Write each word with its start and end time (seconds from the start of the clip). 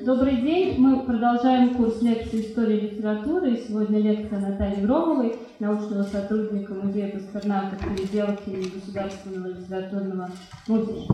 Добрый 0.00 0.36
день. 0.36 0.78
Мы 0.78 1.04
продолжаем 1.04 1.74
курс 1.74 2.00
лекции 2.02 2.42
истории 2.42 2.80
литературы. 2.80 3.54
И 3.54 3.66
сегодня 3.66 3.98
лекция 3.98 4.38
Натальи 4.38 4.80
Громовой, 4.80 5.36
научного 5.58 6.04
сотрудника 6.04 6.72
Музея 6.74 7.10
Пастернака 7.10 7.76
переделки 7.76 8.70
Государственного 8.74 9.48
литературного 9.48 10.30
музея. 10.68 11.06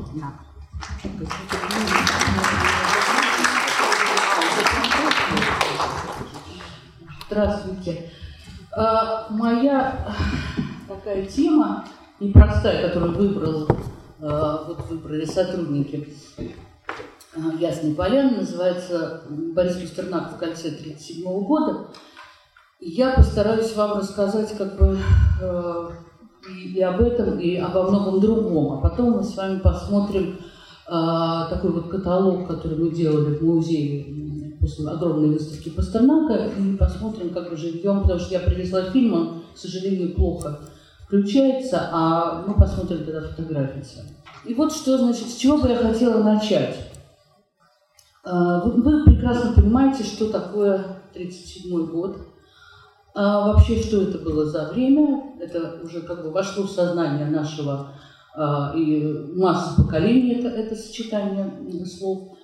Здравствуйте. 7.31 8.11
А, 8.77 9.29
моя 9.31 10.15
такая 10.89 11.25
тема 11.25 11.87
непростая, 12.21 12.89
которую 12.89 13.17
выбрал, 13.17 13.67
а, 14.21 14.65
вот 14.67 14.87
выбрали 14.91 15.25
сотрудники 15.25 16.07
Ясной 17.59 17.95
Поляны, 17.95 18.39
называется 18.39 19.23
Борис 19.29 19.77
Пастернак 19.77 20.35
в 20.35 20.39
конце 20.39 20.69
1937 20.69 21.25
года. 21.45 21.89
Я 22.81 23.15
постараюсь 23.15 23.75
вам 23.75 23.99
рассказать 23.99 24.57
как 24.57 24.79
бы 24.79 24.99
и, 26.49 26.75
и 26.75 26.81
об 26.81 27.01
этом, 27.01 27.39
и 27.39 27.57
обо 27.57 27.91
многом 27.91 28.21
другом. 28.21 28.75
А 28.75 28.77
потом 28.89 29.13
мы 29.13 29.25
с 29.25 29.37
вами 29.37 29.59
посмотрим 29.59 30.39
такой 30.87 31.73
вот 31.73 31.89
каталог, 31.89 32.47
который 32.47 32.79
мы 32.79 32.91
делали 32.91 33.37
в 33.37 33.43
музее 33.43 34.59
после 34.61 34.89
огромной 34.89 35.31
выставки 35.31 35.71
Пастернака 35.71 36.51
и 36.59 36.77
посмотрим, 36.77 37.31
как 37.31 37.51
бы 37.51 37.57
живем, 37.57 38.03
потому 38.03 38.21
что 38.21 38.33
я 38.33 38.41
привезла 38.41 38.91
фильм, 38.91 39.13
он, 39.13 39.43
к 39.55 39.59
сожалению, 39.59 40.15
плохо 40.15 40.61
включается, 41.07 41.89
а 41.93 42.45
мы 42.47 42.55
посмотрим 42.55 43.05
тогда 43.05 43.21
фотографии. 43.23 43.85
И 44.47 44.55
вот 44.55 44.73
что, 44.73 44.99
значит, 44.99 45.29
с 45.29 45.37
чего 45.37 45.59
бы 45.59 45.69
я 45.69 45.77
хотела 45.77 46.23
начать. 46.23 46.77
А, 48.25 48.61
вы, 48.61 49.05
прекрасно 49.05 49.53
понимаете, 49.53 50.03
что 50.03 50.31
такое 50.31 50.77
1937 51.13 51.87
год. 51.87 52.19
А 53.15 53.53
вообще, 53.53 53.81
что 53.81 54.03
это 54.03 54.19
было 54.19 54.45
за 54.45 54.73
время, 54.73 55.35
это 55.41 55.81
уже 55.85 56.01
как 56.01 56.25
бы 56.25 56.31
вошло 56.31 56.65
в 56.65 56.71
сознание 56.71 57.27
нашего 57.27 57.93
а, 58.35 58.75
и 58.77 59.03
массы 59.37 59.81
поколений, 59.81 60.35
это, 60.35 60.49
это 60.49 60.75
сочетание 60.75 61.87
слов. 61.87 62.37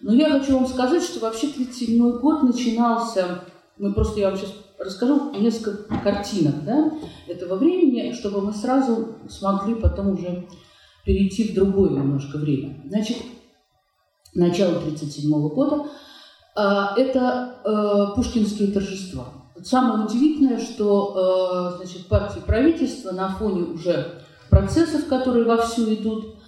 Но 0.00 0.14
я 0.14 0.30
хочу 0.30 0.54
вам 0.54 0.66
сказать, 0.66 1.02
что 1.02 1.20
вообще 1.20 1.48
1937 1.48 2.20
год 2.20 2.42
начинался, 2.42 3.42
мы 3.76 3.92
просто, 3.92 4.20
я 4.20 4.30
вам 4.30 4.38
сейчас 4.38 4.54
расскажу 4.78 5.32
несколько 5.38 5.94
картинок 6.02 6.64
да, 6.64 6.92
этого 7.26 7.56
времени, 7.56 8.12
чтобы 8.12 8.40
мы 8.40 8.52
сразу 8.52 9.16
смогли 9.28 9.74
потом 9.74 10.14
уже 10.14 10.48
перейти 11.04 11.48
в 11.48 11.54
другое 11.54 11.90
немножко 11.90 12.38
время. 12.38 12.80
Значит, 12.86 13.18
начало 14.34 14.76
1937 14.78 15.48
года 15.48 15.86
а, 16.54 16.94
это 16.96 17.56
э, 17.64 18.16
пушкинские 18.16 18.72
торжества. 18.72 19.26
Самое 19.62 20.04
удивительное, 20.04 20.58
что 20.58 21.74
э, 21.74 21.84
значит, 21.84 22.06
партии 22.06 22.40
правительства 22.40 23.12
на 23.12 23.28
фоне 23.28 23.62
уже 23.62 24.22
процессов, 24.50 25.06
которые 25.06 25.44
вовсю 25.44 25.92
идут, 25.94 26.38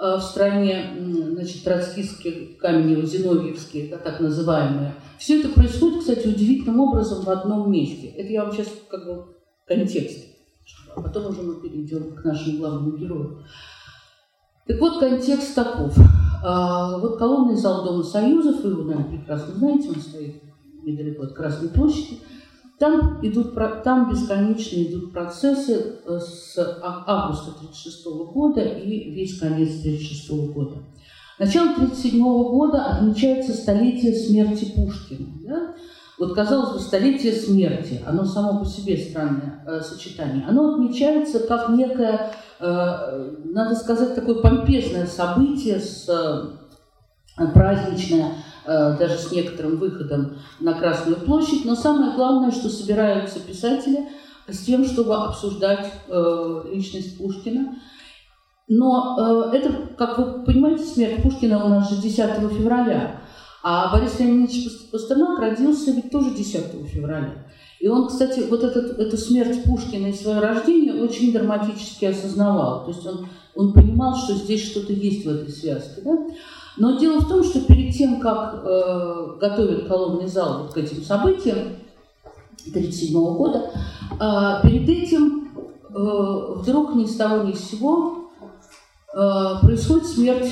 Э, 0.00 0.16
в 0.16 0.22
стране, 0.22 0.92
значит, 0.98 1.62
троцкистские, 1.62 2.58
каменево-зиновьевские, 2.60 3.96
так 3.96 4.18
называемые. 4.20 4.94
Все 5.18 5.38
это 5.40 5.50
происходит, 5.50 6.00
кстати, 6.00 6.26
удивительным 6.26 6.80
образом 6.80 7.24
в 7.24 7.30
одном 7.30 7.70
месте. 7.70 8.08
Это 8.08 8.32
я 8.32 8.44
вам 8.44 8.52
сейчас 8.52 8.68
как 8.90 9.06
бы 9.06 9.24
контекст, 9.66 10.26
а 10.96 11.00
потом 11.00 11.28
уже 11.28 11.42
мы 11.42 11.60
перейдем 11.60 12.16
к 12.16 12.24
нашему 12.24 12.58
главному 12.58 12.96
герою. 12.96 13.44
Так 14.66 14.80
вот, 14.80 14.98
контекст 14.98 15.54
таков. 15.54 15.96
А, 16.44 16.98
вот 16.98 17.18
колонный 17.18 17.56
зал 17.56 17.84
Дома 17.84 18.02
Союзов, 18.02 18.62
вы 18.62 18.70
его, 18.70 18.82
наверное, 18.82 19.18
прекрасно 19.18 19.54
знаете, 19.54 19.88
он 19.88 19.96
стоит 19.96 20.42
недалеко 20.82 21.24
от 21.24 21.32
Красной 21.32 21.70
площади– 21.70 22.20
там, 22.78 23.20
идут, 23.22 23.54
там 23.84 24.10
бесконечно 24.10 24.82
идут 24.82 25.12
процессы 25.12 26.00
э, 26.04 26.18
с 26.18 26.58
а, 26.58 27.04
августа 27.06 27.52
1936 27.52 28.04
года 28.34 28.60
и 28.60 29.10
весь 29.10 29.38
конец 29.38 29.70
1936 29.80 30.30
года. 30.52 30.76
Начало 31.38 31.70
1937 31.70 32.22
года 32.22 32.84
отмечается 32.84 33.52
столетие 33.52 34.12
смерти 34.12 34.72
Пушкина. 34.74 35.26
Да? 35.46 35.74
Вот, 36.18 36.34
казалось 36.34 36.74
бы, 36.74 36.80
столетие 36.80 37.32
смерти, 37.32 38.02
оно 38.06 38.24
само 38.24 38.60
по 38.60 38.66
себе 38.66 38.96
странное 38.96 39.64
э, 39.66 39.80
сочетание. 39.80 40.44
Оно 40.46 40.74
отмечается 40.74 41.40
как 41.40 41.68
некое, 41.70 42.32
надо 42.60 43.74
сказать, 43.74 44.14
такое 44.14 44.36
помпезное 44.36 45.06
событие, 45.06 45.80
с, 45.80 46.08
э, 46.08 47.46
праздничное, 47.52 48.32
Э, 48.66 48.96
даже 48.98 49.18
с 49.18 49.30
некоторым 49.30 49.76
выходом 49.76 50.38
на 50.58 50.72
Красную 50.72 51.20
площадь. 51.20 51.66
Но 51.66 51.74
самое 51.74 52.14
главное, 52.14 52.50
что 52.50 52.70
собираются 52.70 53.38
писатели 53.38 54.08
с 54.48 54.64
тем, 54.64 54.86
чтобы 54.86 55.16
обсуждать 55.16 55.92
э, 56.08 56.62
личность 56.72 57.18
Пушкина. 57.18 57.76
Но 58.68 59.50
э, 59.52 59.56
это, 59.56 59.94
как 59.98 60.18
вы 60.18 60.44
понимаете, 60.44 60.84
смерть 60.84 61.22
Пушкина 61.22 61.62
у 61.62 61.68
нас 61.68 61.90
же 61.90 62.00
10 62.00 62.16
февраля. 62.52 63.20
А 63.62 63.92
Борис 63.92 64.18
Леонидович 64.18 64.90
Пастернак 64.90 65.38
родился 65.38 65.90
ведь 65.90 66.10
тоже 66.10 66.30
10 66.30 66.88
февраля. 66.88 67.34
И 67.84 67.86
он, 67.86 68.08
кстати, 68.08 68.40
вот 68.48 68.64
этот, 68.64 68.98
эту 68.98 69.18
смерть 69.18 69.62
Пушкина 69.64 70.06
и 70.06 70.12
свое 70.14 70.38
рождение 70.38 71.02
очень 71.02 71.34
драматически 71.34 72.06
осознавал. 72.06 72.86
То 72.86 72.92
есть 72.92 73.06
он, 73.06 73.28
он 73.54 73.74
понимал, 73.74 74.16
что 74.16 74.32
здесь 74.32 74.70
что-то 74.70 74.94
есть 74.94 75.26
в 75.26 75.28
этой 75.28 75.50
связке. 75.50 76.00
Да? 76.02 76.16
Но 76.78 76.98
дело 76.98 77.20
в 77.20 77.28
том, 77.28 77.44
что 77.44 77.60
перед 77.60 77.94
тем, 77.94 78.20
как 78.20 78.62
э, 78.64 79.36
готовят 79.38 79.86
колонный 79.86 80.28
зал 80.28 80.62
вот 80.62 80.72
к 80.72 80.78
этим 80.78 81.02
событиям 81.02 81.58
1937 82.70 83.12
года, 83.36 83.70
э, 84.18 84.66
перед 84.66 84.88
этим 84.88 85.50
э, 85.54 86.54
вдруг 86.56 86.94
ни 86.94 87.04
с 87.04 87.16
того 87.16 87.42
ни 87.42 87.52
с 87.52 87.68
сего 87.68 88.30
э, 89.12 89.54
происходит 89.60 90.06
смерть 90.06 90.50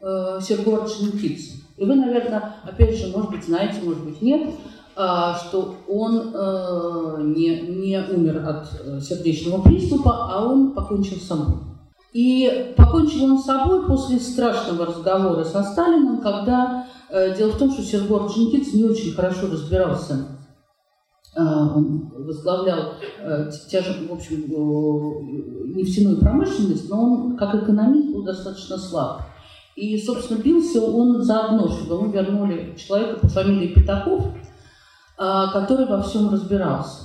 э, 0.00 0.38
Сергея 0.40 0.78
Орджоникидзе. 0.78 1.58
И 1.76 1.84
вы, 1.84 1.94
наверное, 1.94 2.56
опять 2.64 2.96
же, 2.96 3.08
может 3.14 3.30
быть, 3.30 3.44
знаете, 3.44 3.82
может 3.82 4.02
быть, 4.02 4.22
нет, 4.22 4.48
что 4.94 5.74
он 5.88 6.30
э, 6.32 7.22
не, 7.22 7.60
не 7.62 7.98
умер 7.98 8.46
от 8.46 8.68
э, 8.80 9.00
сердечного 9.00 9.62
приступа, 9.62 10.28
а 10.30 10.46
он 10.46 10.72
покончил 10.72 11.16
с 11.16 11.26
собой. 11.26 11.56
И 12.12 12.72
покончил 12.76 13.24
он 13.24 13.38
с 13.38 13.44
собой 13.44 13.86
после 13.86 14.20
страшного 14.20 14.86
разговора 14.86 15.42
со 15.42 15.64
Сталиным, 15.64 16.20
когда 16.20 16.86
э, 17.10 17.36
дело 17.36 17.50
в 17.50 17.58
том, 17.58 17.72
что 17.72 17.82
Сергей 17.82 18.16
Орджоникидзе 18.16 18.78
не 18.78 18.84
очень 18.84 19.12
хорошо 19.12 19.48
разбирался 19.50 20.28
э, 21.36 21.40
он 21.42 22.12
возглавлял 22.16 22.92
э, 23.20 23.50
в 23.50 24.12
общем, 24.12 24.44
э, 24.44 25.74
нефтяную 25.74 26.20
промышленность, 26.20 26.88
но 26.88 27.02
он 27.02 27.36
как 27.36 27.56
экономист 27.56 28.14
был 28.14 28.22
достаточно 28.22 28.78
слаб. 28.78 29.22
И, 29.74 29.98
собственно, 30.00 30.38
бился 30.38 30.80
он 30.80 31.20
заодно, 31.22 31.68
чтобы 31.68 31.94
ему 31.96 32.12
вернули 32.12 32.76
человека 32.76 33.18
по 33.18 33.28
фамилии 33.28 33.74
Пятаков, 33.74 34.26
э, 34.26 34.53
который 35.16 35.86
во 35.86 36.02
всем 36.02 36.30
разбирался. 36.30 37.04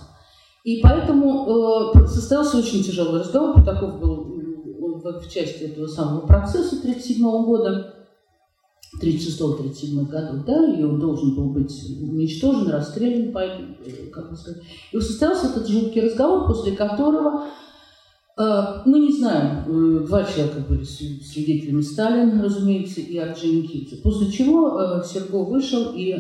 И 0.64 0.82
поэтому 0.82 1.94
э, 1.96 2.08
состоялся 2.08 2.58
очень 2.58 2.84
тяжелый 2.84 3.22
разговор. 3.22 3.56
Пятаков 3.56 4.00
был 4.00 4.40
в, 5.02 5.30
части 5.30 5.64
этого 5.64 5.88
самого 5.88 6.26
процесса 6.26 6.76
1937 6.76 7.46
года, 7.46 7.96
36-37 9.02 10.08
году, 10.08 10.44
да, 10.46 10.76
и 10.76 10.84
он 10.84 11.00
должен 11.00 11.36
был 11.36 11.50
быть 11.52 11.72
уничтожен, 12.02 12.70
расстрелян, 12.70 13.36
э, 13.38 14.08
как 14.12 14.30
бы 14.30 14.36
сказать. 14.36 14.62
И 14.92 15.00
состоялся 15.00 15.48
этот 15.48 15.68
жуткий 15.68 16.02
разговор, 16.02 16.48
после 16.48 16.74
которого, 16.74 17.46
мы 18.86 19.00
не 19.00 19.12
знаем, 19.12 19.66
э, 19.68 20.08
два 20.08 20.24
человека 20.24 20.62
были 20.70 20.84
свидетелями 20.84 21.82
Сталина, 21.82 22.42
разумеется, 22.42 23.02
и 23.02 23.18
Орджоникидзе, 23.18 23.98
после 23.98 24.32
чего 24.32 24.80
э, 24.80 25.04
Серго 25.04 25.44
вышел 25.44 25.92
и, 25.94 26.14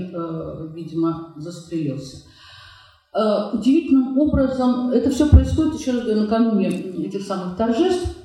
видимо, 0.74 1.34
застрелился. 1.38 2.26
Удивительным 3.54 4.20
образом, 4.20 4.92
это 4.92 5.10
все 5.10 5.28
происходит, 5.30 5.80
еще 5.80 5.94
раз 5.94 6.04
говорю, 6.04 6.22
накануне 6.22 6.68
этих 6.68 7.24
самых 7.24 7.58
торжеств, 7.58 8.18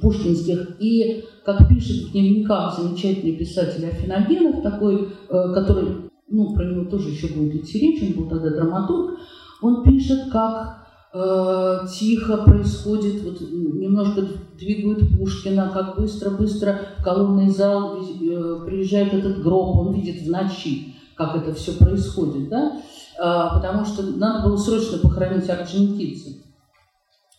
пушкинских. 0.00 0.76
И, 0.78 1.24
как 1.44 1.66
пишет 1.68 2.04
в 2.04 2.12
дневниках 2.12 2.78
замечательный 2.78 3.36
писатель 3.36 3.84
Афиногенов, 3.84 4.62
такой, 4.62 5.08
который, 5.28 6.10
ну, 6.28 6.54
про 6.54 6.64
него 6.64 6.84
тоже 6.84 7.08
еще 7.08 7.34
будет 7.34 7.56
идти 7.56 7.80
речь, 7.80 8.02
он 8.02 8.22
был 8.22 8.28
тогда 8.28 8.50
драматург, 8.50 9.18
он 9.60 9.82
пишет, 9.82 10.30
как 10.30 10.81
э, 11.12 11.86
тихо 11.92 12.38
происходит, 12.38 13.22
вот 13.22 13.40
немножко 13.40 14.22
двигают 14.58 15.16
Пушкина, 15.16 15.70
как 15.72 15.96
быстро-быстро 15.96 16.80
в 16.98 17.02
колонный 17.02 17.50
зал 17.50 17.98
э, 17.98 18.64
приезжает 18.64 19.12
этот 19.12 19.42
гроб, 19.42 19.76
он 19.78 19.94
видит 19.94 20.22
в 20.22 20.30
ночи, 20.30 20.94
как 21.14 21.36
это 21.36 21.54
все 21.54 21.72
происходит, 21.72 22.48
да, 22.48 22.80
э, 23.18 23.54
потому 23.54 23.84
что 23.84 24.02
надо 24.02 24.48
было 24.48 24.56
срочно 24.56 24.98
похоронить 24.98 25.48
Орджоникидзе. 25.48 26.38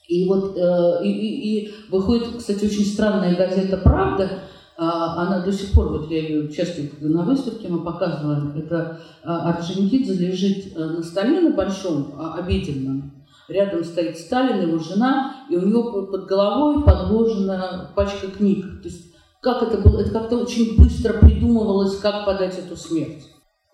И 0.08 0.28
вот 0.28 0.58
и, 1.02 1.10
и, 1.10 1.66
и 1.66 1.74
выходит, 1.90 2.38
кстати, 2.38 2.66
очень 2.66 2.86
странная 2.86 3.36
газета 3.36 3.78
«Правда», 3.78 4.30
она 4.75 5.42
до 5.46 5.52
сих 5.54 5.72
пор, 5.72 5.90
вот 5.90 6.12
я 6.12 6.20
ее 6.20 6.52
часто 6.52 6.81
на 7.00 7.24
выставке 7.24 7.70
мы 7.70 7.84
показываем, 7.84 8.54
это 8.58 9.00
Орджоникидзе 9.24 10.14
лежит 10.14 10.75
на 10.75 11.02
столе 11.02 11.40
на 11.40 11.56
большом 11.56 12.16
а, 12.18 12.36
обеденном, 12.36 13.23
рядом 13.48 13.84
стоит 13.84 14.18
Сталин, 14.18 14.68
его 14.68 14.80
жена, 14.80 15.45
и 15.50 15.56
у 15.56 15.66
него 15.66 16.07
под 16.07 16.25
головой 16.25 16.84
подложена 16.84 17.92
пачка 17.95 18.28
книг. 18.28 18.81
То 18.81 18.88
есть 18.90 19.13
как 19.44 19.62
это 19.62 19.78
было, 19.78 20.00
это 20.00 20.12
как-то 20.12 20.38
очень 20.38 20.78
быстро 20.78 21.19
придумывалось, 21.19 21.98
как 21.98 22.25
подать 22.25 22.57
эту 22.57 22.78
смерть. 22.78 23.24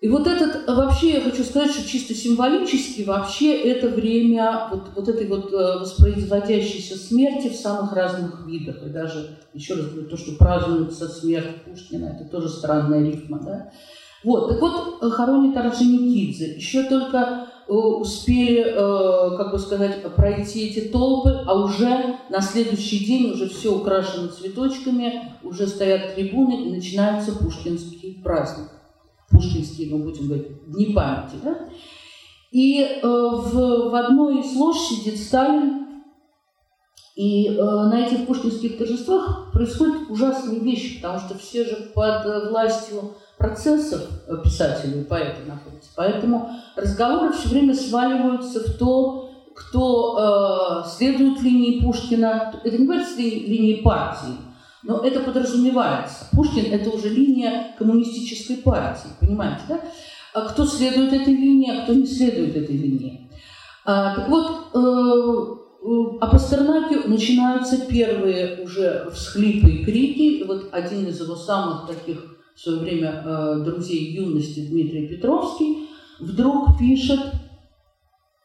И 0.00 0.08
вот 0.08 0.26
этот, 0.26 0.66
вообще 0.66 1.14
я 1.14 1.20
хочу 1.20 1.44
сказать, 1.44 1.70
что 1.70 1.86
чисто 1.86 2.14
символически 2.14 3.02
вообще 3.02 3.54
это 3.54 3.88
время 3.88 4.68
вот, 4.72 4.88
вот 4.96 5.08
этой 5.08 5.28
вот 5.28 5.52
э, 5.52 5.78
воспроизводящейся 5.78 6.96
смерти 6.96 7.48
в 7.48 7.54
самых 7.54 7.92
разных 7.92 8.46
видах. 8.46 8.82
И 8.82 8.88
даже, 8.88 9.38
еще 9.52 9.74
раз 9.74 9.90
говорю, 9.90 10.08
то, 10.08 10.16
что 10.16 10.36
празднуется 10.36 11.06
смерть 11.06 11.64
Пушкина, 11.64 12.16
это 12.18 12.30
тоже 12.30 12.48
странная 12.48 13.04
рифма, 13.04 13.40
да? 13.40 13.70
Вот, 14.24 14.48
так 14.48 14.60
вот, 14.60 15.02
э, 15.02 15.10
хоронит 15.10 15.56
Орджоникидзе. 15.56 16.54
Еще 16.56 16.84
только 16.84 17.49
успели, 17.70 18.64
как 19.36 19.52
бы 19.52 19.58
сказать, 19.58 20.02
пройти 20.14 20.68
эти 20.68 20.88
толпы, 20.88 21.44
а 21.46 21.54
уже 21.54 22.16
на 22.28 22.40
следующий 22.40 23.04
день 23.04 23.32
уже 23.32 23.48
все 23.48 23.74
украшено 23.74 24.28
цветочками, 24.28 25.36
уже 25.42 25.66
стоят 25.66 26.14
трибуны 26.14 26.66
и 26.66 26.70
начинается 26.70 27.32
пушкинский 27.32 28.20
праздник 28.22 28.68
пушкинские, 29.30 29.94
мы 29.94 30.04
будем 30.04 30.26
говорить, 30.26 30.64
дни 30.66 30.86
памяти. 30.86 31.36
Да? 31.42 31.68
И 32.50 32.82
э, 32.82 33.00
в, 33.02 33.90
в 33.90 33.94
одной 33.94 34.40
из 34.40 34.54
лож 34.56 34.76
сидит 34.76 35.18
Сталин, 35.18 35.89
и 37.16 37.48
э, 37.48 37.62
на 37.62 38.06
этих 38.06 38.26
пушкинских 38.26 38.78
торжествах 38.78 39.50
происходят 39.52 40.08
ужасные 40.08 40.60
вещи, 40.60 41.00
потому 41.00 41.18
что 41.18 41.36
все 41.36 41.64
же 41.64 41.90
под 41.94 42.50
властью 42.50 43.14
процессов 43.36 44.02
писателей 44.44 45.00
и 45.00 45.04
поэты 45.04 45.40
находятся. 45.46 45.90
Поэтому 45.96 46.50
разговоры 46.76 47.32
все 47.32 47.48
время 47.48 47.74
сваливаются 47.74 48.60
в 48.60 48.76
то, 48.78 49.30
кто 49.54 50.84
э, 50.84 50.88
следует 50.88 51.40
линии 51.42 51.80
Пушкина. 51.80 52.60
Это 52.64 52.78
не 52.78 52.86
говорится 52.86 53.20
линии 53.20 53.82
партии, 53.82 54.36
но 54.82 54.98
это 54.98 55.20
подразумевается. 55.20 56.26
Пушкин– 56.32 56.66
это 56.72 56.90
уже 56.90 57.08
линия 57.08 57.74
коммунистической 57.78 58.56
партии, 58.58 59.08
понимаете, 59.20 59.62
да? 59.68 59.80
А 60.32 60.42
кто 60.42 60.64
следует 60.64 61.12
этой 61.12 61.34
линии, 61.34 61.76
а 61.76 61.82
кто 61.82 61.92
не 61.92 62.06
следует 62.06 62.56
этой 62.56 62.76
линии. 62.76 63.30
А, 63.84 64.14
так 64.14 64.28
вот, 64.28 64.68
э, 64.74 65.60
э 65.82 66.18
о 66.20 66.26
Пастернаке 66.26 67.08
начинаются 67.08 67.86
первые 67.86 68.62
уже 68.62 69.10
всхлипы 69.12 69.70
и 69.70 69.84
крики. 69.84 70.44
Вот 70.46 70.68
один 70.72 71.06
из 71.06 71.20
его 71.20 71.34
самых 71.34 71.86
таких 71.86 72.18
в 72.54 72.60
свое 72.60 72.80
время 72.80 73.22
э, 73.24 73.62
друзей 73.64 74.12
юности, 74.12 74.68
Дмитрий 74.68 75.08
Петровский, 75.08 75.88
вдруг 76.18 76.78
пишет, 76.78 77.20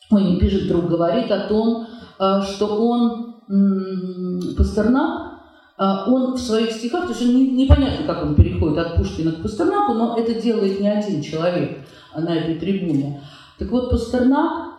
ой, 0.10 0.24
не 0.24 0.40
пишет, 0.40 0.64
вдруг 0.64 0.86
говорит 0.86 1.30
о 1.32 1.48
том, 1.48 1.88
э, 2.20 2.42
что 2.44 2.68
он, 2.68 3.36
э, 3.50 4.56
Пастернак, 4.56 5.34
а, 5.78 6.10
он 6.10 6.36
в 6.36 6.40
своих 6.40 6.72
стихах, 6.72 7.04
то 7.04 7.10
есть 7.10 7.22
он 7.22 7.36
не, 7.36 7.52
непонятно, 7.52 8.08
как 8.08 8.24
он 8.24 8.36
переходит 8.36 8.78
от 8.78 8.96
Пушкина 8.96 9.34
к 9.34 9.42
Пастернаку, 9.42 9.94
но 9.94 10.18
это 10.18 10.42
делает 10.42 10.80
не 10.80 10.88
один 10.88 11.22
человек 11.22 11.86
на 12.16 12.34
этой 12.34 12.56
трибуне. 12.56 13.22
Так 13.60 13.70
вот, 13.72 13.90
Пастернак– 13.90 14.70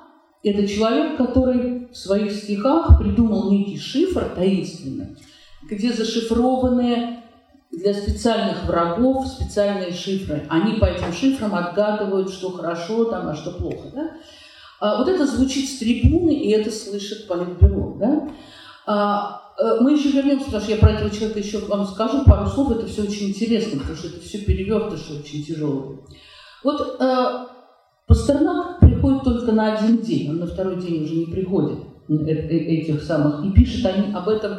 это 0.51 0.67
человек, 0.67 1.17
который 1.17 1.89
в 1.89 1.97
своих 1.97 2.33
стихах 2.33 2.99
придумал 2.99 3.51
некий 3.51 3.79
шифр 3.79 4.33
таинственный, 4.35 5.17
где 5.63 5.93
зашифрованы 5.93 7.21
для 7.71 7.95
специальных 7.95 8.65
врагов 8.65 9.27
специальные 9.27 9.93
шифры. 9.93 10.47
Они 10.49 10.75
по 10.75 10.87
этим 10.87 11.13
шифрам 11.13 11.55
отгадывают, 11.55 12.31
что 12.31 12.51
хорошо 12.51 13.07
там, 13.07 13.29
а 13.29 13.35
что 13.35 13.53
плохо. 13.53 13.89
Да? 13.95 14.11
А 14.81 14.99
вот 14.99 15.09
это 15.09 15.27
звучит 15.27 15.69
с 15.69 15.79
трибуны, 15.79 16.35
и 16.35 16.51
это 16.51 16.71
слышит 16.71 17.27
Политбюро. 17.27 17.97
Да? 17.99 18.31
А, 18.87 19.47
Э, 19.59 19.79
мы 19.81 19.93
еще 19.93 20.11
вернемся, 20.11 20.47
потому 20.47 20.63
что 20.63 20.73
я 20.73 20.79
про 20.79 20.91
этого 20.91 21.11
человека 21.11 21.39
еще 21.39 21.59
вам 21.59 21.87
скажу 21.87 22.25
пару 22.25 22.47
слов. 22.47 22.73
Это 22.73 22.87
все 22.87 23.03
очень 23.03 23.29
интересно, 23.31 23.81
потому 23.81 23.97
что 23.97 24.09
это 24.09 24.21
все 24.21 24.39
перевертыши 24.39 25.15
очень 25.15 25.45
тяжелые. 25.45 26.01
Вот 26.63 27.01
э, 27.01 27.47
Пастернак 28.07 28.81
приходит 29.07 29.23
только 29.23 29.53
на 29.53 29.75
один 29.75 29.99
день, 29.99 30.31
он 30.31 30.39
на 30.39 30.47
второй 30.47 30.81
день 30.81 31.05
уже 31.05 31.15
не 31.15 31.27
приходит 31.27 31.79
э, 32.09 32.15
э, 32.15 32.33
этих 32.33 33.03
самых, 33.03 33.45
и 33.45 33.51
пишет 33.51 33.87
они 33.87 34.13
об 34.13 34.29
этом 34.29 34.59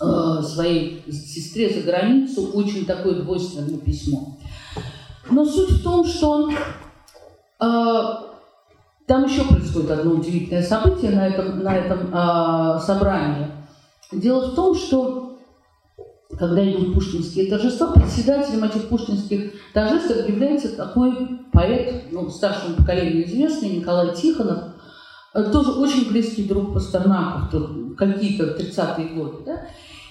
э, 0.00 0.42
своей 0.42 1.02
сестре 1.10 1.70
за 1.70 1.80
границу 1.86 2.50
очень 2.52 2.84
такое 2.84 3.22
двойственное 3.22 3.78
письмо. 3.78 4.36
Но 5.30 5.44
суть 5.44 5.70
в 5.70 5.82
том, 5.82 6.04
что 6.04 6.30
он, 6.30 6.52
э, 6.52 8.02
там 9.06 9.24
еще 9.24 9.44
происходит 9.44 9.90
одно 9.90 10.12
удивительное 10.12 10.62
событие 10.62 11.10
на 11.12 11.26
этом, 11.26 11.62
на 11.62 11.76
этом 11.76 12.10
э, 12.12 12.80
собрании. 12.80 13.48
Дело 14.12 14.50
в 14.50 14.54
том, 14.54 14.74
что 14.74 15.27
когда 16.38 16.70
идут 16.70 16.94
пушкинские 16.94 17.50
торжества, 17.50 17.92
председателем 17.92 18.64
этих 18.64 18.88
пушкинских 18.88 19.52
торжеств 19.74 20.28
является 20.28 20.76
такой 20.76 21.40
поэт, 21.52 22.04
ну, 22.12 22.28
старшему 22.30 22.76
поколению 22.76 23.26
известный, 23.26 23.70
Николай 23.70 24.14
Тихонов, 24.14 24.58
э, 25.34 25.50
тоже 25.50 25.72
очень 25.72 26.08
близкий 26.08 26.44
друг 26.44 26.74
Пастернака 26.74 27.50
какие-то 27.96 28.56
30-е 28.56 29.08
годы. 29.08 29.38
Да? 29.44 29.62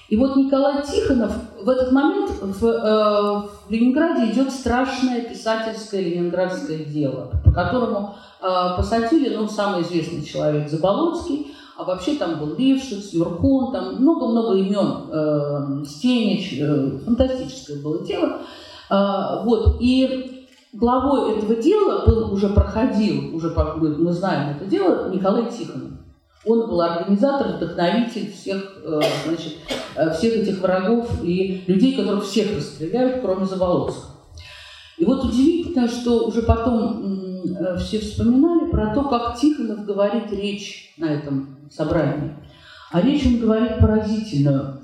И 0.09 0.15
вот 0.15 0.35
Николай 0.35 0.85
Тихонов 0.85 1.33
в 1.61 1.69
этот 1.69 1.91
момент 1.91 2.31
в, 2.41 2.65
э, 2.65 3.47
в 3.67 3.69
Ленинграде 3.69 4.31
идет 4.31 4.51
страшное 4.51 5.21
писательское 5.21 6.01
ленинградское 6.01 6.85
дело, 6.85 7.31
по 7.43 7.51
которому 7.51 8.15
э, 8.41 8.47
посадили 8.77 9.35
ну, 9.35 9.47
самый 9.47 9.83
известный 9.83 10.23
человек 10.23 10.69
Заболоцкий, 10.69 11.53
а 11.77 11.83
вообще 11.83 12.15
там 12.15 12.39
был 12.39 12.55
Лившиц, 12.55 13.13
Юркун, 13.13 13.71
там 13.71 14.01
много-много 14.01 14.55
имен, 14.57 15.11
э, 15.11 15.85
Стенич, 15.85 16.57
э, 16.59 16.99
фантастическое 17.05 17.81
было 17.81 18.03
дело. 18.03 18.41
Э, 18.89 19.43
вот, 19.43 19.77
и 19.79 20.47
главой 20.73 21.37
этого 21.37 21.55
дела 21.55 22.05
был, 22.05 22.33
уже 22.33 22.49
проходил, 22.49 23.35
уже 23.35 23.53
мы 23.77 24.11
знаем 24.11 24.55
это 24.55 24.65
дело, 24.65 25.09
Николай 25.13 25.51
Тихонов. 25.51 25.91
Он 26.45 26.67
был 26.67 26.81
организатор, 26.81 27.57
вдохновитель 27.57 28.31
всех, 28.31 28.79
э, 28.83 29.01
значит, 29.25 29.57
э, 29.95 30.11
всех 30.13 30.33
этих 30.33 30.59
врагов 30.59 31.23
и 31.23 31.63
людей, 31.67 31.95
которых 31.95 32.23
всех 32.23 32.55
расстреляют, 32.55 33.21
кроме 33.21 33.45
Заволоцкого. 33.45 34.13
И 34.97 35.05
вот 35.05 35.23
удивительно, 35.25 35.87
что 35.87 36.25
уже 36.25 36.41
потом 36.41 37.16
все 37.77 37.99
вспоминали 37.99 38.69
про 38.69 38.93
то, 38.93 39.03
как 39.03 39.39
Тихонов 39.39 39.85
говорит 39.85 40.31
речь 40.31 40.93
на 40.97 41.05
этом 41.05 41.69
собрании. 41.71 42.35
А 42.91 43.01
речь 43.01 43.25
он 43.25 43.39
говорит 43.39 43.79
поразительную. 43.79 44.81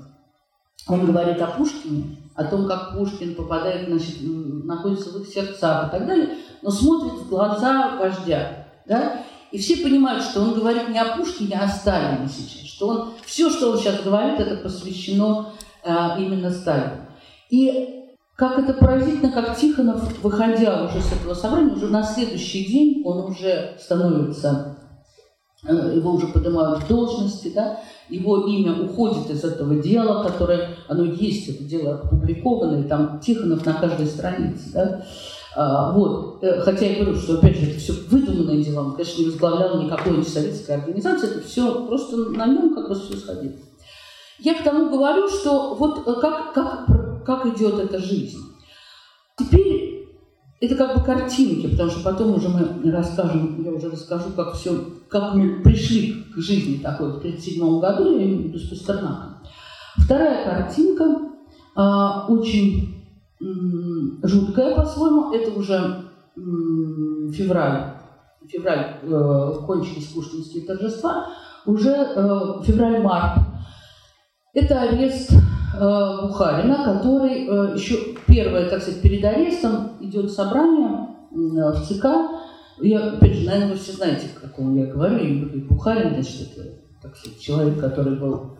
Он 0.86 1.06
говорит 1.06 1.40
о 1.40 1.46
Пушкине, 1.46 2.16
о 2.34 2.44
том, 2.44 2.66
как 2.66 2.96
Пушкин 2.96 3.34
попадает, 3.34 3.88
значит, 3.88 4.16
находится 4.20 5.10
в 5.10 5.22
их 5.22 5.28
сердцах 5.28 5.88
и 5.88 5.90
так 5.92 6.06
далее, 6.06 6.36
но 6.62 6.70
смотрит 6.70 7.12
в 7.12 7.28
глаза 7.28 7.96
вождя. 7.96 8.66
Да? 8.86 9.22
И 9.50 9.58
все 9.58 9.78
понимают, 9.78 10.24
что 10.24 10.42
он 10.42 10.54
говорит 10.54 10.88
не 10.88 10.98
о 10.98 11.16
Пушкине, 11.16 11.56
а 11.58 11.64
о 11.64 11.68
Сталине 11.68 12.28
сейчас. 12.28 12.68
Что 12.68 12.88
он, 12.88 13.12
все, 13.24 13.50
что 13.50 13.70
он 13.70 13.78
сейчас 13.78 14.02
говорит, 14.02 14.40
это 14.40 14.56
посвящено 14.56 15.52
э, 15.84 15.96
именно 16.18 16.50
Сталину. 16.50 17.06
И 17.50 18.03
как 18.36 18.58
это 18.58 18.72
поразительно, 18.74 19.30
как 19.32 19.56
Тихонов, 19.56 20.22
выходя 20.22 20.84
уже 20.84 21.00
с 21.00 21.12
этого 21.12 21.34
собрания, 21.34 21.72
уже 21.72 21.86
на 21.88 22.02
следующий 22.02 22.64
день 22.64 23.02
он 23.04 23.30
уже 23.30 23.76
становится, 23.78 24.76
э, 25.66 25.92
его 25.96 26.12
уже 26.12 26.26
поднимают 26.28 26.82
в 26.82 26.88
должности, 26.88 27.52
да, 27.54 27.80
его 28.08 28.46
имя 28.46 28.74
уходит 28.82 29.30
из 29.30 29.44
этого 29.44 29.76
дела, 29.76 30.24
которое, 30.24 30.70
оно 30.88 31.04
есть, 31.04 31.48
это 31.48 31.64
дело 31.64 31.94
опубликовано, 31.94 32.80
и 32.84 32.88
там 32.88 33.20
Тихонов 33.20 33.64
на 33.64 33.74
каждой 33.74 34.06
странице, 34.06 34.70
да, 34.72 35.04
а, 35.56 35.92
вот. 35.92 36.42
Э, 36.42 36.60
хотя 36.62 36.86
я 36.86 37.04
говорю, 37.04 37.16
что, 37.16 37.34
опять 37.34 37.56
же, 37.56 37.70
это 37.70 37.78
все 37.78 37.92
выдуманное 38.10 38.62
дело, 38.62 38.86
он, 38.86 38.92
конечно, 38.92 39.20
не 39.20 39.26
возглавлял 39.26 39.80
никакой 39.80 40.14
антисоветской 40.14 40.76
организации, 40.76 41.30
это 41.30 41.46
все 41.46 41.86
просто 41.86 42.16
на 42.16 42.46
нем 42.46 42.74
как 42.74 42.88
бы 42.88 42.94
все 42.96 43.16
сходилось. 43.16 43.60
Я 44.40 44.54
к 44.54 44.64
тому 44.64 44.90
говорю, 44.90 45.28
что 45.28 45.74
вот 45.74 46.06
э, 46.06 46.20
как, 46.20 46.52
как 47.24 47.46
идет 47.46 47.78
эта 47.78 47.98
жизнь. 47.98 48.38
Теперь 49.36 50.08
это 50.60 50.76
как 50.76 50.96
бы 50.96 51.04
картинки, 51.04 51.68
потому 51.68 51.90
что 51.90 52.02
потом 52.04 52.34
уже 52.34 52.48
мы 52.48 52.90
расскажем, 52.90 53.62
я 53.62 53.70
уже 53.70 53.90
расскажу, 53.90 54.30
как 54.36 54.54
все, 54.54 54.72
как 55.08 55.34
мы 55.34 55.62
пришли 55.62 56.24
к 56.34 56.38
жизни 56.38 56.78
такой 56.78 57.12
в 57.12 57.18
1937 57.18 57.80
году, 57.80 58.18
я 58.18 58.24
имею 58.24 58.38
в 58.38 58.54
виду. 58.54 58.58
Вторая 59.96 60.44
картинка, 60.44 61.04
а, 61.76 62.26
очень 62.28 62.94
жуткая 64.22 64.74
по-своему, 64.74 65.32
это 65.32 65.50
уже 65.58 66.04
февраль, 67.32 67.94
февраль 68.48 68.98
э, 69.02 69.52
кончились 69.66 70.06
пушкинские 70.08 70.64
торжества, 70.64 71.28
уже 71.66 71.90
э, 71.90 72.62
февраль-март. 72.64 73.40
Это 74.52 74.82
арест 74.82 75.32
Бухарина, 75.78 76.84
который 76.84 77.46
э, 77.46 77.74
еще 77.74 77.96
первое, 78.26 78.68
так 78.68 78.82
сказать, 78.82 79.02
перед 79.02 79.24
арестом 79.24 79.92
идет 80.00 80.30
собрание 80.30 81.08
э, 81.30 81.34
в 81.34 81.86
ЦК. 81.86 82.06
Я, 82.80 83.12
опять 83.12 83.34
же, 83.34 83.46
наверное, 83.46 83.72
вы 83.72 83.78
все 83.78 83.92
знаете, 83.92 84.26
о 84.36 84.40
каком 84.40 84.76
я 84.76 84.86
говорю. 84.86 85.18
И 85.18 85.60
Бухарин, 85.60 86.14
значит, 86.14 86.52
это 86.56 86.84
так 87.02 87.16
сказать, 87.16 87.40
человек, 87.40 87.80
который 87.80 88.18
был 88.18 88.56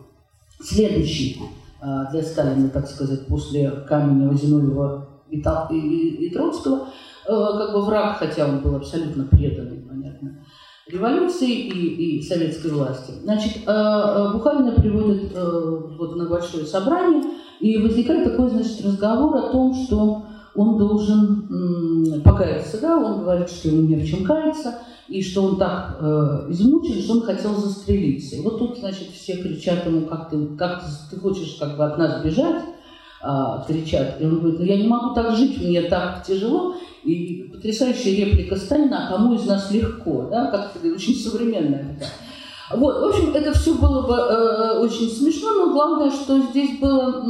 следующий 0.61 1.41
э, 1.81 1.85
для 2.11 2.21
Сталина, 2.21 2.69
так 2.69 2.87
сказать, 2.87 3.27
после 3.27 3.71
Каменева, 3.71 4.35
Зиновьева 4.35 5.09
и, 5.29 5.37
и, 5.37 6.27
и 6.27 6.29
Троцкого, 6.31 6.89
э, 7.27 7.31
как 7.31 7.73
бы 7.73 7.81
враг, 7.81 8.17
хотя 8.17 8.47
он 8.47 8.59
был 8.59 8.75
абсолютно 8.75 9.25
преданный, 9.25 9.79
понятно 9.79 10.45
революции 10.87 11.51
и, 11.51 12.17
и 12.17 12.21
советской 12.21 12.71
власти. 12.71 13.13
Значит, 13.23 13.57
э, 13.65 13.71
э, 13.71 14.33
Бухарина 14.33 14.71
приводит 14.73 15.31
э, 15.33 15.79
вот 15.97 16.15
на 16.15 16.29
большое 16.29 16.65
собрание, 16.65 17.23
и 17.59 17.77
возникает 17.77 18.31
такой, 18.31 18.49
значит, 18.49 18.85
разговор 18.85 19.35
о 19.37 19.49
том, 19.51 19.73
что 19.73 20.25
он 20.53 20.77
должен 20.77 22.21
покаяться, 22.23 22.79
да, 22.79 22.97
он 22.97 23.23
говорит, 23.23 23.49
что 23.49 23.69
ему 23.69 23.81
не 23.81 23.95
в 23.95 24.05
чем 24.05 24.23
каяться, 24.23 24.79
и 25.07 25.21
что 25.21 25.43
он 25.43 25.57
так 25.57 25.97
э, 25.99 26.47
измучен, 26.49 27.01
что 27.01 27.13
он 27.13 27.21
хотел 27.21 27.55
застрелиться. 27.55 28.35
И 28.35 28.41
вот 28.41 28.57
тут, 28.59 28.77
значит, 28.77 29.09
все 29.09 29.37
кричат 29.37 29.85
ему, 29.85 30.07
как 30.07 30.29
ты, 30.29 30.45
как 30.57 30.81
ты, 30.81 30.87
ты 31.11 31.21
хочешь 31.21 31.57
как 31.59 31.77
бы 31.77 31.85
от 31.85 31.97
нас 31.97 32.23
бежать, 32.23 32.63
а, 33.27 33.65
кричат. 33.67 34.21
И 34.21 34.25
он 34.25 34.39
говорит, 34.39 34.59
ну 34.59 34.65
я 34.65 34.77
не 34.77 34.87
могу 34.87 35.15
так 35.15 35.35
жить, 35.35 35.59
мне 35.59 35.81
так 35.81 36.23
тяжело. 36.23 36.75
И 37.03 37.49
потрясающая 37.51 38.15
реплика 38.15 38.55
Сталина, 38.55 39.07
а 39.07 39.11
кому 39.11 39.33
из 39.33 39.45
нас 39.45 39.71
легко, 39.71 40.27
да, 40.29 40.51
как 40.51 40.75
очень 40.83 41.15
современная 41.15 41.95
такая. 41.95 42.11
Вот, 42.71 42.99
в 42.99 43.03
общем, 43.05 43.33
это 43.35 43.53
все 43.53 43.75
было 43.75 44.07
бы 44.07 44.13
э, 44.13 44.79
очень 44.79 45.09
смешно, 45.09 45.53
но 45.53 45.73
главное, 45.73 46.09
что 46.09 46.39
здесь 46.39 46.79
было, 46.79 47.23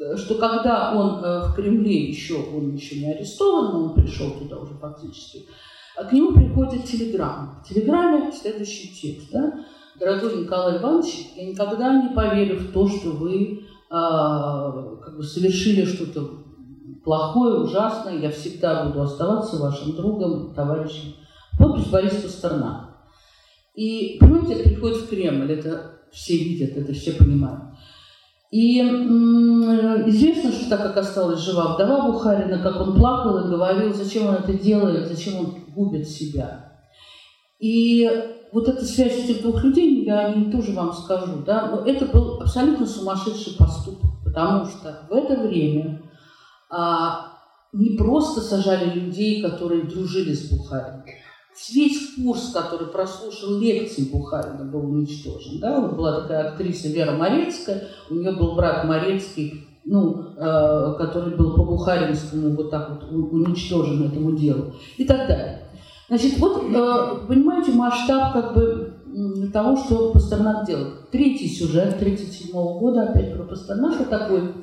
э, 0.00 0.16
что 0.16 0.34
когда 0.36 0.92
он 0.94 1.24
э, 1.24 1.48
в 1.48 1.54
Кремле 1.54 2.08
еще, 2.08 2.34
он 2.34 2.74
еще 2.74 3.00
не 3.00 3.12
арестован, 3.12 3.72
но 3.72 3.84
он 3.84 3.94
пришел 3.94 4.30
туда 4.30 4.58
уже 4.58 4.74
фактически, 4.74 5.46
а 5.96 6.04
к 6.04 6.12
нему 6.12 6.32
приходит 6.32 6.84
телеграмма. 6.84 7.60
В 7.64 7.68
телеграмме 7.68 8.30
следующий 8.30 8.94
текст, 8.94 9.28
да, 9.32 9.64
дорогой 9.98 10.42
Николай 10.42 10.78
Иванович, 10.78 11.32
я 11.34 11.44
никогда 11.44 12.00
не 12.00 12.14
поверю 12.14 12.60
в 12.60 12.72
то, 12.72 12.86
что 12.88 13.10
вы 13.10 13.64
как 13.88 15.16
бы 15.16 15.22
совершили 15.22 15.84
что-то 15.84 16.44
плохое, 17.04 17.60
ужасное, 17.60 18.18
я 18.18 18.30
всегда 18.30 18.84
буду 18.84 19.02
оставаться 19.02 19.56
вашим 19.56 19.96
другом, 19.96 20.54
товарищем. 20.54 21.14
Подпись 21.58 21.86
Борис 21.86 22.14
Пастернак. 22.22 22.96
И, 23.74 24.18
понимаете, 24.20 24.54
это 24.54 24.70
приходит 24.70 24.98
в 24.98 25.08
Кремль, 25.08 25.52
это 25.52 26.00
все 26.12 26.36
видят, 26.36 26.76
это 26.76 26.92
все 26.92 27.12
понимают. 27.12 27.62
И 28.50 28.80
известно, 28.80 30.52
что 30.52 30.70
так 30.70 30.82
как 30.82 30.96
осталась 30.96 31.40
жива 31.40 31.74
вдова 31.74 32.06
Бухарина, 32.10 32.62
как 32.62 32.80
он 32.80 32.94
плакал 32.94 33.38
и 33.38 33.48
говорил, 33.48 33.92
зачем 33.92 34.26
он 34.26 34.36
это 34.36 34.54
делает, 34.54 35.08
зачем 35.08 35.38
он 35.38 35.64
губит 35.74 36.08
себя. 36.08 36.67
И 37.58 38.08
вот 38.52 38.68
эта 38.68 38.84
связь 38.84 39.24
этих 39.24 39.42
двух 39.42 39.62
людей, 39.64 40.04
я 40.04 40.26
о 40.26 40.34
ней 40.34 40.50
тоже 40.50 40.72
вам 40.72 40.92
скажу, 40.92 41.42
да, 41.44 41.70
но 41.70 41.84
это 41.84 42.06
был 42.06 42.40
абсолютно 42.40 42.86
сумасшедший 42.86 43.56
поступок, 43.56 44.10
потому 44.24 44.66
что 44.66 45.06
в 45.10 45.12
это 45.12 45.36
время 45.36 46.02
а, 46.70 47.32
не 47.72 47.96
просто 47.96 48.40
сажали 48.40 48.98
людей, 48.98 49.42
которые 49.42 49.82
дружили 49.82 50.32
с 50.32 50.50
Бухарином. 50.50 51.04
Весь 51.74 52.14
курс, 52.14 52.52
который 52.52 52.86
прослушал 52.86 53.58
лекции 53.58 54.08
Бухарина, 54.12 54.64
был 54.64 54.88
уничтожен. 54.90 55.58
Да? 55.58 55.80
Вот 55.80 55.96
была 55.96 56.20
такая 56.20 56.50
актриса 56.50 56.88
Вера 56.88 57.12
Морецкая, 57.16 57.88
у 58.10 58.14
нее 58.14 58.32
был 58.32 58.54
брат 58.54 58.84
Морецкий, 58.84 59.66
ну, 59.84 60.34
э, 60.36 60.94
который 60.98 61.34
был 61.34 61.54
по 61.54 61.64
Бухаринскому 61.64 62.54
вот 62.54 62.70
так 62.70 62.90
вот 62.90 63.10
уничтожен 63.10 64.06
этому 64.06 64.36
делу 64.36 64.74
и 64.96 65.04
так 65.04 65.26
далее. 65.26 65.67
Значит, 66.08 66.38
вот, 66.38 66.64
э, 66.64 67.26
понимаете, 67.26 67.72
масштаб 67.72 68.32
как 68.32 68.54
бы 68.54 68.94
того, 69.52 69.76
что 69.76 70.12
Пастернак 70.12 70.66
делает. 70.66 71.10
Третий 71.10 71.48
сюжет 71.48 71.96
1937 71.96 72.52
года, 72.52 73.10
опять 73.10 73.34
про 73.34 73.44
Пастернака 73.44 74.04
такой– 74.04 74.52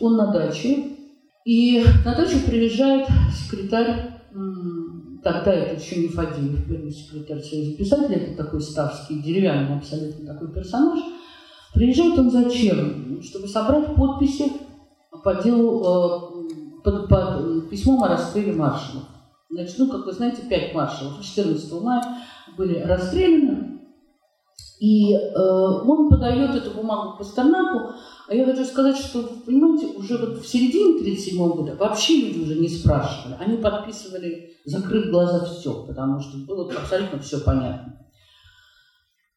он 0.00 0.16
на 0.16 0.32
даче, 0.32 0.96
и 1.44 1.84
на 2.04 2.14
дачу 2.14 2.38
приезжает 2.46 3.08
секретарь, 3.32 4.20
тогда 5.22 5.52
это 5.52 5.80
еще 5.80 6.00
не 6.00 6.08
Фадеев, 6.08 6.66
первый 6.66 6.90
секретарь 6.90 7.40
Союза 7.40 7.76
писателей, 7.76 8.16
это 8.16 8.44
такой 8.44 8.60
ставский, 8.60 9.20
деревянный 9.22 9.78
абсолютно 9.78 10.34
такой 10.34 10.52
персонаж. 10.52 11.00
Приезжает 11.74 12.18
он 12.18 12.30
зачем? 12.30 13.20
Чтобы 13.22 13.48
собрать 13.48 13.94
подписи 13.94 14.52
по 15.22 15.34
делу, 15.42 16.40
э, 16.44 16.82
под, 16.82 17.08
под 17.08 17.68
письмом 17.68 18.04
о 18.04 18.08
расстреле 18.08 18.52
маршалов. 18.52 19.04
Значит, 19.50 19.78
ну, 19.78 19.88
как 19.88 20.04
вы 20.04 20.12
знаете, 20.12 20.42
пять 20.48 20.74
маршалов 20.74 21.22
14 21.22 21.72
мая 21.80 22.02
были 22.56 22.80
расстреляны, 22.80 23.78
и 24.80 25.12
э, 25.12 25.18
он 25.36 26.08
подает 26.08 26.54
эту 26.54 26.70
бумагу 26.70 27.18
Пастернаку, 27.18 27.94
а 28.28 28.34
я 28.34 28.44
хочу 28.44 28.64
сказать, 28.64 28.96
что, 28.96 29.22
понимаете, 29.44 29.86
уже 29.96 30.18
вот 30.18 30.38
в 30.38 30.46
середине 30.46 31.00
1937 31.00 31.48
года 31.48 31.76
вообще 31.76 32.16
люди 32.16 32.40
уже 32.40 32.60
не 32.60 32.68
спрашивали. 32.68 33.36
Они 33.40 33.56
подписывали, 33.56 34.52
закрыв 34.66 35.10
глаза, 35.10 35.44
все, 35.44 35.84
потому 35.86 36.20
что 36.20 36.38
было 36.46 36.70
абсолютно 36.70 37.18
все 37.18 37.40
понятно. 37.40 37.98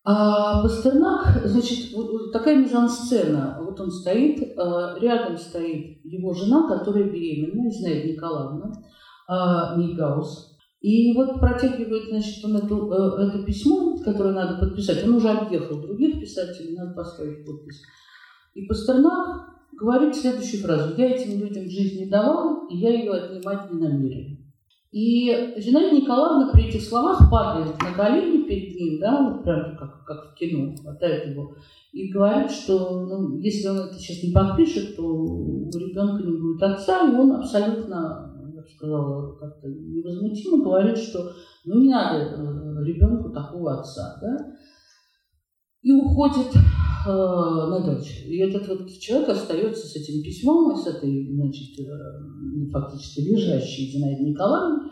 А 0.04 0.62
Пастернак, 0.62 1.42
значит, 1.46 1.94
вот 1.94 2.32
такая 2.32 2.58
мизансцена. 2.58 3.60
Вот 3.62 3.80
он 3.80 3.92
стоит, 3.92 4.58
а, 4.58 4.98
рядом 5.00 5.38
стоит 5.38 6.04
его 6.04 6.34
жена, 6.34 6.68
которая 6.68 7.06
беременна, 7.06 7.72
знает 7.72 8.06
Николаевна, 8.06 8.74
а, 9.28 9.76
Мигаус. 9.76 10.58
И 10.82 11.14
вот 11.14 11.40
протягивает, 11.40 12.10
значит, 12.10 12.44
он 12.44 12.58
эту, 12.58 12.92
э, 12.92 13.28
это 13.28 13.44
письмо, 13.44 13.98
которое 14.04 14.34
надо 14.34 14.58
подписать. 14.60 15.04
Он 15.04 15.16
уже 15.16 15.30
объехал 15.30 15.80
других 15.80 16.20
писателей, 16.20 16.76
надо 16.76 16.94
поставить 16.94 17.46
подпись. 17.46 17.84
И 18.56 18.66
Пастернак 18.66 19.52
говорит 19.74 20.16
следующую 20.16 20.64
фразу. 20.64 20.96
«Я 20.98 21.12
этим 21.12 21.40
людям 21.40 21.70
жизнь 21.70 22.00
не 22.00 22.10
давал, 22.10 22.68
и 22.68 22.78
я 22.78 22.90
ее 22.94 23.12
отнимать 23.12 23.72
не 23.72 23.80
намерен». 23.80 24.42
И 24.92 25.54
Зинаида 25.58 25.96
Николаевна 25.96 26.52
при 26.52 26.66
этих 26.66 26.82
словах 26.82 27.32
падает 27.32 27.80
на 27.82 27.94
колени 27.94 28.44
перед 28.44 28.76
ним, 28.76 29.00
да, 29.00 29.24
вот 29.24 29.44
прям 29.44 29.78
как, 29.78 30.04
как 30.04 30.32
в 30.32 30.34
кино, 30.36 30.76
хватает 30.76 31.28
его, 31.28 31.56
и 31.94 32.12
говорит, 32.12 32.52
что 32.52 33.06
ну, 33.06 33.38
если 33.38 33.70
он 33.70 33.78
это 33.78 33.94
сейчас 33.94 34.22
не 34.22 34.34
подпишет, 34.34 34.98
то 34.98 35.04
у 35.04 35.70
ребенка 35.70 36.24
не 36.24 36.38
будет 36.38 36.62
отца, 36.62 37.10
и 37.10 37.16
он 37.16 37.32
абсолютно, 37.32 38.31
я 38.62 38.76
сказала, 38.76 39.36
как-то 39.38 39.68
невозмутимо 39.68 40.64
говорит, 40.64 40.98
что 40.98 41.32
ну 41.66 41.82
не 41.82 41.90
надо 41.90 42.20
э, 42.20 42.84
ребенку 42.86 43.32
такого 43.32 43.80
отца, 43.80 44.18
да, 44.22 44.38
и 45.82 45.92
уходит 45.92 46.54
э, 46.56 47.10
на 47.10 47.80
дачу. 47.80 48.28
И 48.28 48.38
этот 48.38 48.68
вот 48.68 48.90
человек 49.00 49.30
остается 49.30 49.88
с 49.88 49.96
этим 49.96 50.24
письмом, 50.24 50.76
с 50.76 50.88
этой, 50.88 51.34
значит, 51.34 51.80
э, 51.80 52.72
фактически 52.72 53.22
лежащей 53.22 53.92
Зинаидой 53.92 54.30
Николаевной. 54.30 54.92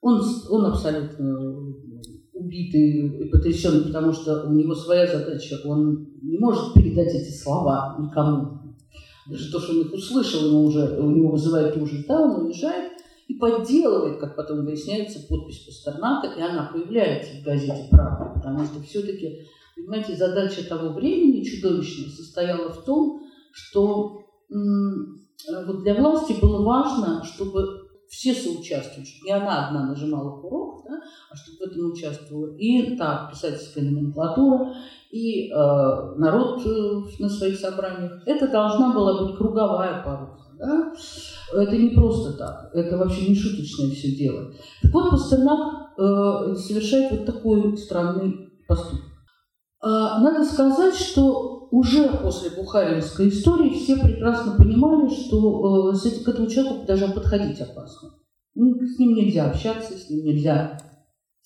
Он, 0.00 0.22
он 0.50 0.66
абсолютно 0.66 1.74
убитый 2.32 3.26
и 3.26 3.30
потрясенный, 3.30 3.86
потому 3.86 4.12
что 4.12 4.44
у 4.44 4.52
него 4.52 4.74
своя 4.74 5.06
задача, 5.06 5.56
он 5.64 6.06
не 6.22 6.38
может 6.38 6.74
передать 6.74 7.14
эти 7.14 7.36
слова 7.36 7.96
никому. 7.98 8.65
Даже 9.28 9.50
то, 9.50 9.60
что 9.60 9.72
он 9.72 9.80
их 9.82 9.92
услышал, 9.92 10.46
ему 10.46 10.64
уже, 10.64 10.98
у 11.00 11.10
него 11.10 11.30
вызывает 11.30 11.76
ужас, 11.76 12.04
да, 12.06 12.20
он 12.20 12.46
уезжает 12.46 12.92
и 13.28 13.34
подделывает, 13.34 14.20
как 14.20 14.36
потом 14.36 14.64
выясняется, 14.64 15.26
подпись 15.28 15.64
Пастернака, 15.66 16.28
и 16.28 16.40
она 16.40 16.70
появляется 16.72 17.40
в 17.40 17.44
газете 17.44 17.88
«Правда», 17.90 18.32
потому 18.34 18.64
что 18.64 18.80
все-таки 18.82 19.46
Понимаете, 19.76 20.16
задача 20.16 20.66
того 20.66 20.94
времени 20.94 21.44
чудовищная 21.44 22.08
состояла 22.08 22.72
в 22.72 22.82
том, 22.82 23.20
что 23.52 24.24
вот 24.48 25.82
для 25.82 25.94
власти 25.94 26.34
было 26.40 26.64
важно, 26.64 27.22
чтобы 27.22 27.86
все 28.08 28.32
соучаствовали, 28.32 29.04
чтобы 29.04 29.26
не 29.26 29.32
она 29.32 29.66
одна 29.68 29.86
нажимала 29.88 30.40
курок, 30.40 30.84
да, 30.88 31.02
а 31.30 31.36
чтобы 31.36 31.58
в 31.58 31.60
этом 31.62 31.92
участвовала 31.92 32.56
и 32.56 32.96
та 32.96 33.28
писательская 33.30 33.84
номенклатура, 33.84 34.74
и 35.16 35.50
э, 35.50 35.54
народ 36.18 36.60
э, 36.66 37.02
на 37.18 37.28
своих 37.28 37.58
собраниях. 37.58 38.22
Это 38.26 38.48
должна 38.48 38.92
была 38.92 39.24
быть 39.24 39.36
круговая 39.36 40.02
порука. 40.02 40.42
Да? 40.58 40.92
Это 41.52 41.76
не 41.76 41.90
просто 41.90 42.32
так, 42.32 42.70
это 42.74 42.96
вообще 42.96 43.28
не 43.28 43.34
шуточное 43.34 43.90
все 43.90 44.16
дело. 44.16 44.52
Так 44.82 44.92
вот, 44.92 45.10
Пастернак 45.10 45.90
э, 45.98 46.54
совершает 46.56 47.12
вот 47.12 47.26
такой 47.26 47.76
странный 47.76 48.50
поступок. 48.66 49.04
А, 49.80 50.20
надо 50.20 50.44
сказать, 50.44 50.94
что 50.94 51.68
уже 51.70 52.08
после 52.08 52.50
бухаринской 52.50 53.28
истории 53.28 53.70
все 53.70 53.96
прекрасно 53.96 54.56
понимали, 54.56 55.08
что 55.08 55.92
э, 55.92 56.24
к 56.24 56.28
этому 56.28 56.48
человеку 56.48 56.86
даже 56.86 57.08
подходить 57.08 57.60
опасно. 57.60 58.10
Ну, 58.54 58.74
с 58.86 58.98
ним 58.98 59.14
нельзя 59.14 59.50
общаться, 59.50 59.92
с 59.92 60.08
ним 60.08 60.24
нельзя. 60.24 60.78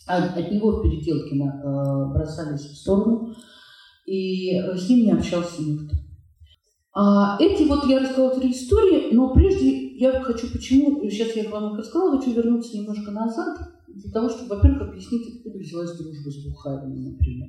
От, 0.06 0.36
от 0.36 0.50
него 0.50 0.70
в 0.70 0.82
переделке 0.82 1.34
на, 1.34 1.44
э, 1.44 2.12
бросались 2.14 2.60
в 2.60 2.76
сторону, 2.76 3.34
и 4.07 4.59
с 4.76 4.88
ним 4.88 5.07
не 5.07 5.12
общался 5.12 5.62
никто. 5.62 5.97
А 6.92 7.37
эти 7.40 7.62
вот 7.64 7.87
я 7.87 8.00
рассказала 8.00 8.35
три 8.38 8.50
истории, 8.50 9.14
но 9.14 9.33
прежде 9.33 9.97
я 9.97 10.21
хочу 10.23 10.50
почему, 10.50 11.09
сейчас 11.09 11.37
я 11.37 11.49
вам 11.49 11.73
их 11.73 11.78
рассказала, 11.78 12.19
хочу 12.19 12.33
вернуться 12.33 12.76
немножко 12.76 13.11
назад, 13.12 13.59
для 13.87 14.11
того, 14.11 14.28
чтобы, 14.28 14.57
во-первых, 14.57 14.88
объяснить, 14.88 15.37
откуда 15.37 15.59
взялась 15.59 15.97
дружба 15.97 16.30
с 16.30 16.45
Бухариным, 16.45 17.12
например. 17.12 17.49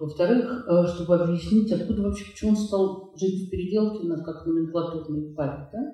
Во-вторых, 0.00 0.64
э, 0.68 0.86
чтобы 0.86 1.16
объяснить, 1.16 1.72
откуда 1.72 2.02
вообще, 2.02 2.24
почему 2.30 2.50
он 2.50 2.56
стал 2.56 3.14
жить 3.18 3.46
в 3.46 3.50
переделке 3.50 4.06
как 4.24 4.46
номенклатурный 4.46 5.34
парень. 5.34 5.66
Да? 5.72 5.92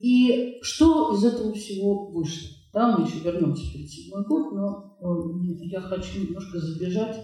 И 0.00 0.58
что 0.62 1.14
из 1.14 1.24
этого 1.24 1.52
всего 1.52 2.10
вышло. 2.10 2.48
Да, 2.72 2.96
мы 2.96 3.06
еще 3.06 3.20
вернемся 3.20 3.64
в 3.64 3.72
37 3.72 4.22
год, 4.24 4.52
но 4.52 4.98
э, 5.00 5.64
я 5.70 5.80
хочу 5.80 6.20
немножко 6.20 6.58
забежать, 6.58 7.16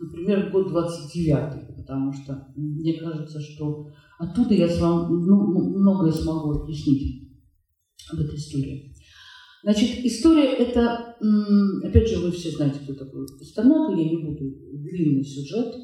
например, 0.00 0.50
год 0.50 0.68
29 0.68 1.76
потому 1.86 2.12
что 2.12 2.48
мне 2.56 2.94
кажется, 2.94 3.40
что 3.40 3.86
оттуда 4.18 4.54
я 4.54 4.68
с 4.68 4.80
вами 4.80 5.08
ну, 5.08 5.78
многое 5.78 6.10
смогу 6.10 6.62
объяснить 6.62 7.30
об 8.12 8.20
этой 8.20 8.36
истории. 8.36 8.92
Значит, 9.62 10.04
история 10.04 10.52
это, 10.52 11.16
опять 11.82 12.08
же, 12.08 12.18
вы 12.18 12.30
все 12.30 12.50
знаете, 12.50 12.80
кто 12.80 12.94
такой 12.94 13.26
Пастернак, 13.38 13.96
я 13.96 14.04
не 14.04 14.22
буду 14.22 14.54
длинный 14.72 15.24
сюжет 15.24 15.74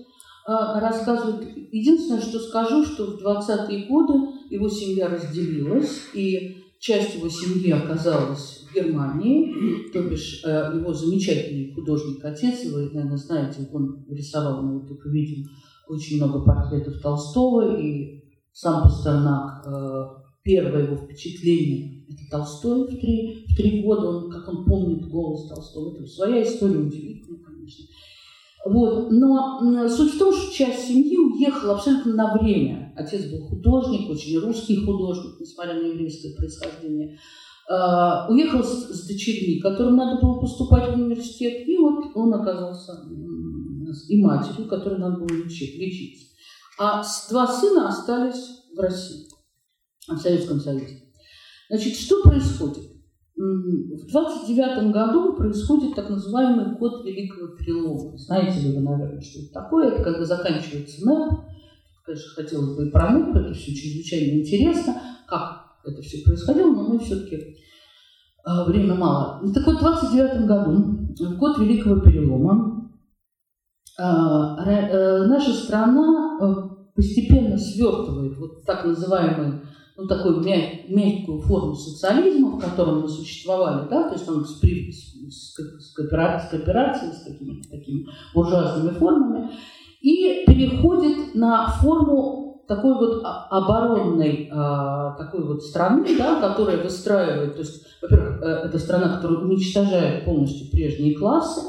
а, 0.47 0.81
рассказывать. 0.81 1.47
Единственное, 1.73 2.21
что 2.21 2.39
скажу, 2.39 2.85
что 2.85 3.07
в 3.07 3.25
20-е 3.25 3.87
годы 3.87 4.15
его 4.51 4.69
семья 4.69 5.09
разделилась, 5.09 6.03
и 6.15 6.62
часть 6.83 7.15
его 7.15 7.29
семьи 7.29 7.71
оказалась 7.71 8.67
в 8.69 8.75
Германии, 8.75 9.89
то 9.93 10.03
бишь 10.03 10.43
э, 10.45 10.73
его 10.75 10.93
замечательный 10.93 11.73
художник-отец, 11.73 12.65
вы, 12.73 12.91
наверное, 12.91 13.17
знаете, 13.17 13.69
он 13.73 14.05
рисовал, 14.11 14.63
мы 14.63 14.81
вот 14.81 14.89
только 14.89 15.09
видим, 15.11 15.47
очень 15.89 16.17
много 16.17 16.45
портретов 16.45 17.01
Толстого, 17.01 17.79
и 17.81 18.25
сам 18.53 18.83
Пастернак, 18.83 19.65
э, 19.65 20.05
первое 20.43 20.87
его 20.87 20.97
впечатление– 20.97 22.05
это 22.09 22.29
Толстой 22.29 22.89
в 22.89 23.01
три, 23.01 23.47
в 23.49 23.57
три 23.57 23.81
года, 23.83 24.09
он, 24.09 24.31
как 24.33 24.49
он 24.49 24.65
помнит 24.65 25.09
голос 25.09 25.49
Толстого, 25.49 25.95
это 25.95 26.05
своя 26.05 26.43
история 26.43 26.79
удивительная, 26.79 27.45
конечно. 27.45 27.85
Вот. 28.65 29.11
Но 29.11 29.89
суть 29.89 30.15
в 30.15 30.19
том, 30.19 30.33
что 30.33 30.53
часть 30.53 30.89
семьи 30.89 31.17
уехала 31.17 31.75
абсолютно 31.75 32.15
на 32.15 32.37
время. 32.37 32.93
Отец 32.97 33.25
был 33.31 33.49
художник, 33.49 34.11
очень 34.11 34.39
русский 34.39 34.77
художник, 34.77 35.41
несмотря 35.41 35.75
на 35.75 35.87
еврейское 35.87 36.35
происхождение. 36.37 37.19
Uh, 37.71 38.29
уехал 38.29 38.63
с, 38.65 38.89
с 38.89 39.07
дочерьми, 39.07 39.61
которым 39.61 39.97
надо 39.97 40.21
было 40.21 40.41
поступать 40.41 40.91
в 40.91 40.95
университет, 40.95 41.67
и 41.67 41.79
вот 41.79 42.07
он 42.17 42.35
оказался 42.35 42.93
и 44.09 44.23
матерью, 44.23 44.69
которой 44.69 44.99
надо 44.99 45.19
было 45.19 45.29
лечить, 45.29 45.79
лечиться. 45.79 46.27
А 46.79 47.03
два 47.31 47.47
сына 47.47 47.89
остались 47.89 48.63
в 48.75 48.79
России, 48.81 49.29
в 50.09 50.17
Советском 50.19 50.61
Союзе. 50.61 51.03
Значит, 51.69 51.95
что 51.95 52.23
происходит? 52.23 52.92
В 53.35 54.07
29 54.11 54.93
году 54.93 55.35
происходит 55.35 55.95
так 55.95 56.11
называемый 56.11 56.77
год 56.77 57.05
Великого 57.05 57.57
Перелома. 57.57 58.17
Знаете 58.19 58.61
ли 58.61 58.77
вы, 58.77 58.83
наверное, 58.83 59.21
что 59.21 59.41
это 59.41 59.53
такое? 59.53 59.89
Это 59.89 60.03
когда 60.03 60.25
заканчивается 60.25 61.07
НЭП. 61.07 61.41
Конечно, 62.05 62.31
хотелось 62.35 62.77
бы 62.77 62.87
и 62.87 62.91
про 62.91 63.11
НЭП, 63.11 63.37
это 63.37 63.55
все 63.55 63.75
чрезвычайно 63.75 64.41
интересно, 64.41 65.01
как 65.27 65.63
это 65.85 66.03
все 66.03 66.23
происходило, 66.25 66.73
но 66.73 66.89
мы 66.89 66.99
все-таки 66.99 67.37
э, 67.37 68.65
время 68.67 68.95
мало. 68.97 69.41
Так 69.55 69.67
вот, 69.67 69.77
в 69.77 69.81
29 69.81 70.47
году, 70.47 71.09
в 71.19 71.39
год 71.39 71.59
Великого 71.59 72.01
Перелома, 72.01 72.91
э, 73.99 74.03
э, 74.03 75.27
наша 75.27 75.53
страна 75.53 76.79
постепенно 76.95 77.57
свертывает 77.57 78.37
вот 78.37 78.65
так 78.67 78.85
называемые 78.85 79.63
ну, 79.97 80.07
такую 80.07 80.41
мяг, 80.41 80.89
мягкую 80.89 81.41
форму 81.41 81.75
социализма, 81.75 82.53
в 82.53 82.61
котором 82.61 83.03
мы 83.03 83.09
существовали, 83.09 83.89
да, 83.89 84.09
то 84.09 84.15
есть 84.15 84.29
он 84.29 84.45
с, 84.45 84.55
при, 84.55 84.91
с, 84.91 85.15
с, 85.31 85.55
с 85.55 85.95
кооперацией, 85.95 87.13
с 87.13 87.25
какими-то 87.25 87.69
такими 87.69 88.07
буржуазными 88.35 88.95
формами, 88.95 89.51
и 90.01 90.45
переходит 90.47 91.35
на 91.35 91.69
форму 91.69 92.65
такой 92.67 92.95
вот 92.95 93.23
оборонной 93.23 94.49
а, 94.51 95.15
такой 95.17 95.45
вот 95.45 95.63
страны, 95.63 96.07
да, 96.17 96.41
которая 96.41 96.83
выстраивает, 96.83 97.55
то 97.55 97.61
есть, 97.61 97.85
во-первых, 98.01 98.43
э, 98.43 98.47
это 98.47 98.79
страна, 98.79 99.17
которая 99.17 99.41
уничтожает 99.41 100.25
полностью 100.25 100.71
прежние 100.71 101.15
классы, 101.15 101.61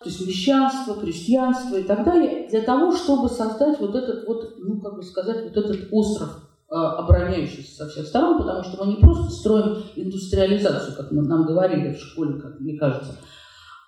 то 0.00 0.08
есть 0.08 0.24
мещанство, 0.24 0.94
крестьянство 0.94 1.76
и 1.76 1.82
так 1.82 2.04
далее, 2.04 2.48
для 2.48 2.62
того, 2.62 2.92
чтобы 2.92 3.28
создать 3.28 3.80
вот 3.80 3.96
этот 3.96 4.28
вот, 4.28 4.54
ну, 4.58 4.80
как 4.80 4.94
бы 4.94 5.02
сказать, 5.02 5.42
вот 5.42 5.56
этот 5.56 5.88
остров 5.90 6.47
обороняющийся 6.70 7.76
со 7.76 7.88
всех 7.88 8.06
сторон, 8.06 8.38
потому 8.38 8.62
что 8.62 8.84
мы 8.84 8.92
не 8.92 9.00
просто 9.00 9.30
строим 9.30 9.82
индустриализацию, 9.96 10.96
как 10.96 11.10
нам 11.10 11.46
говорили 11.46 11.94
в 11.94 11.98
школе, 11.98 12.40
как 12.40 12.60
мне 12.60 12.78
кажется, 12.78 13.14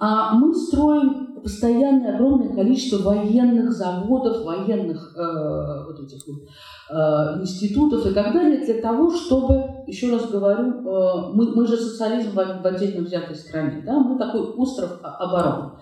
а 0.02 0.32
мы 0.34 0.54
строим 0.54 1.42
постоянное 1.42 2.14
огромное 2.14 2.54
количество 2.54 3.02
военных 3.02 3.70
заводов, 3.72 4.44
военных 4.44 5.14
э, 5.14 5.84
вот 5.86 6.00
этих 6.00 6.26
вот, 6.26 6.48
э, 6.90 7.40
институтов 7.40 8.06
и 8.06 8.14
так 8.14 8.32
далее 8.32 8.64
для 8.64 8.80
того, 8.80 9.10
чтобы, 9.10 9.62
еще 9.86 10.10
раз 10.10 10.30
говорю, 10.30 10.68
э, 10.70 11.32
мы, 11.34 11.54
мы 11.54 11.66
же 11.66 11.76
социализм 11.76 12.30
в, 12.30 12.34
в 12.34 12.66
отдельно 12.66 13.04
взятой 13.04 13.36
стране, 13.36 13.82
да, 13.84 13.98
мы 13.98 14.18
такой 14.18 14.40
остров 14.40 15.00
обороны. 15.02 15.72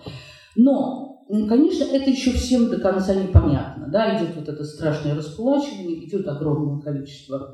Но 0.57 1.08
Конечно, 1.29 1.83
это 1.83 2.09
еще 2.09 2.31
всем 2.31 2.69
до 2.69 2.79
конца 2.79 3.13
непонятно. 3.13 3.87
Да? 3.91 4.17
Идет 4.17 4.35
вот 4.35 4.49
это 4.49 4.63
страшное 4.63 5.13
раскулачивание, 5.13 6.03
идет 6.07 6.27
огромное 6.27 6.81
количество 6.81 7.53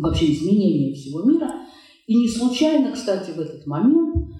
вообще 0.00 0.32
изменения 0.32 0.94
всего 0.94 1.22
мира. 1.22 1.50
И 2.06 2.14
не 2.14 2.28
случайно, 2.28 2.92
кстати, 2.92 3.30
в 3.30 3.40
этот 3.40 3.66
момент 3.66 4.34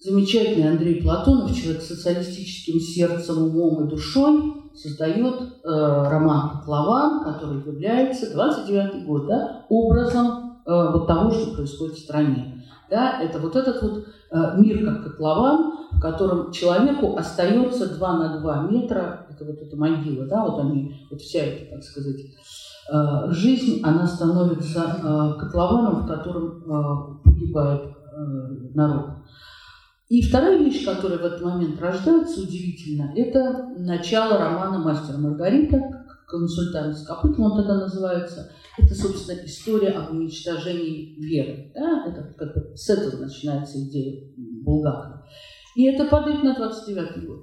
замечательный 0.00 0.70
Андрей 0.70 1.00
Платонов, 1.00 1.54
человек 1.54 1.82
с 1.82 1.88
социалистическим 1.88 2.80
сердцем, 2.80 3.38
умом 3.38 3.86
и 3.86 3.90
душой, 3.90 4.54
создает 4.74 5.40
э, 5.40 5.68
роман 5.68 6.50
«Котлован», 6.50 7.22
который 7.22 7.58
является 7.58 8.32
29 8.32 9.06
год 9.06 9.26
да, 9.28 9.66
образом 9.68 10.60
э, 10.66 10.92
вот 10.92 11.06
того, 11.06 11.30
что 11.30 11.54
происходит 11.54 11.96
в 11.96 12.00
стране. 12.00 12.64
Да, 12.90 13.20
это 13.20 13.38
вот 13.38 13.54
этот 13.54 13.82
вот 13.82 14.06
мир 14.32 14.84
как 14.84 15.04
котлован, 15.04 15.78
в 15.92 16.00
котором 16.00 16.52
человеку 16.52 17.16
остается 17.16 17.94
2 17.96 18.18
на 18.18 18.40
2 18.40 18.62
метра, 18.70 19.26
это 19.30 19.44
вот 19.44 19.60
эта 19.60 19.76
могила, 19.76 20.26
да, 20.26 20.44
вот 20.44 20.60
они, 20.60 20.94
вот 21.10 21.20
вся 21.20 21.40
эта, 21.40 21.74
так 21.74 21.82
сказать, 21.82 22.20
э, 22.92 23.30
жизнь, 23.30 23.80
она 23.82 24.06
становится 24.06 24.80
э, 24.80 25.40
котлованом, 25.40 26.02
в 26.02 26.06
котором 26.06 26.62
э, 26.62 27.24
погибает 27.24 27.94
народ. 28.74 29.10
И 30.08 30.22
вторая 30.22 30.58
вещь, 30.58 30.84
которая 30.84 31.18
в 31.18 31.24
этот 31.24 31.42
момент 31.42 31.80
рождается, 31.80 32.40
удивительно, 32.40 33.12
это 33.14 33.68
начало 33.76 34.38
романа 34.38 34.78
«Мастер 34.78 35.18
Маргарита», 35.18 36.06
консультант 36.28 36.96
с 36.96 37.04
копытом, 37.04 37.44
он 37.44 37.56
тогда 37.56 37.80
называется. 37.80 38.52
Это, 38.76 38.94
собственно, 38.94 39.44
история 39.44 39.90
об 39.90 40.12
уничтожении 40.12 41.18
веры. 41.18 41.72
Да? 41.74 42.04
Это 42.06 42.34
как 42.36 42.54
бы 42.54 42.76
с 42.76 42.88
этого 42.90 43.22
начинается 43.22 43.78
идея 43.80 44.30
Булгакова. 44.36 45.26
И 45.74 45.84
это 45.84 46.04
падает 46.04 46.42
на 46.44 46.54
29 46.54 47.26
год. 47.26 47.38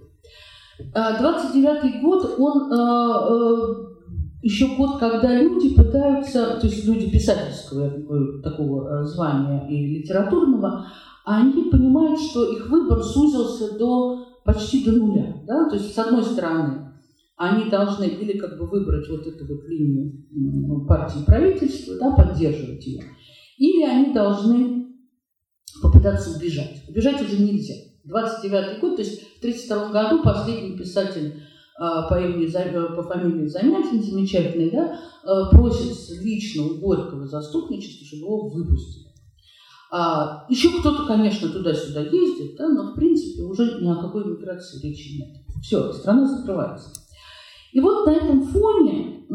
29 0.94 1.66
а, 1.66 2.02
год, 2.02 2.36
он 2.38 2.74
а, 2.74 3.28
а, 3.28 3.96
еще 4.42 4.76
год, 4.76 5.00
когда 5.00 5.34
люди 5.34 5.74
пытаются, 5.74 6.58
то 6.60 6.68
есть 6.68 6.86
люди 6.86 7.10
писательского 7.10 8.42
такого 8.44 9.04
звания 9.06 9.68
и 9.70 10.00
литературного, 10.00 10.86
они 11.24 11.70
понимают, 11.72 12.20
что 12.20 12.52
их 12.52 12.70
выбор 12.70 13.02
сузился 13.02 13.78
до 13.78 14.26
почти 14.44 14.86
до 14.86 14.92
нуля. 14.92 15.42
Да? 15.48 15.68
То 15.70 15.76
есть, 15.76 15.94
с 15.94 15.98
одной 15.98 16.24
стороны, 16.24 16.92
они 17.38 17.70
должны 17.70 18.06
или 18.06 18.38
как 18.38 18.58
бы 18.58 18.66
выбрать 18.68 19.10
вот 19.10 19.28
эту 19.28 19.46
вот 19.46 19.64
линию 19.66 20.86
партии 20.88 21.26
правительства, 21.26 21.96
да, 22.00 22.16
поддерживать 22.16 22.86
ее, 22.86 23.04
или 23.58 23.84
они 23.84 24.14
должны 24.14 24.86
попытаться 25.82 26.38
убежать. 26.38 26.84
Убежать 26.88 27.22
уже 27.22 27.42
нельзя. 27.42 27.74
29 28.06 28.80
год, 28.80 28.96
то 28.96 29.02
есть 29.02 29.22
в 29.22 29.38
1932 29.40 29.92
году 29.92 30.24
последний 30.24 30.78
писатель 30.78 31.42
а, 31.78 32.04
по, 32.08 32.16
имени, 32.20 32.48
по 32.96 33.04
фамилии 33.04 33.48
Замятин, 33.48 34.02
замечательный, 34.02 34.72
да, 34.72 35.00
а, 35.24 35.50
просит 35.50 35.98
лично 36.22 36.64
у 36.64 36.76
Горького 36.76 37.28
заступничества, 37.28 38.06
чтобы 38.06 38.24
его 38.24 38.50
выпустили. 38.50 39.06
А, 39.92 40.46
еще 40.50 40.80
кто-то, 40.80 41.06
конечно, 41.06 41.50
туда-сюда 41.50 42.02
ездит, 42.02 42.56
да, 42.58 42.70
но 42.70 42.92
в 42.92 42.96
принципе 42.96 43.44
уже 43.44 43.82
ни 43.82 43.88
о 43.88 43.96
какой 43.96 44.26
миграции 44.26 44.82
речи 44.88 45.18
нет. 45.18 45.30
Все, 45.62 45.92
страна 45.92 46.28
закрывается. 46.28 46.92
И 47.76 47.80
вот 47.82 48.06
на 48.08 48.12
этом 48.12 48.42
фоне 48.42 49.26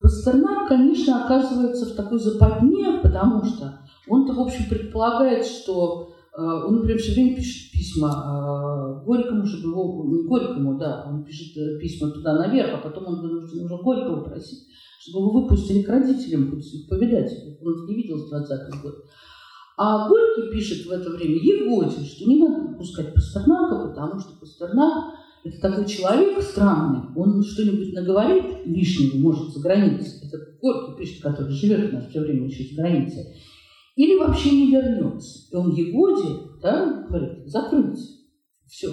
Пастернак, 0.00 0.66
конечно, 0.68 1.24
оказывается 1.24 1.92
в 1.92 1.94
такой 1.94 2.18
западне, 2.18 3.00
потому 3.02 3.44
что 3.44 3.80
он-то, 4.08 4.32
в 4.32 4.40
общем, 4.40 4.70
предполагает, 4.70 5.44
что 5.44 6.14
он, 6.34 6.76
например, 6.76 6.98
все 6.98 7.12
время 7.12 7.36
пишет 7.36 7.70
письма 7.70 9.02
Горькому, 9.04 9.44
чтобы 9.44 9.68
его, 9.68 10.04
не 10.06 10.26
Горькому, 10.26 10.78
да, 10.78 11.06
он 11.06 11.24
пишет 11.24 11.54
письма 11.80 12.10
туда 12.10 12.32
наверх, 12.38 12.78
а 12.78 12.88
потом 12.88 13.08
он 13.08 13.20
вынужден 13.20 13.66
уже 13.66 13.76
Горького 13.82 14.24
просить, 14.24 14.66
чтобы 15.00 15.18
его 15.18 15.42
выпустили 15.42 15.82
к 15.82 15.88
родителям, 15.90 16.50
пусть 16.50 16.88
повидать. 16.88 17.30
Он 17.60 17.84
не 17.86 17.94
видел 17.94 18.16
с 18.16 18.32
20-х 18.32 18.80
годов. 18.82 19.00
А 19.76 20.08
Горький 20.08 20.50
пишет 20.50 20.86
в 20.86 20.90
это 20.90 21.10
время 21.10 21.34
Егоде, 21.34 22.06
что 22.06 22.26
не 22.26 22.38
надо 22.38 22.74
пускать 22.78 23.12
Пастернака, 23.12 23.86
потому 23.88 24.18
что 24.18 24.38
Пастернак– 24.40 25.12
это 25.44 25.60
такой 25.60 25.86
человек 25.86 26.40
странный, 26.42 27.14
он 27.16 27.42
что-нибудь 27.42 27.92
наговорит 27.92 28.66
лишнего, 28.66 29.18
может, 29.18 29.52
за 29.52 29.60
границей. 29.60 30.26
Это 30.26 30.38
Горький 30.60 30.98
пишет, 30.98 31.22
который 31.22 31.52
живет 31.52 31.92
у 31.92 31.96
нас 31.96 32.08
все 32.08 32.20
время 32.20 32.46
еще 32.46 32.74
за 32.74 32.82
границей. 32.82 33.24
Или 33.96 34.18
вообще 34.18 34.50
не 34.50 34.72
вернется. 34.72 35.48
И 35.50 35.56
он 35.56 35.70
Егоде 35.72 36.40
да, 36.62 37.06
говорит, 37.08 37.46
закрыть. 37.46 38.00
Все. 38.66 38.88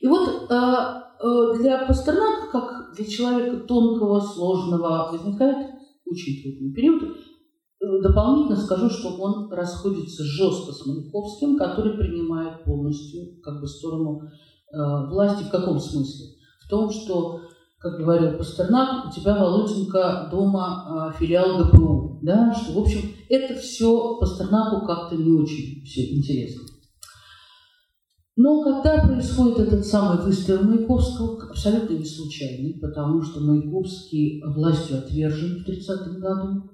И 0.00 0.06
вот 0.06 0.28
э, 0.50 0.54
э, 0.54 1.58
для 1.60 1.86
Пастернака, 1.86 2.52
как 2.52 2.94
для 2.94 3.04
человека 3.06 3.56
тонкого, 3.66 4.20
сложного, 4.20 5.10
возникает 5.10 5.68
очень 6.04 6.42
трудный 6.42 6.72
период, 6.72 7.02
Э, 7.82 8.00
дополнительно 8.00 8.56
скажу, 8.56 8.88
что 8.88 9.16
он 9.16 9.50
расходится 9.50 10.22
жестко 10.22 10.72
с 10.72 10.86
Маяковским, 10.86 11.56
который 11.56 11.98
принимает 11.98 12.62
полностью 12.64 13.40
как 13.42 13.60
бы 13.60 13.66
сторону 13.66 14.20
власти. 14.72 15.44
В 15.44 15.50
каком 15.50 15.78
смысле? 15.78 16.26
В 16.64 16.68
том, 16.68 16.90
что, 16.90 17.40
как 17.78 17.98
говорил 17.98 18.38
Пастернак, 18.38 19.06
у 19.06 19.10
тебя, 19.10 19.36
Володенька, 19.36 20.28
дома 20.30 21.12
э, 21.14 21.18
филиал 21.18 21.64
ГПУ. 21.64 22.20
Да? 22.22 22.54
Что, 22.54 22.72
в 22.72 22.78
общем, 22.82 23.00
это 23.28 23.54
все 23.54 24.18
Пастернаку 24.18 24.86
как-то 24.86 25.16
не 25.16 25.32
очень 25.32 25.84
все 25.84 26.16
интересно. 26.16 26.62
Но 28.36 28.62
когда 28.62 29.06
происходит 29.06 29.58
этот 29.58 29.84
самый 29.84 30.24
выстрел 30.24 30.62
Маяковского, 30.62 31.50
абсолютно 31.50 31.94
не 31.94 32.04
случайный, 32.04 32.78
потому 32.80 33.22
что 33.22 33.40
Маяковский 33.40 34.42
властью 34.42 34.98
отвержен 34.98 35.60
в 35.60 35.64
30 35.64 36.18
году, 36.18 36.70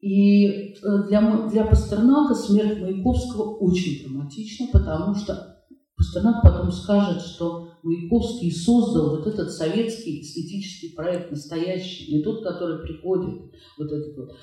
и 0.00 0.46
э, 0.46 0.74
для, 1.08 1.48
для 1.48 1.64
Пастернака 1.66 2.34
смерть 2.34 2.80
Маяковского 2.80 3.56
очень 3.58 4.02
драматична, 4.02 4.68
потому 4.72 5.14
что 5.14 5.57
Пастернак 5.98 6.42
потом 6.42 6.70
скажет, 6.70 7.20
что 7.22 7.72
Маяковский 7.82 8.52
создал 8.52 9.16
вот 9.16 9.26
этот 9.26 9.50
советский 9.50 10.20
эстетический 10.20 10.94
проект 10.94 11.30
настоящий, 11.32 12.14
не 12.14 12.22
тот, 12.22 12.42
который 12.42 12.82
приходит, 12.82 13.50
вот 13.76 13.92
этот 13.92 14.16
вот. 14.16 14.36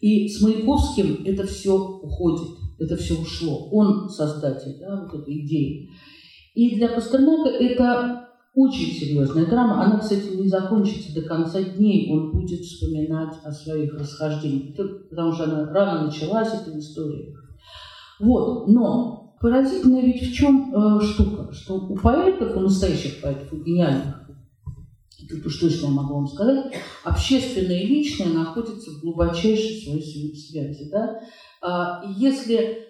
И 0.00 0.28
с 0.28 0.40
Маяковским 0.40 1.22
это 1.24 1.46
все 1.46 1.76
уходит, 1.76 2.56
это 2.78 2.96
все 2.96 3.14
ушло. 3.20 3.68
Он 3.70 4.08
создатель 4.08 4.78
да, 4.80 5.02
вот 5.02 5.20
этой 5.20 5.46
идеи. 5.46 5.90
И 6.54 6.76
для 6.76 6.88
Пастернака 6.88 7.50
это 7.50 8.28
очень 8.54 8.92
серьезная 8.92 9.46
драма. 9.46 9.84
Она, 9.84 9.98
кстати, 9.98 10.34
не 10.34 10.48
закончится 10.48 11.14
до 11.14 11.22
конца 11.22 11.62
дней. 11.62 12.10
Он 12.12 12.32
будет 12.32 12.60
вспоминать 12.60 13.34
о 13.44 13.52
своих 13.52 13.94
расхождениях, 13.94 14.76
потому 15.08 15.32
что 15.32 15.44
она 15.44 15.72
рано 15.72 16.06
началась, 16.06 16.52
эта 16.52 16.78
история. 16.78 17.34
Вот, 18.18 18.68
но 18.68 19.21
поразительно 19.42 20.00
ведь 20.00 20.22
в 20.22 20.32
чем 20.32 20.72
э, 20.72 21.00
штука, 21.02 21.52
что 21.52 21.74
у 21.74 21.96
поэтов, 21.96 22.56
у 22.56 22.60
настоящих 22.60 23.20
поэтов, 23.20 23.52
у 23.52 23.56
гениальных, 23.56 24.30
тут 25.28 25.44
уж 25.44 25.58
точно 25.58 25.86
я 25.86 25.92
могу 25.92 26.14
вам 26.14 26.28
сказать, 26.28 26.72
общественное 27.04 27.80
и 27.80 27.86
личное 27.86 28.32
находятся 28.32 28.92
в 28.92 29.00
глубочайшей 29.00 29.82
своей 29.82 30.34
связи. 30.36 30.88
Да? 30.90 31.20
А, 31.60 32.04
и 32.06 32.20
если 32.20 32.88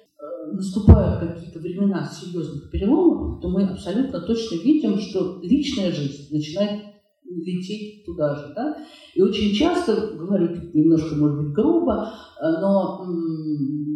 наступают 0.52 1.20
какие-то 1.20 1.58
времена 1.58 2.06
серьезных 2.06 2.70
переломов, 2.70 3.40
то 3.40 3.48
мы 3.48 3.64
абсолютно 3.64 4.20
точно 4.20 4.56
видим, 4.56 4.98
что 4.98 5.40
личная 5.42 5.90
жизнь 5.90 6.32
начинает 6.32 6.82
лететь 7.24 8.04
туда 8.04 8.34
же. 8.34 8.52
Да? 8.54 8.76
И 9.14 9.22
очень 9.22 9.54
часто, 9.54 10.14
говорю 10.16 10.70
немножко, 10.74 11.14
может 11.14 11.38
быть, 11.38 11.54
грубо, 11.54 12.12
но 12.40 12.98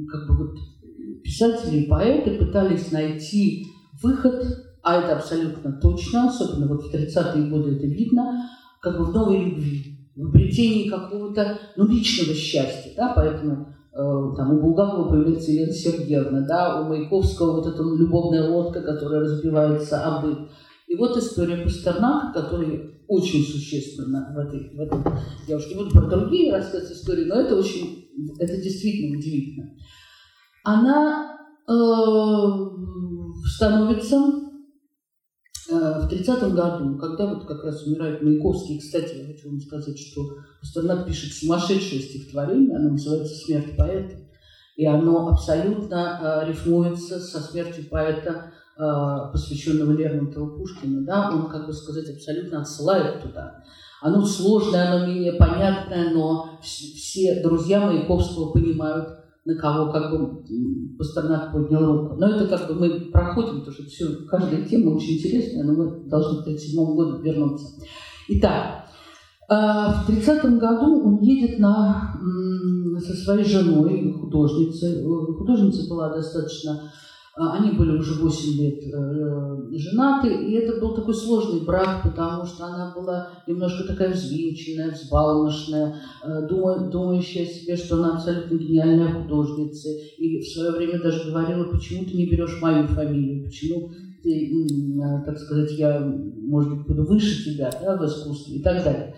как 0.09 0.29
бы 0.29 0.37
вот 0.39 0.57
писатели 1.27 1.83
и 1.83 1.89
поэты 1.89 2.39
пытались 2.39 2.93
найти 2.93 3.67
выход, 4.03 4.45
а 4.83 5.01
это 5.01 5.17
абсолютно 5.17 5.73
точно, 5.73 6.29
особенно 6.29 6.69
вот 6.69 6.85
в 6.85 6.95
30-е 6.95 7.51
годы 7.51 7.77
это 7.77 7.87
видно, 7.87 8.49
как 8.81 8.99
бы 8.99 9.05
в 9.05 9.13
новой 9.13 9.45
любви, 9.45 9.99
в 10.15 10.27
обретении 10.27 10.89
какого-то 10.89 11.59
ну, 11.77 11.87
личного 11.87 12.35
счастья. 12.35 12.93
Да? 12.97 13.13
Поэтому 13.15 13.77
Э, 13.97 14.35
там 14.37 14.53
у 14.53 14.61
Булгакова 14.61 15.09
появляется 15.09 15.53
Елена 15.53 15.73
Сергеевна, 15.73 16.43
да, 16.43 16.83
у 16.83 16.89
Маяковского 16.89 17.63
вот 17.63 17.67
эта 17.67 17.83
любовная 17.83 18.47
лодка, 18.47 18.83
которая 18.83 19.21
разбивается 19.21 20.05
о 20.05 20.21
быт. 20.21 20.51
И 20.87 20.95
вот 20.97 21.17
история 21.17 21.65
Пастернака, 21.65 22.43
которая 22.43 22.91
очень 23.09 23.43
существенна 23.43 24.35
в 24.35 24.39
этой, 24.39 24.69
в 24.77 24.81
этой... 24.81 24.99
Я 25.49 25.57
уж 25.57 25.67
не 25.69 25.77
буду 25.77 25.93
про 25.93 26.07
другие 26.09 26.53
рассказывать 26.53 26.93
истории, 26.93 27.25
но 27.25 27.37
это 27.37 27.57
очень, 27.57 28.11
это 28.39 28.61
действительно 28.61 29.17
удивительно. 29.17 29.71
Она 30.67 31.39
э, 31.69 31.73
становится 33.55 34.47
Э, 35.69 36.01
в 36.01 36.09
30 36.09 36.55
году, 36.55 36.97
когда 36.97 37.27
вот 37.27 37.45
как 37.45 37.65
раз 37.65 37.85
умирает 37.85 38.23
Маяковский, 38.23 38.79
кстати, 38.79 39.17
я 39.17 39.27
хочу 39.27 39.51
вам 39.51 39.61
сказать, 39.61 39.99
что 39.99 40.23
Пастернак 40.61 41.07
пишет 41.07 41.33
сумасшедшее 41.33 42.03
стихотворение, 42.03 42.77
оно 42.77 42.91
называется 42.91 43.35
«Смерть 43.35 43.77
поэта», 43.77 44.15
и 44.77 44.87
оно 44.87 45.29
абсолютно 45.29 46.21
э, 46.45 46.49
рифмуется 46.49 47.19
со 47.19 47.41
смертью 47.41 47.89
поэта, 47.91 48.53
э, 48.79 49.33
посвященного 49.33 49.91
Лермонтову 49.91 50.57
Пушкину, 50.57 51.05
да, 51.05 51.31
он, 51.33 51.49
как 51.49 51.67
бы 51.67 51.73
сказать, 51.73 52.11
абсолютно 52.11 52.61
отсылает 52.61 53.23
туда. 53.23 53.65
Оно 54.01 54.25
сложное, 54.25 54.93
оно 54.93 55.07
менее 55.07 55.33
понятное, 55.33 56.11
но 56.11 56.61
все 56.63 57.43
друзья 57.43 57.81
Маяковского 57.81 58.53
понимают, 58.53 59.09
на 59.47 59.55
кого 59.55 59.93
как 59.93 60.11
бы 60.11 60.45
Пастернак 60.99 61.53
поднял 61.53 61.85
руку. 61.87 62.17
Но 62.17 62.29
это 62.29 62.47
как 62.47 62.69
бы 62.69 62.75
мы 62.75 63.01
проходим, 63.13 63.61
потому 63.61 63.73
что 63.73 63.85
все, 63.85 64.07
каждая 64.29 64.63
тема 64.63 64.91
очень 64.91 65.19
интересная, 65.19 65.65
но 65.65 65.73
мы 65.73 66.09
должны 66.09 66.39
к 66.39 66.43
1937 66.43 66.97
году 66.97 67.23
вернуться. 67.23 67.67
Итак, 68.29 68.87
а, 69.49 70.03
в 70.03 70.07
30 70.07 70.59
году 70.59 71.07
он 71.07 71.21
едет 71.21 71.61
на, 71.61 72.19
со 72.99 73.15
своей 73.15 73.45
женой, 73.45 74.13
художницей. 74.13 75.05
Художница 75.39 75.89
была 75.89 76.13
достаточно 76.13 76.91
они 77.37 77.73
были 77.73 77.99
уже 77.99 78.15
8 78.15 78.53
лет 78.59 78.83
э, 78.83 79.79
женаты, 79.79 80.29
и 80.29 80.53
это 80.55 80.81
был 80.81 80.95
такой 80.95 81.15
сложный 81.15 81.61
брак, 81.61 82.03
потому 82.03 82.47
что 82.47 82.65
она 82.65 82.95
была 82.97 83.29
немножко 83.47 83.87
такая 83.87 84.15
взвинченная, 84.15 84.93
взбалмошная, 84.93 85.97
э, 86.25 86.49
думающая 86.49 87.43
о 87.43 87.47
себе, 87.47 87.77
что 87.77 87.97
она 87.97 88.15
абсолютно 88.15 88.57
гениальная 88.57 89.13
художница. 89.13 89.91
И 90.17 90.41
в 90.41 90.49
свое 90.49 90.71
время 90.73 91.03
даже 91.03 91.31
говорила, 91.31 91.65
почему 91.65 92.07
ты 92.07 92.17
не 92.17 92.27
берешь 92.27 92.59
мою 92.63 92.87
фамилию, 92.87 93.45
почему 93.45 93.91
ты, 94.23 94.65
э, 94.65 95.25
так 95.27 95.39
сказать, 95.39 95.73
я, 95.73 96.01
может 96.01 96.73
быть, 96.73 96.87
буду 96.87 97.05
выше 97.05 97.45
тебя 97.45 97.71
да, 97.83 97.99
в 97.99 98.07
искусстве 98.07 98.57
и 98.57 98.63
так 98.63 98.83
далее. 98.83 99.15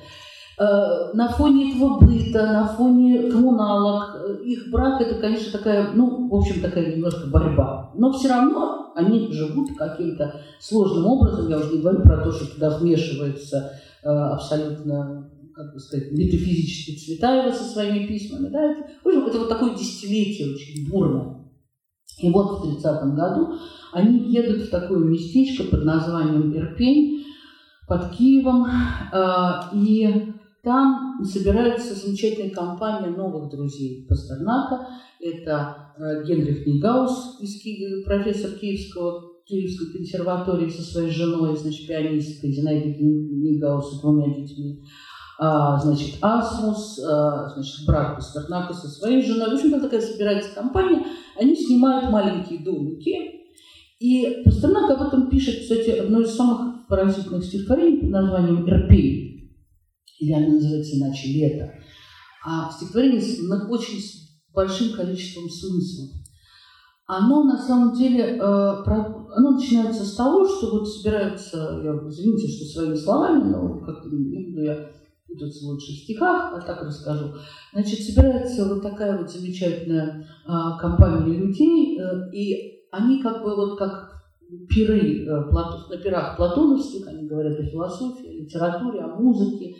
Э, 0.61 1.13
на 1.15 1.29
фоне 1.29 1.77
этого 1.77 2.01
быта, 2.01 2.45
на 2.45 2.67
фоне 2.67 3.31
коммуналок, 3.31 4.17
э, 4.17 4.43
их 4.45 4.71
брак 4.73 5.01
это, 5.01 5.15
конечно, 5.21 5.57
такая, 5.57 5.93
ну, 5.93 6.29
в 6.29 6.35
общем, 6.35 6.61
такая 6.61 6.97
немножко 6.97 7.29
борьба. 7.29 7.93
Но 7.95 8.13
все 8.13 8.29
равно 8.29 8.93
они 8.97 9.33
живут 9.33 9.77
каким-то 9.77 10.41
сложным 10.59 11.07
образом. 11.07 11.49
Я 11.49 11.59
уже 11.59 11.77
не 11.77 11.81
говорю 11.81 12.03
про 12.03 12.25
то, 12.25 12.33
что 12.33 12.53
туда 12.53 12.77
вмешивается 12.77 13.71
э, 14.03 14.09
абсолютно, 14.09 15.31
как 15.55 15.75
бы 15.75 15.79
сказать, 15.79 16.11
метафизические 16.11 16.97
Цветаева 16.97 17.53
со 17.53 17.63
своими 17.63 18.09
письмами. 18.09 18.49
Да? 18.49 18.73
Это, 18.73 18.83
в 19.05 19.07
общем, 19.07 19.27
это 19.27 19.39
вот 19.39 19.49
такое 19.49 19.77
десятилетие 19.77 20.55
очень 20.55 20.91
бурное. 20.91 21.37
И 22.21 22.33
вот 22.33 22.59
в 22.59 22.63
30 22.63 23.15
году 23.15 23.55
они 23.93 24.33
едут 24.33 24.63
в 24.63 24.71
такое 24.71 24.99
местечко 25.05 25.71
под 25.71 25.85
названием 25.85 26.53
Ирпень 26.53 27.27
под 27.87 28.11
Киевом. 28.11 28.67
И 29.73 30.35
там 30.63 31.23
собирается 31.25 31.95
замечательная 31.95 32.51
компания 32.51 33.11
новых 33.17 33.51
друзей 33.51 34.07
Пастернака. 34.09 34.89
Это 35.21 35.93
э, 35.97 36.25
Генрих 36.27 36.67
Нигаус, 36.67 37.41
профессор 38.05 38.53
Киевского, 38.53 39.43
Киевской 39.47 39.93
консерватории 39.93 40.69
со 40.69 40.83
своей 40.83 41.11
женой, 41.11 41.57
значит, 41.57 41.87
пианисткой 41.87 42.53
Зинаидой 42.53 42.97
Нигаус 42.99 43.97
с 43.97 44.01
двумя 44.01 44.35
детьми. 44.35 44.85
А, 45.41 45.79
значит, 45.79 46.17
Асмус, 46.21 46.99
а, 46.99 47.49
значит, 47.51 47.87
брат 47.87 48.17
Пастернака 48.17 48.75
со 48.75 48.89
своей 48.89 49.23
женой. 49.23 49.51
В 49.51 49.55
общем, 49.55 49.71
там 49.71 49.81
такая 49.81 50.01
собирается 50.01 50.55
компания. 50.55 51.07
Они 51.39 51.55
снимают 51.55 52.11
маленькие 52.11 52.65
домики. 52.65 53.39
И 54.01 54.43
Пастернак 54.45 54.91
об 54.91 55.07
этом 55.07 55.31
пишет, 55.31 55.61
кстати, 55.61 55.91
одно 55.91 56.21
из 56.21 56.35
самых 56.35 56.87
поразительных 56.89 57.45
стихотворений 57.45 58.01
под 58.01 58.11
названием 58.11 58.69
«Эрпей» 58.69 59.28
или 60.19 60.33
она 60.33 60.55
называется 60.55 60.97
иначе 60.97 61.29
«Лето», 61.29 61.73
а 62.45 62.71
стихотворение 62.71 63.21
с 63.21 63.39
очень 63.69 64.01
большим 64.55 64.97
количеством 64.97 65.49
смыслов. 65.49 66.11
оно 67.07 67.45
на 67.45 67.59
самом 67.59 67.95
деле, 67.95 68.37
э, 68.37 68.41
оно 68.41 69.51
начинается 69.53 70.05
с 70.05 70.15
того, 70.15 70.47
что 70.47 70.71
вот 70.73 70.89
собираются, 70.89 71.81
я 71.83 71.93
извините, 72.09 72.49
что 72.49 72.65
своими 72.67 72.97
словами, 72.97 73.51
но 73.51 73.81
как 73.81 74.05
не 74.07 74.47
буду 74.47 74.63
я 74.63 74.91
путаться 75.27 75.65
в 75.65 75.69
лучших 75.69 75.97
стихах, 76.05 76.55
а 76.55 76.61
так 76.61 76.83
расскажу. 76.83 77.35
Значит, 77.73 78.01
собирается 78.01 78.69
вот 78.69 78.83
такая 78.83 79.19
вот 79.19 79.31
замечательная 79.31 80.27
а, 80.47 80.79
компания 80.79 81.37
людей, 81.37 82.01
э, 82.01 82.31
и 82.33 82.79
они 82.91 83.23
как 83.23 83.43
бы 83.43 83.55
вот 83.55 83.79
как 83.79 84.19
пиры 84.69 85.27
э, 85.27 85.27
на 85.27 85.97
пирах 86.03 86.37
платоновских, 86.37 87.07
они 87.07 87.29
говорят 87.29 87.59
о 87.59 87.65
философии, 87.65 88.27
о 88.29 88.43
литературе, 88.43 89.01
о 89.01 89.17
музыке, 89.17 89.77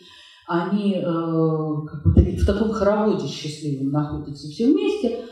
они 0.49 0.95
э, 0.95 1.03
как 1.03 2.03
бы 2.05 2.13
в 2.13 2.47
таком 2.47 2.73
хороводе 2.73 3.29
счастливом 3.29 3.91
находятся 3.91 4.49
все 4.49 4.73
вместе, 4.73 5.25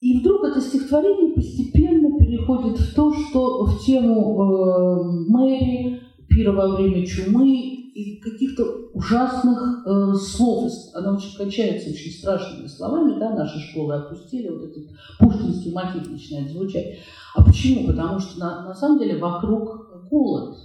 и 0.00 0.20
вдруг 0.20 0.44
это 0.44 0.60
стихотворение 0.60 1.34
постепенно 1.34 2.18
переходит 2.18 2.78
в 2.78 2.94
то, 2.94 3.12
что 3.12 3.64
в 3.66 3.84
тему 3.84 4.40
э, 4.40 5.02
Мэри, 5.28 6.00
пира 6.28 6.52
во 6.52 6.76
время 6.76 7.04
чумы 7.06 7.48
и 7.48 8.20
каких-то 8.20 8.64
ужасных 8.94 9.84
э, 9.86 10.14
слов. 10.14 10.70
Она 10.94 11.16
очень 11.16 11.36
качается 11.36 11.90
очень 11.90 12.12
страшными 12.12 12.68
словами, 12.68 13.18
да, 13.18 13.34
наши 13.34 13.58
школы 13.58 13.96
опустили, 13.96 14.48
вот 14.48 14.70
этот 14.70 14.88
пушкинский 15.18 15.72
мотив 15.72 16.08
начинает 16.08 16.50
звучать. 16.50 16.98
А 17.34 17.42
почему? 17.42 17.88
Потому 17.88 18.20
что 18.20 18.38
на, 18.38 18.66
на 18.66 18.74
самом 18.74 18.98
деле 19.00 19.18
вокруг 19.18 20.08
голод. 20.10 20.56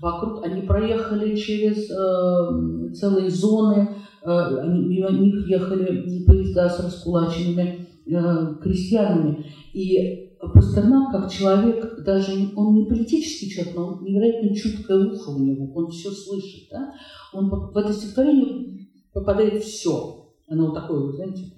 Вокруг 0.00 0.44
они 0.44 0.62
проехали 0.62 1.34
через 1.36 1.90
э, 1.90 2.92
целые 2.94 3.30
зоны, 3.30 3.88
э, 4.22 4.62
мимо 4.66 5.10
них 5.10 5.48
ехали 5.48 6.24
поезда 6.26 6.68
с 6.68 6.80
раскулаченными 6.80 7.88
э, 8.06 8.54
крестьянами. 8.62 9.46
И 9.72 10.26
Пастернак 10.38 11.12
как 11.12 11.32
человек, 11.32 12.04
даже 12.04 12.32
он 12.54 12.74
не 12.74 12.84
политический 12.84 13.50
человек, 13.50 13.74
но 13.74 14.00
невероятно 14.02 14.54
чуткое 14.54 15.06
ухо 15.06 15.30
у 15.30 15.38
него, 15.38 15.72
он 15.74 15.90
все 15.90 16.10
слышит. 16.10 16.68
Да? 16.70 16.92
Он 17.32 17.48
в 17.48 17.76
это 17.76 17.92
стихотворение 17.92 18.86
попадает 19.12 19.62
все. 19.62 20.28
Оно 20.46 20.66
вот 20.66 20.74
такое, 20.74 21.12
знаете, 21.12 21.52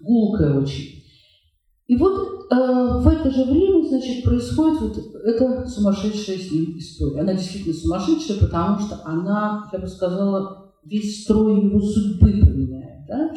гулкое 0.00 0.58
очень. 0.58 0.97
И 1.88 1.96
вот 1.96 2.18
э, 2.18 2.54
в 2.54 3.08
это 3.08 3.30
же 3.30 3.44
время, 3.44 3.88
значит, 3.88 4.22
происходит 4.22 4.80
вот 4.80 4.98
эта 5.24 5.66
сумасшедшая 5.66 6.36
с 6.36 6.52
ним 6.52 6.76
история. 6.76 7.22
Она 7.22 7.32
действительно 7.32 7.74
сумасшедшая, 7.74 8.38
потому 8.40 8.78
что 8.78 9.00
она, 9.06 9.70
я 9.72 9.78
бы 9.78 9.86
сказала, 9.86 10.70
весь 10.84 11.24
строй 11.24 11.64
его 11.64 11.80
судьбы 11.80 12.30
поменяет. 12.30 13.06
Да? 13.08 13.30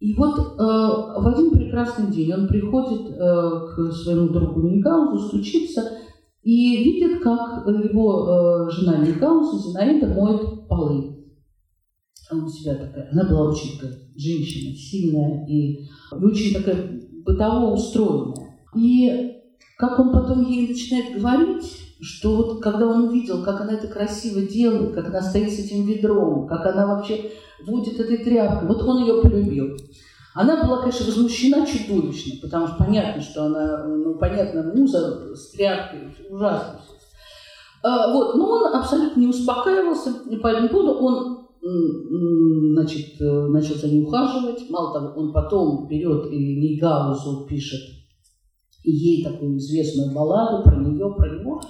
И 0.00 0.14
вот 0.14 0.36
э, 0.36 0.42
в 0.58 1.32
один 1.32 1.52
прекрасный 1.52 2.10
день 2.10 2.32
он 2.32 2.48
приходит 2.48 3.08
э, 3.08 3.16
к 3.16 3.92
своему 3.92 4.30
другу 4.30 4.62
Мюнхгаузу, 4.62 5.28
стучится 5.28 5.92
и 6.42 6.82
видит, 6.82 7.22
как 7.22 7.68
его 7.68 8.66
э, 8.66 8.70
жена 8.72 8.96
Мюнхгауза, 8.96 9.58
Зинаида, 9.58 10.08
моет 10.08 10.66
полы. 10.68 11.14
У 12.32 12.48
себя 12.48 12.74
такая, 12.74 13.08
она 13.12 13.28
была 13.28 13.48
очень 13.48 13.78
такая 13.78 13.96
женщина, 14.16 14.74
сильная 14.74 15.46
и, 15.46 15.84
и 15.84 16.24
очень 16.24 16.52
такая 16.52 17.07
бытово 17.28 17.74
устроенная. 17.74 18.58
И 18.74 19.42
как 19.76 19.98
он 19.98 20.12
потом 20.12 20.42
ей 20.48 20.68
начинает 20.68 21.20
говорить, 21.20 21.78
что 22.00 22.36
вот 22.36 22.62
когда 22.62 22.86
он 22.86 23.08
увидел, 23.08 23.44
как 23.44 23.60
она 23.60 23.74
это 23.74 23.86
красиво 23.86 24.40
делает, 24.40 24.94
как 24.94 25.08
она 25.08 25.20
стоит 25.20 25.52
с 25.52 25.58
этим 25.58 25.84
ведром, 25.84 26.46
как 26.46 26.64
она 26.66 26.86
вообще 26.86 27.30
водит 27.66 28.00
этой 28.00 28.18
тряпкой, 28.18 28.66
вот 28.68 28.82
он 28.82 29.02
ее 29.02 29.20
полюбил. 29.20 29.76
Она 30.34 30.62
была, 30.64 30.78
конечно, 30.78 31.06
возмущена 31.06 31.66
чудовищно, 31.66 32.40
потому 32.40 32.68
что 32.68 32.76
понятно, 32.76 33.20
что 33.20 33.46
она, 33.46 33.84
ну, 33.84 34.14
понятно, 34.14 34.72
муза 34.74 35.34
с 35.34 35.50
тряпкой, 35.50 36.14
ужасно. 36.30 36.80
А, 37.82 38.12
вот, 38.12 38.36
но 38.36 38.48
он 38.48 38.74
абсолютно 38.74 39.20
не 39.20 39.26
успокаивался, 39.26 40.12
по 40.40 40.48
этому 40.48 40.68
поводу 40.68 40.92
он 41.04 41.37
значит, 41.62 43.20
начал 43.20 43.74
за 43.74 43.88
ней 43.88 44.02
ухаживать. 44.02 44.68
Мало 44.70 44.92
того, 44.92 45.20
он 45.20 45.32
потом 45.32 45.88
берет 45.88 46.32
и 46.32 46.36
Нейгаузу 46.36 47.46
пишет 47.46 47.80
ей 48.84 49.24
такую 49.24 49.58
известную 49.58 50.14
балладу 50.14 50.62
про 50.62 50.76
нее, 50.76 51.14
про 51.16 51.38
него. 51.38 51.60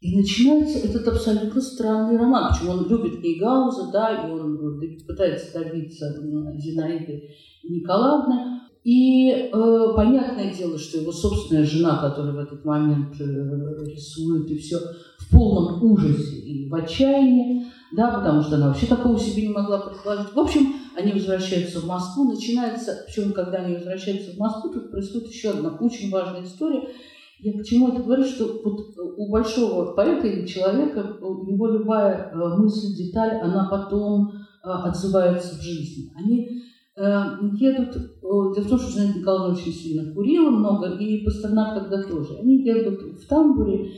И 0.00 0.16
начинается 0.16 0.78
этот 0.78 1.06
абсолютно 1.06 1.60
странный 1.60 2.18
роман. 2.18 2.52
Почему 2.52 2.72
он 2.72 2.88
любит 2.88 3.22
Нейгауза, 3.22 3.92
да, 3.92 4.26
и 4.26 4.30
он 4.30 4.80
пытается 5.06 5.52
добиться 5.58 6.12
Зинаиды 6.58 7.28
Николаевны. 7.62 8.62
И 8.82 9.30
э, 9.30 9.92
понятное 9.94 10.52
дело, 10.52 10.76
что 10.76 10.98
его 10.98 11.12
собственная 11.12 11.64
жена, 11.64 11.98
которая 11.98 12.32
в 12.32 12.38
этот 12.38 12.64
момент 12.64 13.14
э, 13.20 13.84
рисует, 13.84 14.50
и 14.50 14.58
все 14.58 14.78
в 15.18 15.30
полном 15.30 15.80
ужасе 15.84 16.36
и 16.40 16.68
в 16.68 16.74
отчаянии, 16.74 17.66
да, 17.92 18.10
потому 18.10 18.42
что 18.42 18.56
она 18.56 18.68
вообще 18.68 18.86
такого 18.86 19.18
себе 19.18 19.46
не 19.46 19.52
могла 19.52 19.78
предположить. 19.80 20.32
В 20.32 20.38
общем, 20.38 20.74
они 20.96 21.12
возвращаются 21.12 21.80
в 21.80 21.86
Москву, 21.86 22.30
начинается, 22.30 23.04
причем 23.06 23.32
когда 23.32 23.58
они 23.58 23.74
возвращаются 23.74 24.32
в 24.32 24.38
Москву, 24.38 24.72
тут 24.72 24.90
происходит 24.90 25.28
еще 25.28 25.50
одна 25.50 25.76
очень 25.80 26.10
важная 26.10 26.44
история– 26.44 26.88
я 27.42 27.60
к 27.60 27.64
чему 27.64 27.88
это 27.88 28.02
говорю, 28.02 28.22
что 28.22 28.60
вот 28.64 28.80
у 29.16 29.28
большого 29.28 29.94
поэта 29.94 30.28
или 30.28 30.46
человека 30.46 31.16
у 31.20 31.44
него 31.44 31.66
любая 31.66 32.30
э, 32.32 32.56
мысль, 32.56 32.94
деталь, 32.96 33.40
она 33.40 33.68
потом 33.68 34.28
э, 34.28 34.68
отзывается 34.68 35.58
в 35.58 35.60
жизни. 35.60 36.12
Они 36.14 36.62
э, 36.96 37.22
едут, 37.54 37.96
дело 38.22 38.52
в 38.52 38.68
том, 38.68 38.78
что 38.78 38.92
Жанна 38.92 39.18
Николаевна 39.18 39.54
очень 39.54 39.72
сильно 39.72 40.14
курила 40.14 40.50
много, 40.50 40.94
и 40.94 41.24
Пастернак 41.24 41.74
тогда 41.74 42.04
тоже. 42.04 42.36
Они 42.38 42.62
едут 42.62 43.00
в 43.20 43.26
тамбуре, 43.26 43.90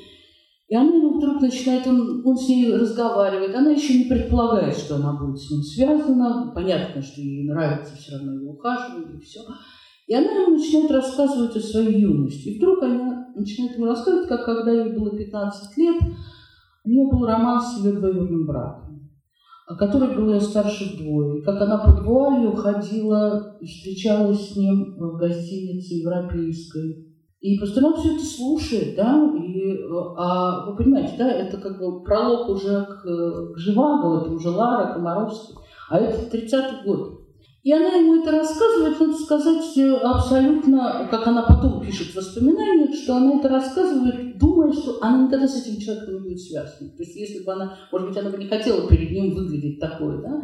и 0.66 0.74
она 0.74 0.94
ему 0.94 1.18
вдруг 1.18 1.42
начинает, 1.42 1.86
он, 1.86 2.22
он 2.24 2.36
с 2.36 2.48
ней 2.48 2.74
разговаривает, 2.74 3.54
она 3.54 3.70
еще 3.70 3.98
не 3.98 4.04
предполагает, 4.04 4.74
что 4.76 4.96
она 4.96 5.12
будет 5.12 5.38
с 5.38 5.50
ним 5.50 5.62
связана. 5.62 6.52
Понятно, 6.54 7.02
что 7.02 7.20
ей 7.20 7.46
нравится 7.46 7.94
все 7.96 8.16
равно 8.16 8.32
его 8.32 8.52
ухаживание 8.52 9.18
и 9.18 9.20
все. 9.20 9.40
И 10.06 10.14
она 10.14 10.30
ему 10.30 10.56
начинает 10.56 10.90
рассказывать 10.90 11.54
о 11.56 11.60
своей 11.60 12.00
юности. 12.00 12.48
И 12.48 12.58
вдруг 12.58 12.82
она 12.82 13.28
начинает 13.36 13.76
ему 13.76 13.86
рассказывать, 13.86 14.28
как 14.28 14.46
когда 14.46 14.72
ей 14.72 14.96
было 14.96 15.14
15 15.16 15.76
лет, 15.76 16.02
у 16.84 16.88
нее 16.88 17.10
был 17.10 17.26
роман 17.26 17.60
с 17.60 17.78
ее 17.78 17.92
двоюродным 17.92 18.46
братом, 18.46 19.10
который 19.78 20.16
был 20.16 20.32
ее 20.32 20.40
старше 20.40 20.94
вдвое. 20.94 21.40
И 21.40 21.42
как 21.42 21.60
она 21.60 21.78
под 21.78 22.04
вуалью 22.06 22.52
ходила 22.56 23.58
встречалась 23.62 24.50
с 24.50 24.56
ним 24.56 24.96
в 24.96 25.18
гостинице 25.18 25.94
европейской. 25.94 27.13
И 27.44 27.58
Пастернак 27.58 27.98
все 27.98 28.14
это 28.14 28.24
слушает, 28.24 28.96
да, 28.96 29.22
и, 29.36 29.78
а 30.16 30.64
вы 30.64 30.76
понимаете, 30.76 31.12
да, 31.18 31.30
это 31.30 31.58
как 31.58 31.78
бы 31.78 32.02
пролог 32.02 32.48
уже 32.48 32.86
к, 32.86 33.02
к 33.52 33.58
Живаго, 33.58 34.22
это 34.22 34.30
уже 34.30 34.48
Лара, 34.48 34.94
Комаровский, 34.94 35.54
а 35.90 35.98
это 35.98 36.34
30-й 36.34 36.86
год. 36.86 37.20
И 37.62 37.70
она 37.70 37.96
ему 37.96 38.22
это 38.22 38.30
рассказывает, 38.30 38.98
надо 38.98 39.12
сказать, 39.12 39.76
э, 39.76 39.94
абсолютно, 39.94 41.06
как 41.10 41.26
она 41.26 41.42
потом 41.42 41.82
пишет 41.82 42.12
в 42.12 42.16
воспоминаниях, 42.16 42.94
что 42.94 43.16
она 43.16 43.38
это 43.38 43.50
рассказывает, 43.50 44.38
думая, 44.38 44.72
что 44.72 44.96
она 45.02 45.26
никогда 45.26 45.46
с 45.46 45.66
этим 45.66 45.78
человеком 45.78 46.14
не 46.14 46.20
будет 46.20 46.40
связана. 46.40 46.96
То 46.96 47.02
есть 47.02 47.14
если 47.14 47.44
бы 47.44 47.52
она, 47.52 47.76
может 47.92 48.08
быть, 48.08 48.16
она 48.16 48.30
бы 48.30 48.38
не 48.38 48.48
хотела 48.48 48.88
перед 48.88 49.10
ним 49.10 49.34
выглядеть 49.34 49.78
такой, 49.78 50.22
да, 50.22 50.42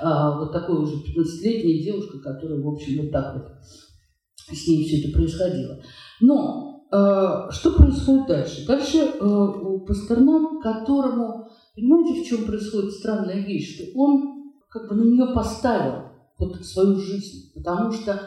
а, 0.00 0.38
вот 0.38 0.50
такой 0.50 0.78
уже 0.78 0.94
15-летняя 0.94 1.82
девушка, 1.82 2.20
которая, 2.20 2.58
в 2.58 2.68
общем, 2.68 3.02
вот 3.02 3.12
так 3.12 3.34
вот 3.34 4.56
с 4.56 4.66
ней 4.66 4.86
все 4.86 5.02
это 5.02 5.14
происходило. 5.14 5.78
Но 6.20 6.86
э, 6.92 7.50
что 7.50 7.72
происходит 7.72 8.26
дальше? 8.26 8.66
Дальше 8.66 8.98
э, 8.98 9.48
Пастернак, 9.86 10.62
которому, 10.62 11.48
понимаете, 11.74 12.22
в 12.22 12.26
чем 12.26 12.44
происходит 12.44 12.92
странная 12.92 13.44
вещь, 13.44 13.76
что 13.76 14.00
он 14.00 14.52
как 14.70 14.88
бы 14.88 14.96
на 14.96 15.02
нее 15.02 15.32
поставил 15.34 16.08
вот 16.38 16.56
свою 16.64 16.96
жизнь, 16.96 17.52
потому 17.54 17.92
что 17.92 18.20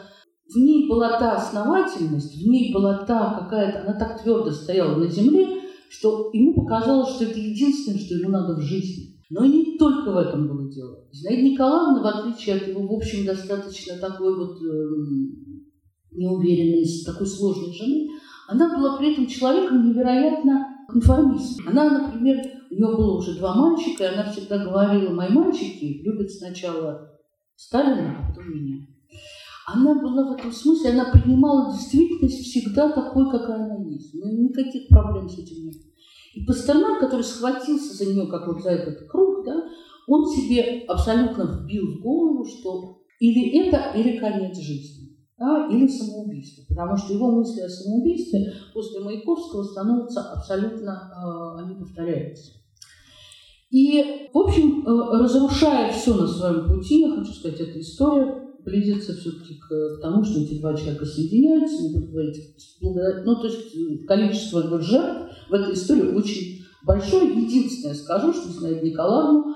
в 0.52 0.56
ней 0.56 0.88
была 0.88 1.18
та 1.18 1.36
основательность, 1.36 2.34
в 2.34 2.46
ней 2.46 2.72
была 2.74 3.04
та 3.04 3.40
какая-то, 3.40 3.82
она 3.82 3.98
так 3.98 4.22
твердо 4.22 4.50
стояла 4.50 4.96
на 4.96 5.06
земле, 5.06 5.46
что 5.88 6.30
ему 6.32 6.54
показалось, 6.54 7.14
что 7.14 7.24
это 7.24 7.38
единственное, 7.38 7.98
что 7.98 8.14
ему 8.14 8.30
надо 8.30 8.56
в 8.56 8.60
жизни. 8.60 9.12
Но 9.30 9.46
не 9.46 9.78
только 9.78 10.10
в 10.10 10.16
этом 10.18 10.46
было 10.46 10.70
дело. 10.70 11.06
Зинаида 11.10 11.42
Николаевна, 11.42 12.02
в 12.02 12.06
отличие 12.06 12.56
от 12.56 12.68
его, 12.68 12.86
в 12.86 12.92
общем, 12.92 13.24
достаточно 13.24 13.96
такой 13.96 14.36
вот 14.36 14.58
э, 14.62 15.51
неуверенной, 16.14 16.84
такой 17.04 17.26
сложной 17.26 17.72
жены, 17.72 18.08
она 18.48 18.76
была 18.76 18.98
при 18.98 19.12
этом 19.12 19.26
человеком 19.26 19.88
невероятно 19.88 20.86
конформистом. 20.88 21.68
Она, 21.68 22.00
например, 22.00 22.38
у 22.70 22.74
нее 22.74 22.96
было 22.96 23.18
уже 23.18 23.38
два 23.38 23.54
мальчика, 23.54 24.04
и 24.04 24.08
она 24.08 24.30
всегда 24.30 24.58
говорила, 24.58 25.12
мои 25.12 25.30
мальчики 25.30 26.02
любят 26.02 26.30
сначала 26.30 27.18
Сталина, 27.56 28.16
а 28.18 28.28
потом 28.28 28.50
меня. 28.50 28.86
Она 29.66 29.94
была 29.94 30.30
в 30.30 30.38
этом 30.38 30.50
смысле, 30.50 30.90
она 30.90 31.12
принимала 31.12 31.72
действительность 31.72 32.40
всегда 32.40 32.90
такой, 32.90 33.30
какая 33.30 33.64
она 33.64 33.88
есть. 33.88 34.12
Ну, 34.14 34.48
никаких 34.48 34.88
проблем 34.88 35.28
с 35.28 35.38
этим 35.38 35.66
нет. 35.66 35.76
И 36.34 36.44
Пастернак, 36.44 37.00
который 37.00 37.22
схватился 37.22 37.94
за 37.94 38.12
нее, 38.12 38.26
как 38.26 38.46
вот 38.46 38.62
за 38.62 38.70
этот 38.70 39.08
круг, 39.08 39.44
да, 39.44 39.64
он 40.08 40.26
себе 40.26 40.84
абсолютно 40.88 41.62
вбил 41.62 41.86
в 41.86 42.02
голову, 42.02 42.44
что 42.44 43.02
или 43.20 43.66
это, 43.66 43.92
или 43.96 44.18
конец 44.18 44.58
жизни. 44.58 45.01
Да, 45.42 45.66
или 45.66 45.88
самоубийство. 45.88 46.62
Потому 46.68 46.96
что 46.96 47.12
его 47.12 47.32
мысли 47.32 47.62
о 47.62 47.68
самоубийстве 47.68 48.54
после 48.72 49.00
Маяковского 49.00 49.64
становятся 49.64 50.22
абсолютно, 50.32 51.10
э, 51.12 51.62
они 51.62 51.74
повторяются. 51.74 52.52
И, 53.70 54.28
в 54.32 54.38
общем, 54.38 54.86
э, 54.86 55.18
разрушая 55.18 55.92
все 55.92 56.14
на 56.14 56.28
своем 56.28 56.68
пути, 56.68 57.00
я 57.00 57.16
хочу 57.16 57.32
сказать, 57.32 57.58
эта 57.58 57.80
история 57.80 58.38
близится 58.64 59.14
все-таки 59.14 59.56
к 59.56 60.00
тому, 60.00 60.22
что 60.22 60.38
эти 60.38 60.60
два 60.60 60.74
человека 60.76 61.04
соединяются, 61.04 61.82
не 61.82 61.94
буду 61.94 62.12
говорить, 62.12 62.36
ну, 62.80 63.34
то 63.34 63.46
есть 63.46 63.74
э, 63.74 64.04
количество 64.06 64.80
жертв 64.80 65.32
в 65.50 65.54
этой 65.54 65.74
истории 65.74 66.14
очень 66.14 66.64
большое. 66.84 67.26
Единственное 67.28 67.94
скажу, 67.94 68.32
что 68.32 68.48
Зинаида 68.48 68.86
Николаевна 68.86 69.51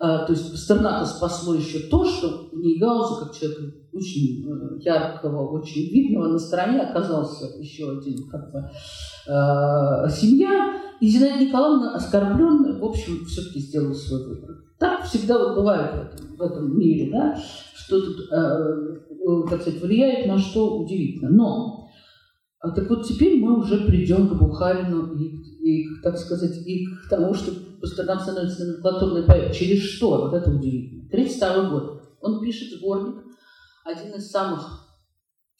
то 0.00 0.26
есть 0.30 0.50
Пастернака 0.50 1.04
спасло 1.04 1.54
еще 1.54 1.80
то, 1.90 2.04
что 2.04 2.48
Нейгауза, 2.52 3.26
как 3.26 3.36
человек 3.36 3.74
очень 3.92 4.48
э, 4.48 4.78
яркого, 4.80 5.58
очень 5.58 5.90
видного, 5.90 6.28
на 6.28 6.38
стороне 6.38 6.80
оказался 6.80 7.58
еще 7.58 7.90
один 7.98 8.26
как 8.28 8.50
бы, 8.50 8.60
э, 8.60 10.08
семья, 10.10 10.80
и 11.00 11.06
Зинаида 11.06 11.44
Николаевна, 11.44 11.94
оскорбленная, 11.94 12.78
в 12.78 12.84
общем, 12.84 13.24
все-таки 13.26 13.60
сделала 13.60 13.94
свой 13.94 14.26
выбор. 14.26 14.56
Так 14.78 15.04
всегда 15.04 15.38
вот 15.38 15.56
бывает 15.56 15.92
в 15.92 16.14
этом, 16.14 16.36
в 16.36 16.42
этом 16.42 16.78
мире, 16.78 17.10
да, 17.10 17.36
что 17.74 18.00
тут, 18.00 18.32
э, 18.32 18.36
э, 18.36 19.50
так 19.50 19.60
сказать, 19.60 19.82
влияет 19.82 20.26
на 20.26 20.38
что 20.38 20.78
удивительно. 20.78 21.30
Но 21.30 21.88
а 22.60 22.70
так 22.70 22.88
вот 22.90 23.06
теперь 23.06 23.40
мы 23.40 23.58
уже 23.58 23.86
придем 23.86 24.28
к 24.28 24.38
Бухарину 24.38 25.14
и, 25.14 25.28
и, 25.62 26.00
так 26.02 26.18
сказать, 26.18 26.56
и 26.66 26.86
к 26.86 27.08
тому, 27.08 27.32
что 27.32 27.52
Пастернак 27.80 28.20
становится 28.22 28.64
номенклатурный 28.64 29.22
поэт. 29.24 29.54
Через 29.54 29.82
что? 29.82 30.22
Вот 30.22 30.34
это 30.34 30.50
удивительно. 30.50 31.08
32 31.10 31.70
год. 31.70 32.02
Он 32.20 32.40
пишет 32.40 32.78
сборник, 32.78 33.24
один 33.84 34.14
из 34.14 34.30
самых 34.30 34.88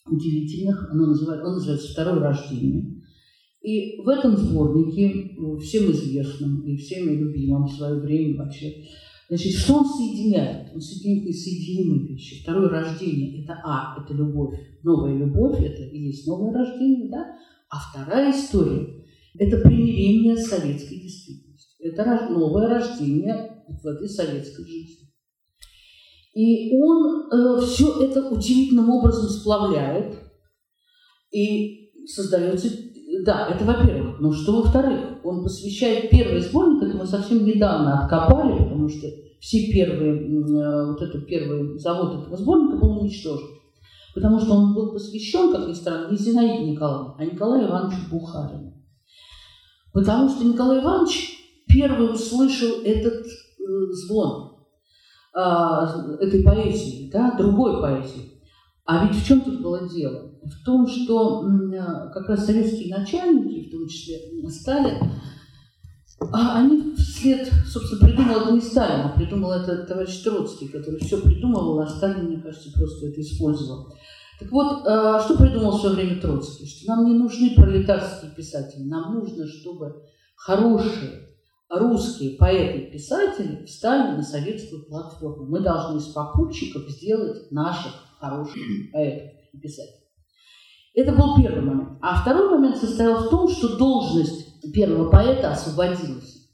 удивительных, 0.07 0.91
оно 0.91 1.07
называется, 1.07 1.47
он 1.47 1.55
называется 1.55 1.93
«Второе 1.93 2.21
рождение». 2.21 3.03
И 3.63 4.03
в 4.03 4.09
этом 4.09 4.37
сборнике, 4.37 5.37
всем 5.61 5.91
известном 5.91 6.63
и 6.63 6.77
всеми 6.77 7.13
любимом 7.17 7.67
в 7.67 7.73
свое 7.73 8.01
время 8.01 8.39
вообще, 8.39 8.87
Значит, 9.31 9.53
что 9.53 9.75
он 9.75 9.85
соединяет? 9.85 10.75
Он 10.75 10.81
соединяет 10.81 11.29
несоединимые 11.29 12.09
вещи. 12.09 12.43
Второе 12.43 12.69
рождение– 12.69 13.45
это 13.45 13.61
А, 13.65 13.97
это 14.03 14.13
любовь. 14.13 14.59
Новая 14.83 15.17
любовь– 15.17 15.57
это 15.61 15.85
и 15.85 16.07
есть 16.07 16.27
новое 16.27 16.53
рождение, 16.53 17.09
да? 17.09 17.37
А 17.69 17.77
вторая 17.79 18.33
история– 18.33 19.05
это 19.39 19.59
примирение 19.59 20.37
с 20.37 20.49
советской 20.49 20.97
действительностью. 20.97 21.50
Это 21.83 22.29
новое 22.31 22.69
рождение 22.69 23.65
в 23.69 23.87
этой 23.87 24.09
советской 24.09 24.65
жизни. 24.65 25.09
И 26.35 26.77
он 26.77 27.31
э, 27.33 27.61
все 27.63 28.03
это 28.03 28.29
удивительным 28.29 28.91
образом 28.91 29.29
сплавляет 29.29 30.17
и 31.33 31.91
создается 32.07 32.69
да, 33.25 33.49
это 33.49 33.65
во-первых. 33.65 34.21
Но 34.21 34.33
что 34.33 34.63
во-вторых? 34.63 35.19
Он 35.25 35.43
посвящает 35.43 36.11
первый 36.11 36.41
сборник, 36.41 36.83
это 36.83 36.97
мы 36.97 37.07
совсем 37.07 37.45
недавно 37.45 38.01
откопали, 38.01 38.57
потому 38.63 38.89
что 38.89 39.07
все 39.41 39.73
первые, 39.73 40.15
э, 40.17 40.87
вот 40.87 41.03
этот 41.03 41.27
первый 41.27 41.79
завод 41.79 42.21
этого 42.21 42.37
сборника 42.37 42.77
был 42.77 43.01
уничтожен. 43.01 43.49
Потому 44.15 44.41
что 44.41 44.55
он 44.55 44.75
был 44.75 44.93
посвящен, 44.93 45.53
как 45.53 45.69
ни 45.69 45.73
странно, 45.73 46.11
не 46.11 46.17
Зинаиде 46.17 46.71
Николаевне, 46.71 47.15
а 47.19 47.25
Николаю 47.25 47.69
Ивановичу 47.69 48.11
Бухарину. 48.11 48.75
Потому 49.93 50.29
что 50.29 50.45
Николай 50.45 50.81
Иванович 50.81 51.40
первый 51.73 52.13
услышал 52.13 52.83
этот 52.85 53.27
звон 53.93 54.57
э, 55.35 56.17
этой 56.21 56.43
поэзии, 56.43 57.11
да, 57.13 57.37
другой 57.37 57.81
поэзии. 57.81 58.41
А 58.85 59.07
ведь 59.07 59.17
в 59.17 59.27
чем 59.27 59.41
тут 59.43 59.63
было 59.63 59.89
дело? 59.89 60.33
В 60.43 60.65
том, 60.65 60.87
что 60.87 61.47
как 62.13 62.29
раз 62.29 62.47
советские 62.47 62.97
начальники, 62.97 63.69
в 63.69 63.71
том 63.71 63.87
числе 63.87 64.19
Сталин, 64.49 64.97
а 66.33 66.59
они 66.59 66.95
вслед, 66.97 67.51
собственно, 67.67 68.07
придумал 68.07 68.41
это 68.41 68.53
не 68.53 68.61
Сталин, 68.61 69.07
а 69.07 69.09
придумал 69.17 69.53
это 69.53 69.85
товарищ 69.85 70.23
Троцкий, 70.23 70.69
который 70.69 70.99
все 71.01 71.21
придумывал, 71.21 71.81
а 71.81 71.87
Сталин, 71.87 72.27
мне 72.27 72.43
кажется, 72.43 72.71
просто 72.77 73.07
это 73.07 73.21
использовал. 73.21 73.95
Так 74.39 74.51
вот, 74.51 74.87
а, 74.87 75.21
что 75.21 75.37
придумал 75.37 75.77
в 75.77 75.81
свое 75.81 75.97
время 75.97 76.21
Троцкий? 76.21 76.67
Что 76.67 76.95
нам 76.95 77.07
не 77.07 77.15
нужны 77.15 77.55
пролетарские 77.55 78.33
писатели, 78.33 78.83
нам 78.85 79.15
нужно, 79.15 79.47
чтобы 79.47 80.03
хорошие 80.35 81.30
русские 81.71 82.37
поэты 82.37 82.79
и 82.79 82.91
писатели 82.91 83.65
встали 83.65 84.17
на 84.17 84.23
советскую 84.23 84.85
платформу. 84.87 85.47
Мы 85.47 85.61
должны 85.61 85.99
из 85.99 86.07
попутчиков 86.07 86.89
сделать 86.89 87.51
наших 87.53 87.93
хороших 88.19 88.61
поэтов 88.93 89.31
и 89.53 89.59
писателей. 89.59 90.01
Это 90.95 91.13
был 91.13 91.37
первый 91.37 91.63
момент. 91.63 91.99
А 92.03 92.21
второй 92.21 92.51
момент 92.51 92.77
состоял 92.77 93.23
в 93.23 93.31
том, 93.31 93.49
что 93.49 93.77
должность 93.77 94.73
первого 94.73 95.09
поэта 95.09 95.53
освободилась. 95.53 96.49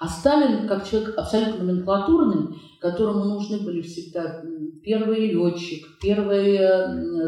А 0.00 0.08
Сталин, 0.08 0.66
как 0.66 0.88
человек 0.88 1.16
абсолютно 1.16 1.64
номенклатурный, 1.64 2.56
которому 2.80 3.24
нужны 3.24 3.58
были 3.58 3.82
всегда 3.82 4.42
первый 4.82 5.28
летчик, 5.28 5.86
первый, 6.00 6.58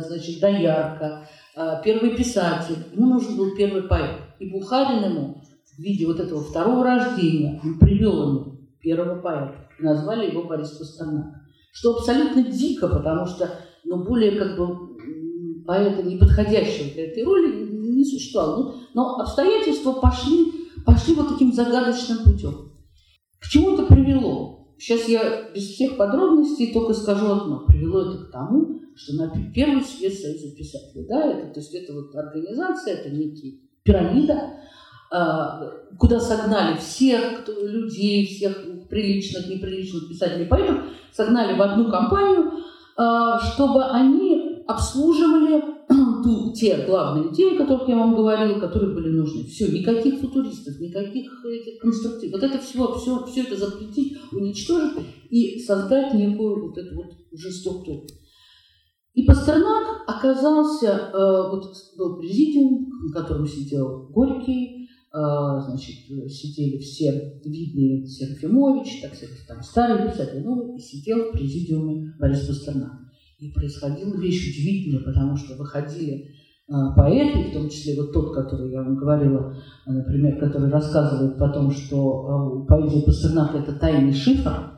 значит, 0.01 0.41
доярка, 0.41 1.29
а, 1.55 1.81
первый 1.83 2.17
писатель, 2.17 2.79
ему 2.93 3.07
нужен 3.07 3.37
был 3.37 3.55
первый 3.55 3.83
поэт. 3.83 4.19
И 4.41 4.51
Бухарин 4.51 5.05
ему 5.05 5.45
в 5.77 5.79
виде 5.81 6.07
вот 6.07 6.21
этого 6.21 6.41
второго 6.43 6.85
рождения 6.85 7.61
он 7.65 7.79
привел 7.79 8.29
ему 8.29 8.59
первого 8.81 9.21
поэта. 9.21 9.69
Назвали 9.79 10.31
его 10.31 10.45
Борис 10.45 10.71
Пастернак. 10.71 11.27
Что 11.73 11.97
абсолютно 11.97 12.43
дико, 12.45 12.89
потому 12.89 13.27
что 13.27 13.51
но 13.85 14.03
более 14.05 14.33
как 14.39 14.57
бы 14.57 15.65
поэта, 15.67 16.03
не 16.03 16.17
подходящего 16.17 16.93
для 16.93 17.07
этой 17.07 17.25
роли, 17.25 17.71
не 17.71 18.05
существовало. 18.05 18.75
Но, 18.95 19.17
но 19.17 19.17
обстоятельства 19.21 19.93
пошли, 19.93 20.53
пошли 20.85 21.15
вот 21.15 21.29
таким 21.29 21.53
загадочным 21.53 22.19
путем. 22.25 22.73
К 23.41 23.49
чему 23.49 23.75
это 23.75 23.87
привело? 23.87 24.75
Сейчас 24.79 25.09
я 25.09 25.51
без 25.55 25.65
всех 25.65 25.97
подробностей 25.97 26.73
только 26.73 26.95
скажу 26.95 27.27
одно. 27.27 27.65
Привело 27.67 28.03
это 28.03 28.25
к 28.25 28.31
тому, 28.31 28.81
что 28.97 29.15
на 29.17 29.53
первый 29.53 29.83
съезд 29.83 30.21
Союза 30.21 30.55
писателей, 30.57 31.07
да, 31.09 31.27
это, 31.27 31.55
то 31.55 31.61
есть 31.61 31.75
это 31.75 31.93
вот 31.93 32.15
организация, 32.15 32.95
это 32.95 33.11
некий 33.11 33.71
пирамида, 33.83 34.61
куда 35.99 36.21
согнали 36.21 36.77
всех 36.77 37.43
кто, 37.43 37.53
людей, 37.67 38.27
всех 38.27 38.89
приличных, 38.89 39.49
неприличных 39.49 40.09
писателей, 40.09 40.47
поэтов, 40.47 40.79
согнали 41.13 41.57
в 41.57 41.63
одну 41.63 41.91
компанию, 41.91 42.53
а, 42.97 43.41
чтобы 43.41 43.85
они 43.85 44.63
обслуживали 44.67 45.63
ту, 46.23 46.53
те 46.55 46.85
главные 46.87 47.33
идеи, 47.33 47.55
о 47.55 47.59
которых 47.59 47.89
я 47.89 47.97
вам 47.97 48.15
говорила, 48.15 48.59
которые 48.59 48.95
были 48.95 49.11
нужны. 49.11 49.45
Все, 49.45 49.69
никаких 49.69 50.21
футуристов, 50.21 50.81
никаких 50.81 51.45
этих 51.45 51.81
конструктивов. 51.81 52.41
Вот 52.41 52.43
это 52.43 52.59
все, 52.59 52.95
все, 52.95 53.25
все 53.27 53.43
это 53.43 53.57
запретить, 53.57 54.17
уничтожить 54.33 54.99
и 55.31 55.59
создать 55.61 56.15
некую 56.15 56.69
вот 56.69 56.79
эту 56.79 56.95
вот 56.97 57.13
уже 57.33 57.51
структуру. 57.51 58.07
И 59.15 59.25
Пастернак 59.25 60.03
оказался, 60.09 61.11
э, 61.13 61.51
вот 61.51 61.73
был 61.97 62.19
президиум, 62.19 62.89
на 63.07 63.21
котором 63.21 63.47
сидел 63.47 64.09
Горький, 64.11 64.83
э, 64.83 64.84
значит, 65.15 65.95
сидели 66.29 66.79
все 66.79 67.41
видные 67.45 68.05
Серафимович, 68.05 69.01
так 69.01 69.15
сказать, 69.15 69.37
там 69.47 69.63
старые 69.63 70.11
писатели, 70.11 70.41
новые, 70.41 70.77
и 70.77 70.81
сидел 70.81 71.29
в 71.29 71.33
президиуме 71.33 72.15
Борис 72.19 72.47
Пастернак. 72.47 72.93
И 73.39 73.53
происходила 73.53 74.17
вещь 74.17 74.51
удивительная, 74.51 75.05
потому 75.05 75.37
что 75.37 75.55
выходили 75.55 76.31
э, 76.69 76.73
поэты, 76.97 77.51
в 77.51 77.53
том 77.53 77.69
числе 77.69 77.95
вот 77.97 78.13
тот, 78.13 78.35
который 78.35 78.73
я 78.73 78.83
вам 78.83 78.97
говорила, 78.97 79.57
например, 79.87 80.39
который 80.39 80.71
рассказывает 80.71 81.41
о 81.41 81.49
том, 81.49 81.71
что 81.71 82.67
поэзия 82.69 83.03
Пастернака– 83.03 83.59
это 83.61 83.73
тайный 83.75 84.15
шифр, 84.15 84.75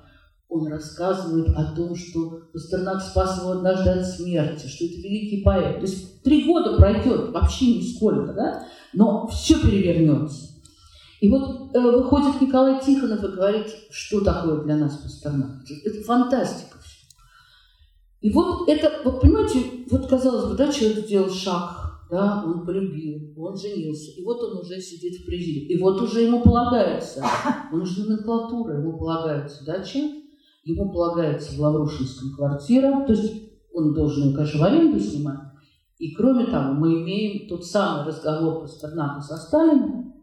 он 0.49 0.69
рассказывает 0.69 1.49
о 1.57 1.75
том, 1.75 1.95
что 1.97 2.43
Пастернак 2.53 3.03
спас 3.03 3.41
его 3.41 3.53
однажды 3.53 3.91
от 3.91 4.07
смерти, 4.07 4.67
что 4.67 4.85
это 4.85 4.97
великий 4.97 5.43
поэт. 5.43 5.77
То 5.77 5.83
есть 5.83 6.23
три 6.23 6.47
года 6.47 6.77
пройдет, 6.77 7.31
вообще 7.31 7.77
нисколько, 7.77 8.33
да? 8.33 8.67
Но 8.97 9.29
все 9.29 9.61
перевернется. 9.61 10.57
И 11.21 11.29
вот 11.29 11.75
э, 11.75 11.81
выходит 11.81 12.41
Николай 12.41 12.81
Тихонов 12.85 13.23
и 13.23 13.29
говорит, 13.29 13.67
что 13.91 14.21
такое 14.23 14.63
для 14.65 14.77
нас 14.77 14.97
Пастернак. 14.97 15.63
Это 15.85 16.05
фантастика. 16.05 16.79
И 18.21 18.31
вот 18.31 18.69
это, 18.69 18.91
вот 19.05 19.21
понимаете, 19.21 19.87
вот 19.91 20.09
казалось 20.09 20.47
бы, 20.51 20.57
да, 20.57 20.73
человек 20.73 21.07
сделал 21.07 21.31
шаг, 21.31 22.07
да, 22.11 22.43
он 22.45 22.67
полюбил, 22.67 23.33
он 23.37 23.57
женился, 23.57 24.11
и 24.13 24.25
вот 24.25 24.43
он 24.43 24.59
уже 24.59 24.81
сидит 24.81 25.21
в 25.21 25.27
президиуме, 25.27 25.75
и 25.75 25.81
вот 25.81 26.01
уже 26.01 26.23
ему 26.23 26.43
полагается, 26.43 27.25
он 27.73 27.83
уже 27.83 28.03
номенклатура, 28.03 28.79
ему 28.79 28.99
полагается, 28.99 29.65
да, 29.65 29.83
чем? 29.85 30.23
ему 30.65 30.91
полагается 30.91 31.55
в 31.55 31.61
Лаврушинском 31.61 32.35
квартира, 32.35 33.07
то 33.07 33.13
есть 33.13 33.33
он 33.73 33.95
должен 33.95 34.35
конечно, 34.35 34.61
в 34.61 34.65
аренду 34.65 34.99
снимать. 34.99 35.39
И 35.99 36.15
кроме 36.15 36.47
того, 36.47 36.75
мы 36.75 37.03
имеем 37.03 37.49
тот 37.49 37.65
самый 37.65 38.07
разговор 38.07 38.61
Пастернака 38.61 39.21
со 39.21 39.37
Сталином, 39.37 40.15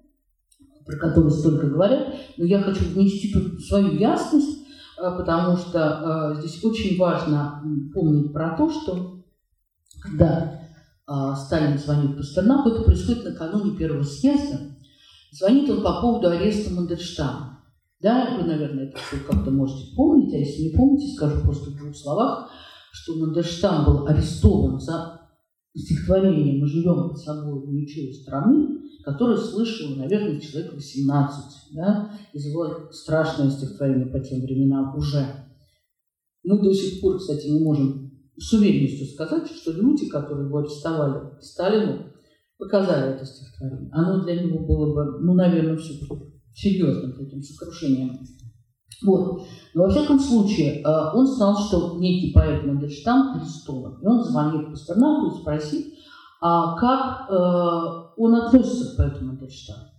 про 0.85 0.97
который 0.97 1.31
столько 1.31 1.67
говорят, 1.67 2.13
но 2.37 2.45
я 2.45 2.61
хочу 2.61 2.85
внести 2.85 3.33
тут 3.33 3.59
свою 3.61 3.93
ясность, 3.97 4.67
э, 4.97 5.17
потому 5.17 5.57
что 5.57 6.33
э, 6.35 6.41
здесь 6.41 6.63
очень 6.63 6.97
важно 6.99 7.63
помнить 7.93 8.31
про 8.33 8.55
то, 8.55 8.69
что 8.69 9.23
когда 10.01 10.59
а, 11.05 11.35
Сталин 11.35 11.77
звонит 11.77 12.17
Пастернаку, 12.17 12.69
это 12.69 12.83
происходит 12.83 13.25
накануне 13.25 13.77
первого 13.77 14.03
съезда, 14.03 14.59
звонит 15.31 15.69
он 15.69 15.81
по 15.81 16.01
поводу 16.01 16.29
ареста 16.29 16.73
Мандельштама. 16.73 17.63
Да, 18.01 18.37
вы, 18.37 18.43
наверное, 18.43 18.89
это 18.89 18.97
все 18.97 19.17
как-то 19.25 19.49
можете 19.49 19.95
помнить, 19.95 20.33
а 20.33 20.37
если 20.37 20.63
не 20.63 20.69
помните, 20.75 21.13
скажу 21.15 21.41
просто 21.41 21.71
в 21.71 21.77
двух 21.77 21.95
словах, 21.95 22.49
что 22.91 23.15
Мандельштам 23.15 23.85
был 23.85 24.07
арестован 24.07 24.79
за 24.79 25.21
стихотворение 25.75 26.61
«Мы 26.61 26.67
живем 26.67 27.09
под 27.09 27.17
собой 27.17 27.67
ничего 27.67 28.13
страны», 28.13 28.79
которое 29.03 29.37
слышал, 29.37 29.95
наверное, 29.95 30.39
человек 30.39 30.73
18, 30.73 31.75
да, 31.75 32.11
из 32.31 32.45
его 32.45 32.91
страшное 32.91 33.49
стихотворение 33.49 34.07
по 34.07 34.19
тем 34.19 34.41
временам 34.41 34.95
уже. 34.95 35.25
Мы 36.43 36.61
до 36.61 36.73
сих 36.73 37.01
пор, 37.01 37.17
кстати, 37.17 37.47
не 37.47 37.63
можем 37.63 38.11
с 38.37 38.51
уверенностью 38.53 39.07
сказать, 39.07 39.47
что 39.47 39.71
люди, 39.71 40.07
которые 40.07 40.47
его 40.47 40.59
арестовали 40.59 41.41
Сталину, 41.41 42.13
показали 42.57 43.15
это 43.15 43.25
стихотворение. 43.25 43.89
Оно 43.91 44.23
для 44.23 44.41
него 44.41 44.65
было 44.65 44.93
бы, 44.93 45.19
ну, 45.19 45.33
наверное, 45.33 45.77
все 45.77 45.93
серьезным 46.53 47.13
таким 47.13 47.41
сокрушением. 47.41 48.19
Вот. 49.01 49.43
Но 49.73 49.83
во 49.83 49.89
всяком 49.89 50.19
случае, 50.19 50.81
э, 50.81 51.11
он 51.13 51.25
знал, 51.25 51.57
что 51.57 51.97
некий 51.97 52.31
поэт 52.31 52.65
Мандельштам 52.65 53.35
арестован. 53.35 53.99
И 54.01 54.05
он 54.05 54.23
звонит 54.23 54.69
Пастернаку 54.69 55.27
и 55.27 55.41
спросит, 55.41 55.93
а 56.41 56.75
как 56.75 57.29
э, 57.29 58.13
он 58.17 58.35
относится 58.35 58.93
к 58.93 58.97
поэту 58.97 59.25
Мандельштаму. 59.25 59.89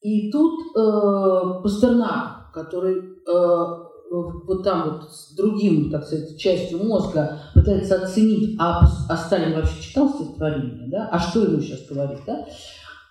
И 0.00 0.30
тут 0.32 0.76
э, 0.76 1.62
Пастернак, 1.62 2.50
который 2.52 3.12
вот 4.12 4.62
там 4.62 4.90
вот 4.90 5.10
с 5.10 5.34
другим, 5.34 5.90
так 5.90 6.04
сказать, 6.04 6.38
частью 6.38 6.84
мозга 6.84 7.38
пытается 7.54 8.02
оценить, 8.02 8.56
а, 8.60 8.86
а 9.08 9.16
Сталин 9.16 9.56
вообще 9.56 9.82
читал 9.82 10.08
стихотворение, 10.10 10.88
да? 10.88 11.08
А 11.10 11.18
что 11.18 11.40
ему 11.40 11.60
сейчас 11.60 11.86
говорить, 11.88 12.20
да? 12.26 12.46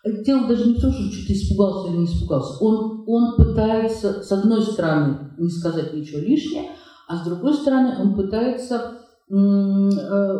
Дело 0.03 0.47
даже 0.47 0.67
не 0.67 0.75
в 0.75 0.81
том, 0.81 0.91
что 0.91 1.11
что-то 1.11 1.33
испугался 1.33 1.89
или 1.89 1.97
не 1.97 2.05
испугался. 2.05 2.63
Он, 2.63 3.03
он 3.05 3.35
пытается, 3.35 4.23
с 4.23 4.31
одной 4.31 4.63
стороны, 4.63 5.31
не 5.37 5.49
сказать 5.49 5.93
ничего 5.93 6.19
лишнего, 6.19 6.65
а 7.07 7.17
с 7.17 7.23
другой 7.23 7.53
стороны, 7.53 7.95
он 7.99 8.15
пытается 8.15 8.93
э, 9.29 10.39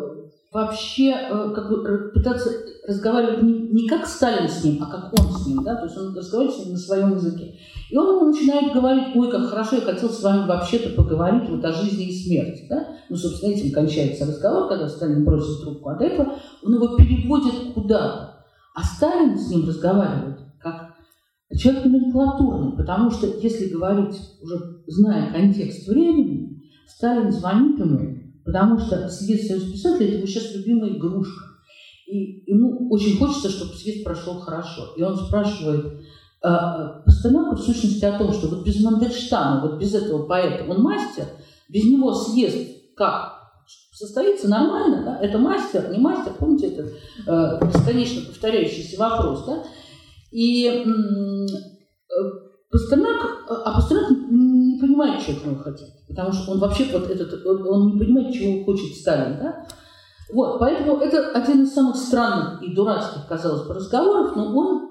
вообще 0.52 1.12
э, 1.12 1.54
как 1.54 1.70
бы 1.70 2.12
пытаться 2.14 2.50
разговаривать 2.88 3.44
не, 3.44 3.54
не 3.54 3.88
как 3.88 4.08
Сталин 4.08 4.50
с 4.50 4.64
ним, 4.64 4.84
а 4.84 4.88
как 4.88 5.14
он 5.14 5.32
с 5.32 5.46
ним, 5.46 5.64
да, 5.64 5.76
то 5.76 5.86
есть 5.86 5.98
он 5.98 6.16
разговаривает 6.16 6.58
с 6.58 6.66
ним 6.66 6.74
на 6.74 6.80
своем 6.80 7.16
языке. 7.16 7.56
И 7.90 7.98
он 7.98 8.16
ему 8.16 8.26
начинает 8.32 8.74
говорить, 8.74 9.16
ой, 9.16 9.30
как 9.30 9.50
хорошо, 9.50 9.76
я 9.76 9.82
хотел 9.82 10.10
с 10.10 10.22
вами 10.24 10.48
вообще-то 10.48 10.90
поговорить 10.90 11.50
вот 11.50 11.64
о 11.64 11.72
жизни 11.72 12.06
и 12.06 12.24
смерти, 12.24 12.66
да. 12.70 12.88
Ну, 13.10 13.16
собственно, 13.16 13.52
этим 13.52 13.72
кончается 13.72 14.26
разговор, 14.26 14.68
когда 14.68 14.88
Сталин 14.88 15.24
бросит 15.24 15.62
трубку 15.62 15.90
от 15.90 16.02
этого, 16.02 16.34
он 16.64 16.74
его 16.74 16.96
переводит 16.96 17.74
куда-то. 17.74 18.31
А 18.74 18.84
Сталин 18.84 19.38
с 19.38 19.50
ним 19.50 19.68
разговаривает 19.68 20.40
как 20.60 20.96
человек 21.58 21.86
номенклатурный, 21.86 22.78
потому 22.78 23.12
что, 23.12 23.28
если 23.28 23.70
говорить, 23.70 24.16
уже 24.42 24.84
зная 24.88 25.32
контекст 25.32 25.88
времени, 25.88 26.62
Сталин 26.88 27.32
звонит 27.32 27.80
ему 27.80 28.22
Потому 28.44 28.80
что 28.80 29.08
съезд 29.08 29.48
Союз 29.48 29.72
писателей– 29.72 30.08
это 30.10 30.18
его 30.18 30.28
сейчас 30.28 30.56
любимая 30.56 30.92
игрушка. 30.92 31.46
И 32.08 32.52
ему 32.52 32.90
очень 32.90 33.18
хочется, 33.18 33.50
чтобы 33.50 33.74
съезд 33.74 34.04
прошел 34.04 34.40
хорошо. 34.40 34.94
И 34.98 35.04
он 35.04 35.16
спрашивает 35.16 35.86
э, 35.86 36.50
Пастернака 37.06 37.56
в 37.56 37.62
сущности 37.62 38.04
о 38.04 38.18
том, 38.18 38.34
что 38.34 38.48
вот 38.48 38.66
без 38.66 38.84
Мандельштама, 38.84 39.62
вот 39.62 39.80
без 39.80 39.94
этого 39.94 40.26
поэта, 40.26 40.70
он 40.70 40.82
мастер, 40.82 41.26
без 41.70 41.86
него 41.86 42.14
съезд 42.14 42.96
как? 42.98 43.41
Состоится 44.02 44.48
нормально, 44.48 45.04
да? 45.06 45.20
Это 45.20 45.38
мастер, 45.38 45.92
не 45.92 46.00
мастер, 46.00 46.34
помните 46.34 46.70
этот 46.70 46.88
э, 47.28 47.68
бесконечно 47.68 48.26
повторяющийся 48.26 49.00
вопрос, 49.00 49.46
да? 49.46 49.64
И 50.32 50.66
э, 50.66 51.46
Пастернак, 52.72 53.46
а 53.48 53.76
Пастернак 53.76 54.10
не 54.32 54.80
понимает, 54.80 55.22
что 55.22 55.34
от 55.34 55.46
него. 55.46 55.62
Потому 56.08 56.32
что 56.32 56.54
он 56.54 56.60
вообще 56.60 56.86
вот 56.92 57.12
этот, 57.12 57.46
он, 57.46 57.68
он 57.68 57.94
не 57.94 58.00
понимает, 58.00 58.34
чего 58.34 58.64
хочет 58.64 58.98
Сталин, 58.98 59.38
да? 59.38 59.68
Вот, 60.34 60.58
поэтому 60.58 60.98
это 60.98 61.30
один 61.34 61.62
из 61.62 61.72
самых 61.72 61.96
странных 61.96 62.64
и 62.64 62.74
дурацких, 62.74 63.28
казалось 63.28 63.68
бы, 63.68 63.76
разговоров, 63.76 64.36
но 64.36 64.58
он, 64.58 64.90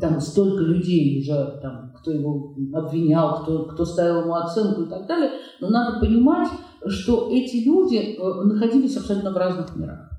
там 0.00 0.20
столько 0.20 0.62
людей 0.62 1.22
уже, 1.22 1.58
там, 1.60 1.92
кто 1.98 2.12
его 2.12 2.54
обвинял, 2.72 3.42
кто, 3.42 3.64
кто 3.64 3.84
ставил 3.84 4.20
ему 4.20 4.34
оценку 4.34 4.82
и 4.82 4.88
так 4.88 5.08
далее, 5.08 5.32
но 5.60 5.70
надо 5.70 5.98
понимать, 5.98 6.48
что 6.88 7.30
эти 7.30 7.64
люди 7.64 7.96
э, 7.96 8.44
находились 8.44 8.96
абсолютно 8.96 9.32
в 9.32 9.36
разных 9.36 9.76
мирах. 9.76 10.10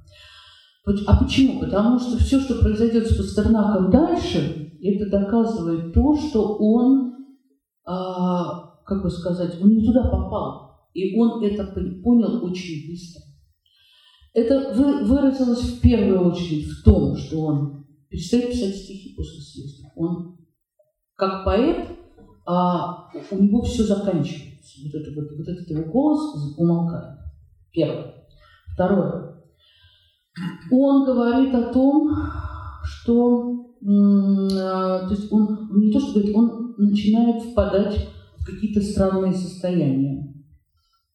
А 1.08 1.24
почему? 1.24 1.62
Потому 1.62 1.98
что 1.98 2.18
все, 2.18 2.40
что 2.42 2.56
произойдет 2.56 3.08
с 3.08 3.16
Пастернаком 3.16 3.90
дальше, 3.90 4.72
это 4.82 5.10
доказывает 5.10 5.94
то, 5.94 6.16
что 6.16 6.58
он, 6.60 7.14
а, 7.86 8.82
как 8.86 9.02
бы 9.02 9.10
сказать, 9.10 9.62
он 9.62 9.70
не 9.70 9.86
туда 9.86 10.04
попал. 10.04 10.90
И 10.94 11.18
он 11.18 11.42
это 11.44 11.66
понял 12.04 12.44
очень 12.44 12.92
быстро. 12.92 13.24
Это 14.34 14.74
вы, 14.76 15.06
выразилось 15.06 15.62
в 15.62 15.82
первую 15.82 16.32
очередь 16.32 16.68
в 16.68 16.84
том, 16.84 17.16
что 17.16 17.40
он 17.42 17.86
перестает 18.10 18.50
писать 18.50 18.76
стихи 18.76 19.16
после 19.16 19.40
съезда. 19.40 19.88
Он, 19.96 20.38
как 21.16 21.46
поэт, 21.46 21.88
а, 22.46 23.10
у 23.32 23.42
него 23.42 23.62
все 23.62 23.84
заканчивается. 23.84 24.53
Вот, 24.84 25.02
это, 25.02 25.12
вот, 25.20 25.38
вот 25.38 25.48
этот 25.48 25.70
его 25.70 25.92
голос 25.92 26.58
умолкает. 26.58 27.20
Первое. 27.72 28.14
Второе. 28.74 29.44
Он 30.72 31.06
говорит 31.06 31.54
о 31.54 31.72
том, 31.72 32.10
что 32.84 33.64
а, 33.86 35.08
то 35.08 35.14
есть 35.14 35.32
он 35.32 35.70
не 35.76 35.92
то 35.92 36.00
что 36.00 36.14
говорит, 36.14 36.36
он 36.36 36.76
начинает 36.78 37.44
впадать 37.44 38.08
в 38.38 38.46
какие-то 38.46 38.82
странные 38.82 39.34
состояния. 39.34 40.30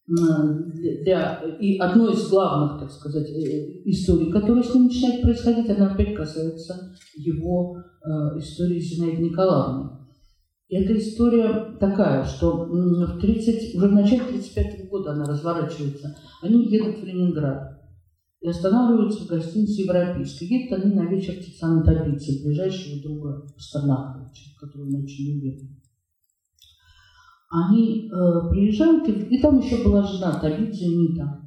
Для, 0.07 1.35
и 1.59 1.77
одно 1.77 2.09
из 2.09 2.29
главных, 2.29 2.79
так 2.79 2.91
сказать, 2.91 3.29
э, 3.29 3.81
историй, 3.85 4.31
которая 4.31 4.63
с 4.63 4.73
ним 4.73 4.85
начинает 4.85 5.21
происходить, 5.21 5.69
она 5.69 5.91
опять 5.91 6.15
касается 6.15 6.95
его 7.15 7.77
э, 7.77 8.39
истории 8.39 8.79
с 8.79 8.95
Зинаидой 8.95 9.29
Николаевной. 9.29 9.98
Эта 10.75 10.97
история 10.97 11.77
такая, 11.79 12.23
что 12.25 12.65
в 12.65 13.19
30, 13.19 13.75
уже 13.75 13.87
в 13.87 13.91
начале 13.91 14.21
1935 14.21 14.89
года 14.89 15.13
она 15.13 15.25
разворачивается. 15.25 16.15
Они 16.43 16.67
едут 16.67 16.99
в 16.99 17.03
Ленинград 17.03 17.79
и 18.41 18.47
останавливаются 18.47 19.25
в 19.25 19.27
гостинице 19.27 19.81
«Европейской». 19.81 20.43
Едут 20.45 20.79
они 20.79 20.93
на 20.93 21.09
вечер 21.09 21.33
Тициана 21.43 21.83
Табицы, 21.83 22.45
ближайшего 22.45 23.01
друга 23.01 23.47
Пастернаковича, 23.55 24.59
которого 24.59 24.87
он 24.87 25.03
очень 25.03 25.33
любил. 25.33 25.59
Они 27.49 28.07
э, 28.07 28.49
приезжают, 28.51 29.07
и, 29.09 29.11
и 29.11 29.41
там 29.41 29.59
еще 29.59 29.83
была 29.83 30.03
жена 30.03 30.39
Табидзе 30.39 30.87
Нита. 30.87 31.41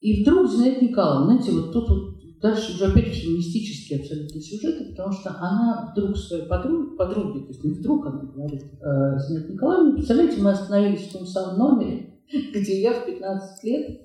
И 0.00 0.22
вдруг 0.22 0.50
Зинаида 0.50 0.84
Николаевна, 0.84 1.26
знаете, 1.26 1.52
вот 1.52 1.72
тут 1.72 1.88
вот 1.88 2.09
дальше 2.40 2.72
уже 2.72 2.86
опять 2.86 3.12
все 3.12 3.28
мистические 3.28 4.00
абсолютно 4.00 4.40
сюжеты, 4.40 4.90
потому 4.90 5.12
что 5.12 5.30
она 5.38 5.92
вдруг 5.92 6.16
своей 6.16 6.46
подруге, 6.46 6.96
подруге, 6.96 7.40
то 7.40 7.48
есть 7.48 7.64
не 7.64 7.72
вдруг 7.72 8.06
она 8.06 8.22
говорит, 8.22 8.62
э, 8.62 9.18
Зинаида 9.18 9.52
Николаевна, 9.52 9.92
представляете, 9.92 10.40
мы 10.40 10.50
остановились 10.50 11.08
в 11.08 11.12
том 11.12 11.26
самом 11.26 11.58
номере, 11.58 12.20
где 12.54 12.80
я 12.80 12.92
в 12.92 13.04
15 13.04 13.64
лет 13.64 14.00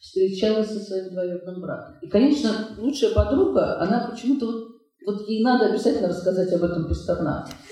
встречалась 0.00 0.68
со 0.68 0.80
своим 0.80 1.10
двоюродным 1.10 1.60
братом. 1.60 1.94
И, 2.02 2.08
конечно, 2.08 2.50
лучшая 2.78 3.14
подруга, 3.14 3.80
она 3.80 4.08
почему-то 4.10 4.46
вот, 4.46 4.68
вот 5.06 5.28
ей 5.28 5.42
надо 5.44 5.66
обязательно 5.66 6.08
рассказать 6.08 6.52
об 6.52 6.64
этом 6.64 6.88
Пастернаке. 6.88 7.52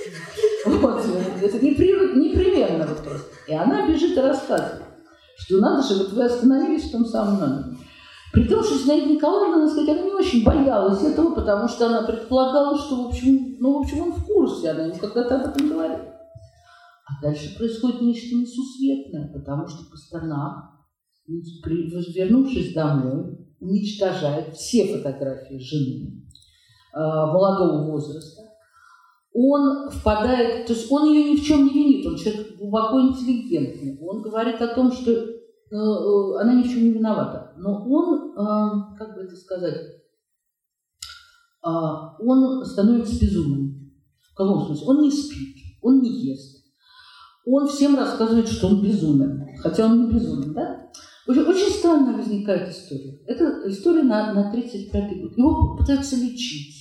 Вот, 0.66 1.02
это 1.42 1.64
непременно 1.64 2.86
вот 2.86 2.98
просто. 2.98 3.28
И 3.48 3.54
она 3.54 3.88
бежит 3.88 4.14
и 4.14 4.20
рассказывает, 4.20 4.82
что 5.38 5.56
надо 5.56 5.82
же, 5.82 5.94
вот 5.94 6.12
вы 6.12 6.22
остановились 6.22 6.84
в 6.84 6.92
том 6.92 7.06
самом 7.06 7.40
номере. 7.40 7.76
При 8.33 8.45
том, 8.45 8.62
что 8.62 8.78
Зинаида 8.78 9.14
Николаевна, 9.14 9.59
надо 9.59 9.70
сказать, 9.70 9.91
она 9.91 10.03
не 10.03 10.12
очень 10.12 10.45
боялась 10.45 11.03
этого, 11.03 11.35
потому 11.35 11.68
что 11.68 11.87
она 11.87 12.07
предполагала, 12.07 12.78
что, 12.78 13.05
в 13.05 13.07
общем, 13.09 13.57
ну, 13.59 13.78
в 13.78 13.83
общем, 13.83 14.03
он 14.03 14.12
в 14.12 14.24
курсе, 14.24 14.70
она 14.70 14.85
ему 14.85 14.95
когда-то 14.95 15.41
об 15.41 15.49
этом 15.49 15.68
говорит. 15.68 15.99
А 15.99 17.22
дальше 17.22 17.57
происходит 17.59 18.03
нечто 18.03 18.37
несусветное, 18.37 19.33
потому 19.33 19.66
что 19.66 19.91
Пастернак 19.91 20.70
вернувшись 21.26 22.72
домой, 22.72 23.39
уничтожает 23.61 24.55
все 24.57 24.97
фотографии 24.97 25.59
жены 25.59 26.24
э, 26.95 26.99
молодого 26.99 27.91
возраста. 27.91 28.43
Он 29.33 29.91
впадает, 29.91 30.66
то 30.66 30.72
есть 30.72 30.91
он 30.91 31.12
ее 31.12 31.33
ни 31.33 31.37
в 31.37 31.45
чем 31.45 31.66
не 31.66 31.72
винит, 31.72 32.07
он 32.07 32.16
человек 32.16 32.57
глубоко 32.59 33.01
интеллигентный. 33.01 33.99
Он 34.01 34.22
говорит 34.22 34.61
о 34.61 34.74
том, 34.74 34.91
что 34.91 35.12
она 35.73 36.55
ни 36.55 36.62
в 36.62 36.71
чем 36.71 36.85
не 36.85 36.91
виновата. 36.91 37.55
Но 37.57 37.87
он, 37.89 38.33
э, 38.33 38.97
как 38.99 39.14
бы 39.14 39.23
это 39.23 39.37
сказать, 39.37 39.77
э, 41.64 41.68
он 41.68 42.64
становится 42.64 43.21
безумным. 43.21 43.93
В 44.33 44.35
каком 44.35 44.66
смысле? 44.66 44.87
Он 44.87 45.03
не 45.03 45.11
спит, 45.11 45.57
он 45.83 46.01
не 46.01 46.11
ест. 46.31 46.64
Он 47.45 47.66
всем 47.66 47.97
рассказывает, 47.97 48.49
что 48.49 48.68
он 48.68 48.83
безумен, 48.83 49.47
хотя 49.62 49.87
он 49.87 50.07
не 50.07 50.12
безумен, 50.12 50.53
да? 50.53 50.91
Очень, 51.27 51.43
очень 51.43 51.73
странно 51.73 52.16
возникает 52.16 52.68
история. 52.68 53.21
Это 53.27 53.62
история 53.66 54.03
на, 54.03 54.33
на 54.33 54.51
35 54.51 55.23
год. 55.23 55.37
Его 55.37 55.77
пытаются 55.77 56.16
лечить. 56.16 56.81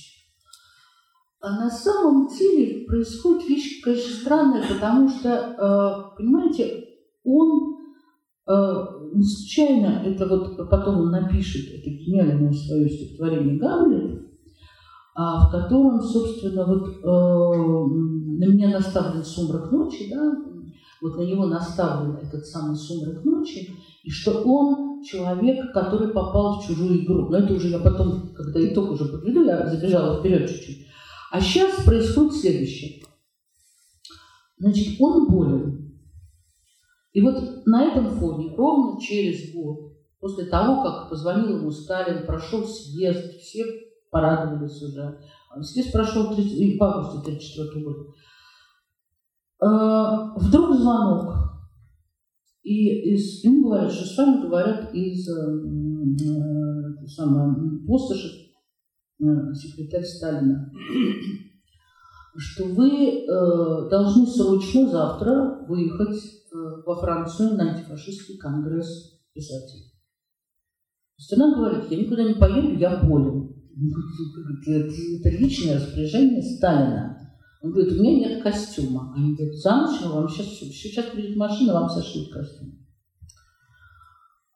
А 1.40 1.52
на 1.52 1.70
самом 1.70 2.28
деле 2.28 2.84
происходит 2.86 3.48
вещь, 3.48 3.80
конечно, 3.82 4.14
странная, 4.14 4.62
потому 4.68 5.08
что, 5.08 5.28
э, 5.30 6.16
понимаете, 6.16 6.84
он 7.24 7.69
э, 7.69 7.69
не 9.14 9.22
случайно, 9.22 10.02
это 10.04 10.26
вот 10.26 10.68
потом 10.68 11.00
он 11.00 11.10
напишет, 11.10 11.78
это 11.78 11.90
гениальное 11.90 12.52
свое 12.52 12.88
стихотворение 12.88 13.58
«Гамлет», 13.58 14.22
а, 15.14 15.46
в 15.46 15.50
котором, 15.50 16.00
собственно, 16.00 16.64
вот 16.64 16.88
э, 16.88 18.40
на 18.40 18.44
меня 18.46 18.70
наставлен 18.70 19.24
сумрак 19.24 19.70
ночи, 19.70 20.08
да, 20.10 20.34
вот 21.02 21.16
на 21.16 21.22
него 21.22 21.46
наставлен 21.46 22.16
этот 22.16 22.46
самый 22.46 22.76
сумрак 22.76 23.24
ночи, 23.24 23.70
и 24.02 24.10
что 24.10 24.42
он 24.44 25.02
человек, 25.02 25.72
который 25.72 26.08
попал 26.08 26.60
в 26.60 26.66
чужую 26.66 27.04
игру. 27.04 27.28
Но 27.28 27.38
это 27.38 27.54
уже 27.54 27.68
я 27.68 27.78
потом, 27.78 28.32
когда 28.34 28.64
итог 28.66 28.90
уже 28.90 29.06
подведу, 29.06 29.44
я 29.44 29.66
забежала 29.66 30.18
вперед 30.20 30.48
чуть-чуть. 30.48 30.86
А 31.30 31.40
сейчас 31.40 31.84
происходит 31.84 32.34
следующее. 32.34 33.02
Значит, 34.58 35.00
он 35.00 35.28
болен. 35.28 35.79
И 37.12 37.20
вот 37.20 37.66
на 37.66 37.84
этом 37.84 38.10
фоне 38.10 38.54
ровно 38.56 39.00
через 39.00 39.52
год, 39.54 39.92
после 40.20 40.44
того, 40.46 40.82
как 40.82 41.10
позвонил 41.10 41.58
ему 41.58 41.70
Сталин, 41.70 42.26
прошел 42.26 42.64
съезд, 42.64 43.36
все 43.40 43.64
порадовались 44.10 44.82
уже, 44.82 45.20
съезд 45.62 45.92
прошел 45.92 46.24
в 46.24 46.30
августе 46.30 46.66
1934 46.76 47.84
года, 47.84 48.04
э, 49.62 49.66
вдруг 50.36 50.76
звонок. 50.76 51.34
И 52.62 53.14
из, 53.14 53.42
ему 53.42 53.68
говорят, 53.68 53.90
что 53.90 54.04
с 54.04 54.16
вами 54.16 54.42
говорят 54.42 54.94
из 54.94 55.28
э, 55.28 55.32
э, 56.26 57.86
пустоши 57.86 58.50
Э, 59.22 59.52
секретарь 59.52 60.04
Сталина, 60.04 60.72
что 62.36 62.64
вы 62.64 62.88
э, 62.88 63.88
должны 63.90 64.26
срочно 64.26 64.88
завтра 64.88 65.66
выехать 65.68 66.16
во 66.90 67.00
Францию 67.00 67.56
на 67.56 67.72
антифашистский 67.72 68.36
конгресс 68.36 69.20
писателей. 69.32 69.92
Страна 71.16 71.54
говорит, 71.54 71.90
я 71.90 71.98
никуда 71.98 72.24
не 72.24 72.34
поеду, 72.34 72.76
я 72.78 72.96
болен. 72.96 73.54
Это, 74.66 75.30
личное 75.30 75.76
распоряжение 75.76 76.42
Сталина. 76.42 77.16
Он 77.62 77.70
говорит, 77.70 77.92
у 77.92 78.02
меня 78.02 78.28
нет 78.28 78.42
костюма. 78.42 79.12
Они 79.14 79.34
говорят, 79.34 79.54
за 79.54 79.76
ночь 79.76 80.00
вам 80.02 80.28
сейчас, 80.28 80.46
сейчас 80.46 81.06
придет 81.06 81.36
машина, 81.36 81.74
вам 81.74 81.88
сошьют 81.88 82.32
костюм. 82.32 82.78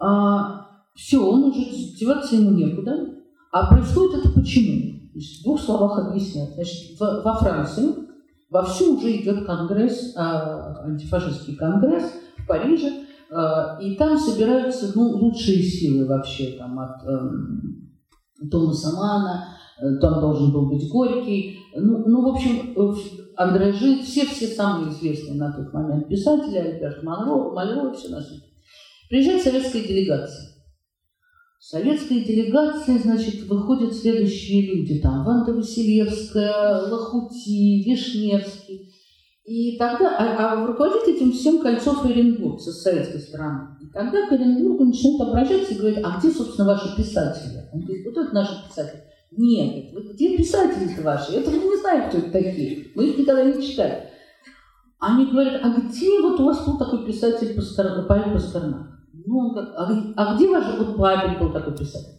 А, 0.01 0.66
все, 0.95 1.18
он 1.18 1.45
уже 1.45 1.61
деваться 1.97 2.35
ему 2.35 2.51
некуда. 2.51 3.14
А 3.53 3.68
происходит 3.72 4.20
это 4.24 4.30
почему? 4.30 4.95
в 5.14 5.45
двух 5.45 5.61
словах 5.61 5.99
объяснять. 5.99 6.55
Значит, 6.55 6.99
в, 6.99 7.22
во 7.22 7.37
Франции 7.37 7.95
вовсю 8.51 8.97
уже 8.97 9.16
идет 9.16 9.47
конгресс, 9.47 10.14
э, 10.16 10.18
антифашистский 10.18 11.55
конгресс 11.55 12.12
в 12.45 12.47
Париже, 12.47 12.88
э, 13.30 13.82
и 13.82 13.97
там 13.97 14.18
собираются 14.18 14.92
ну, 14.95 15.09
лучшие 15.16 15.62
силы 15.62 16.07
вообще, 16.07 16.57
там, 16.59 16.78
от 16.78 17.03
э, 17.07 18.49
Томаса 18.51 18.95
Мана, 18.97 19.49
там 20.01 20.20
должен 20.20 20.53
был 20.53 20.68
быть 20.68 20.88
Горький, 20.88 21.59
ну, 21.74 22.05
ну 22.07 22.22
в 22.22 22.34
общем, 22.34 22.74
э, 22.76 22.95
Андре 23.36 23.72
Жид, 23.72 24.05
все-все 24.05 24.47
самые 24.47 24.92
известные 24.92 25.36
на 25.36 25.53
тот 25.53 25.72
момент 25.72 26.09
писатели, 26.09 26.57
Альберт 26.57 27.03
Монро, 27.03 27.53
Мальро, 27.53 27.92
все 27.92 28.11
на 28.11 28.20
свете. 28.20 28.45
Приезжает 29.09 29.42
советская 29.42 29.82
делегация. 29.82 30.51
Советская 31.59 32.20
делегация, 32.20 32.99
значит, 32.99 33.45
выходят 33.45 33.95
следующие 33.95 34.66
люди. 34.66 35.01
Там 35.01 35.24
Ванда 35.24 35.55
Василевская, 35.55 36.88
Лохути, 36.88 37.82
Вишневский. 37.84 38.93
И 39.45 39.76
тогда, 39.76 40.16
а, 40.16 40.53
а 40.53 40.66
руководит 40.66 41.07
этим 41.07 41.32
всем 41.32 41.61
Кольцов 41.61 42.05
Оренбург 42.05 42.61
со 42.61 42.72
советской 42.72 43.20
стороны. 43.20 43.76
И 43.82 43.86
тогда 43.92 44.26
к 44.26 44.32
Оренбургу 44.32 44.86
начинают 44.86 45.20
обращаться 45.20 45.74
и 45.74 45.78
говорить, 45.78 46.01
а 46.03 46.18
где, 46.18 46.30
собственно, 46.30 46.68
ваши 46.68 46.97
писатели? 46.97 47.68
Он 47.72 47.80
говорит, 47.80 48.07
вот 48.07 48.16
это 48.16 48.34
наши 48.34 48.66
писатели. 48.66 49.03
Нет, 49.36 49.92
где 50.14 50.36
писатели-то 50.36 51.03
ваши? 51.03 51.32
Это 51.32 51.51
мы 51.51 51.59
не 51.59 51.76
знаем, 51.76 52.09
кто 52.09 52.18
это 52.18 52.30
такие. 52.30 52.86
Мы 52.95 53.09
их 53.09 53.18
никогда 53.18 53.45
не 53.45 53.62
читали. 53.62 54.09
Они 54.99 55.26
говорят, 55.26 55.61
а 55.62 55.74
где 55.78 56.20
вот 56.22 56.40
у 56.40 56.45
вас 56.45 56.64
был 56.64 56.78
такой 56.78 57.05
писатель 57.05 57.55
Пастернак, 57.55 58.09
поэт 58.09 58.32
Пастернак? 58.32 58.95
Ну, 59.26 59.38
он 59.38 59.55
как, 59.55 59.74
а, 59.76 60.12
а 60.16 60.34
где 60.34 60.49
ваш 60.49 60.78
вот 60.78 60.97
Павел 60.97 61.38
был 61.38 61.53
такой 61.53 61.76
писатель? 61.76 62.14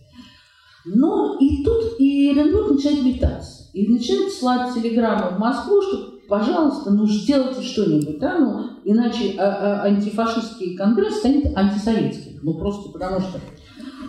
Ну, 0.86 1.40
и 1.40 1.64
тут 1.64 2.00
и 2.00 2.30
Оренбург 2.30 2.72
начинает 2.72 3.04
метаться. 3.04 3.72
И 3.74 3.88
начинает 3.88 4.32
слать 4.32 4.74
телеграмму 4.76 5.36
в 5.36 5.40
Москву, 5.40 5.82
что, 5.82 6.15
пожалуйста, 6.28 6.92
ну, 6.92 7.08
сделайте 7.08 7.62
что-нибудь, 7.62 8.20
да, 8.20 8.40
ну, 8.40 8.80
иначе 8.84 9.36
а, 9.38 9.82
а, 9.82 9.86
антифашистский 9.86 10.76
конгресс 10.76 11.20
станет 11.20 11.56
антисоветским. 11.56 12.40
Ну, 12.44 12.58
просто 12.58 12.92
потому 12.92 13.20
что... 13.20 13.40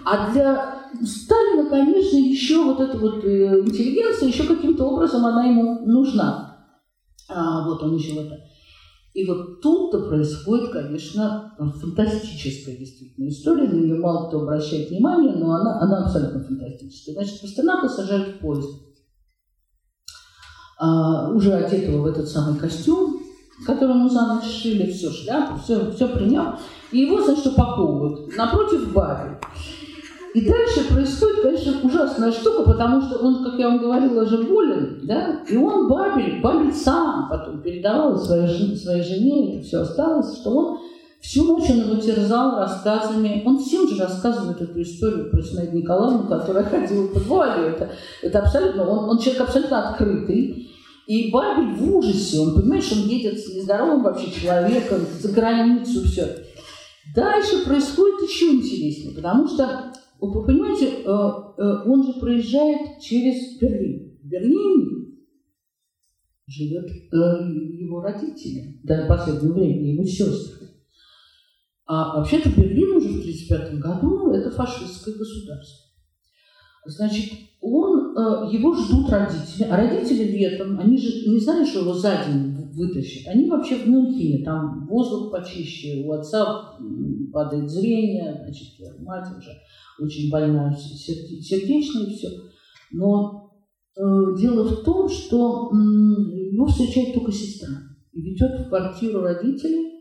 А 0.04 0.30
для 0.32 0.76
Сталина, 1.02 1.68
конечно, 1.68 2.16
еще 2.16 2.62
вот 2.62 2.80
эта 2.80 2.96
вот 2.96 3.24
э, 3.24 3.60
интеллигенция, 3.60 4.28
еще 4.28 4.44
каким-то 4.44 4.84
образом 4.84 5.26
она 5.26 5.46
ему 5.46 5.84
нужна. 5.84 6.58
А, 7.28 7.66
вот 7.68 7.82
он 7.82 7.96
еще 7.96 8.14
в 8.14 8.26
это. 8.26 8.38
И 9.14 9.24
вот 9.24 9.62
тут-то 9.62 10.08
происходит, 10.08 10.70
конечно, 10.72 11.54
фантастическая 11.58 12.76
действительно 12.76 13.28
история, 13.28 13.66
на 13.66 13.74
нее 13.74 13.96
мало 13.96 14.28
кто 14.28 14.42
обращает 14.42 14.90
внимание, 14.90 15.34
но 15.34 15.54
она, 15.54 15.80
она 15.80 16.04
абсолютно 16.04 16.44
фантастическая. 16.44 17.14
Значит, 17.14 17.40
Пастернака 17.40 17.88
сажают 17.88 18.36
в 18.36 18.38
поезд, 18.40 18.68
уже 20.78 21.54
одетого 21.54 22.02
в 22.02 22.06
этот 22.06 22.28
самый 22.28 22.58
костюм, 22.58 23.22
который 23.64 23.94
ему 23.94 24.08
за 24.08 24.26
ночь 24.26 24.44
шили, 24.44 24.90
все, 24.90 25.10
шляпу, 25.10 25.58
все, 25.62 25.90
все 25.92 26.08
принял, 26.08 26.56
и 26.92 27.00
его, 27.00 27.22
значит, 27.22 27.46
упаковывают 27.46 28.36
напротив 28.36 28.92
Баби. 28.92 29.38
И 30.34 30.46
дальше 30.46 30.86
происходит, 30.92 31.40
конечно, 31.40 31.72
ужасная 31.82 32.30
штука, 32.30 32.64
потому 32.64 33.00
что 33.00 33.16
он, 33.20 33.42
как 33.42 33.58
я 33.58 33.68
вам 33.68 33.78
говорила, 33.78 34.22
уже 34.22 34.42
болен, 34.42 35.00
да, 35.04 35.40
и 35.48 35.56
он 35.56 35.88
Бабель, 35.88 36.42
Бабель 36.42 36.74
сам 36.74 37.28
потом 37.30 37.62
передавал 37.62 38.18
своей, 38.18 38.76
своей 38.76 39.02
жене, 39.02 39.56
это 39.56 39.66
все 39.66 39.80
осталось, 39.80 40.36
что 40.36 40.50
он 40.50 40.78
всю 41.26 41.44
ночь 41.44 41.68
он 41.70 41.80
его 41.80 41.96
терзал 41.96 42.58
рассказами. 42.58 43.42
Он 43.44 43.58
всем 43.58 43.88
же 43.88 44.00
рассказывает 44.00 44.60
эту 44.60 44.80
историю 44.80 45.30
про 45.30 45.42
Синаиду 45.42 45.76
Николаевну, 45.76 46.28
которая 46.28 46.64
ходила 46.64 47.08
по 47.08 47.18
вуалью. 47.20 47.70
Это, 47.70 47.90
это 48.22 48.38
абсолютно, 48.40 48.88
он, 48.88 49.10
он 49.10 49.18
человек 49.18 49.42
абсолютно 49.42 49.88
открытый. 49.88 50.70
И 51.08 51.30
Бабель 51.30 51.74
в 51.74 51.96
ужасе, 51.96 52.40
он 52.40 52.54
понимает, 52.54 52.84
что 52.84 53.00
он 53.00 53.08
едет 53.08 53.38
с 53.38 53.54
нездоровым 53.54 54.02
вообще 54.02 54.30
человеком 54.30 55.00
за 55.20 55.32
границу, 55.32 56.04
все. 56.04 56.44
Дальше 57.14 57.64
происходит 57.64 58.28
еще 58.28 58.46
интереснее, 58.46 59.14
потому 59.14 59.46
что 59.46 59.92
вы 60.20 60.44
понимаете, 60.44 60.86
э, 60.86 61.06
э, 61.06 61.88
он 61.88 62.04
же 62.04 62.20
проезжает 62.20 63.00
через 63.00 63.56
Берлин. 63.60 64.18
В 64.22 64.28
Берлине 64.28 65.06
живет 66.48 66.90
э, 66.90 67.16
его 67.78 68.00
родители 68.00 68.80
до 68.82 69.06
последнего 69.06 69.52
времени, 69.52 69.90
его 69.90 70.04
сестры. 70.04 70.65
А 71.86 72.18
вообще-то 72.18 72.50
Берлин 72.50 72.96
уже 72.96 73.08
в 73.08 73.20
1935 73.20 73.78
году 73.78 74.30
это 74.32 74.50
фашистское 74.50 75.14
государство. 75.14 75.86
Значит, 76.84 77.32
он, 77.60 78.14
его 78.50 78.74
ждут 78.74 79.08
родители, 79.10 79.64
а 79.68 79.76
родители 79.76 80.24
летом, 80.36 80.78
они 80.78 80.96
же 80.98 81.28
не 81.28 81.40
знали, 81.40 81.64
что 81.64 81.80
его 81.80 81.94
за 81.94 82.24
день 82.26 82.56
вытащат. 82.76 83.28
Они 83.28 83.48
вообще 83.48 83.76
в 83.76 83.88
Мюнхене, 83.88 84.44
там 84.44 84.86
воздух 84.86 85.32
почище, 85.32 86.04
у 86.04 86.12
отца 86.12 86.76
падает 87.32 87.70
зрение, 87.70 88.40
значит, 88.44 88.68
мать 89.00 89.28
уже 89.36 89.50
очень 89.98 90.30
больная, 90.30 90.76
сердечная 90.76 92.06
и 92.06 92.14
все. 92.14 92.28
Но 92.92 93.52
э, 93.96 94.00
дело 94.38 94.64
в 94.64 94.84
том, 94.84 95.08
что 95.08 95.70
э, 95.72 95.76
его 96.52 96.66
встречает 96.66 97.14
только 97.14 97.32
сестра 97.32 97.68
и 98.12 98.20
ведет 98.20 98.60
в 98.60 98.68
квартиру 98.68 99.22
родителей 99.22 99.95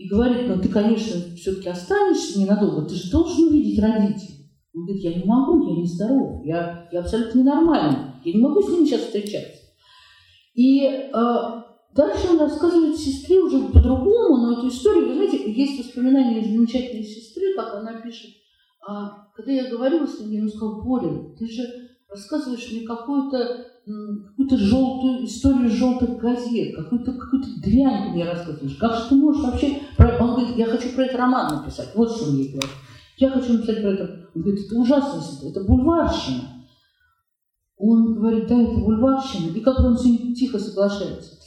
и 0.00 0.08
говорит, 0.08 0.48
ну 0.48 0.58
ты, 0.58 0.70
конечно, 0.70 1.20
все-таки 1.36 1.68
останешься 1.68 2.40
ненадолго, 2.40 2.88
ты 2.88 2.94
же 2.94 3.10
должен 3.10 3.48
увидеть 3.48 3.82
родителей. 3.82 4.50
Он 4.74 4.86
говорит, 4.86 5.04
я 5.04 5.14
не 5.14 5.24
могу, 5.24 5.68
я 5.68 5.76
не 5.76 5.86
здоров, 5.86 6.42
я, 6.46 6.88
я 6.90 7.00
абсолютно 7.00 7.40
ненормальный, 7.40 7.98
я 8.24 8.32
не 8.32 8.40
могу 8.40 8.62
с 8.62 8.70
ними 8.70 8.86
сейчас 8.86 9.02
встречаться. 9.02 9.60
И 10.54 10.86
э, 10.86 11.12
дальше 11.94 12.30
он 12.30 12.38
рассказывает 12.38 12.96
сестре 12.96 13.40
уже 13.40 13.60
по-другому, 13.68 14.38
но 14.38 14.52
эту 14.54 14.68
историю, 14.68 15.08
вы 15.08 15.14
знаете, 15.16 15.52
есть 15.52 15.78
воспоминания 15.78 16.42
замечательной 16.42 17.04
сестры, 17.04 17.52
как 17.54 17.74
она 17.74 18.00
пишет, 18.00 18.30
а 18.88 19.26
когда 19.36 19.52
я 19.52 19.68
говорила 19.68 20.06
с 20.06 20.18
ним, 20.18 20.30
я 20.30 20.38
ему 20.38 20.48
сказала, 20.48 20.80
Боря, 20.80 21.36
ты 21.38 21.46
же 21.46 21.62
рассказываешь 22.08 22.72
мне 22.72 22.86
какую-то 22.86 23.66
какую-то 23.84 24.56
желтую 24.56 25.24
историю 25.24 25.70
желтых 25.70 26.18
газет, 26.18 26.76
какую-то 26.76 27.12
какую 27.12 27.42
дрянь 27.62 28.04
ты 28.04 28.10
мне 28.10 28.24
рассказываешь. 28.24 28.76
Как 28.76 28.94
же 28.96 29.08
ты 29.08 29.14
можешь 29.16 29.42
вообще... 29.42 29.80
Он 29.98 30.34
говорит, 30.34 30.56
я 30.56 30.66
хочу 30.66 30.90
про 30.90 31.04
этот 31.04 31.16
роман 31.16 31.56
написать. 31.56 31.90
Вот 31.94 32.10
что 32.10 32.30
мне 32.30 32.44
говорит. 32.48 32.70
Я 33.16 33.30
хочу 33.30 33.54
написать 33.54 33.82
про 33.82 33.92
это. 33.92 34.28
Он 34.34 34.42
говорит, 34.42 34.66
это 34.66 34.76
ужасно, 34.76 35.48
это 35.48 35.64
бульварщина. 35.64 36.42
Он 37.76 38.14
говорит, 38.14 38.46
да, 38.46 38.60
это 38.60 38.80
бульварщина. 38.80 39.56
И 39.56 39.60
как 39.60 39.78
он 39.80 39.96
ним 39.96 40.34
тихо 40.34 40.58
соглашается. 40.58 41.38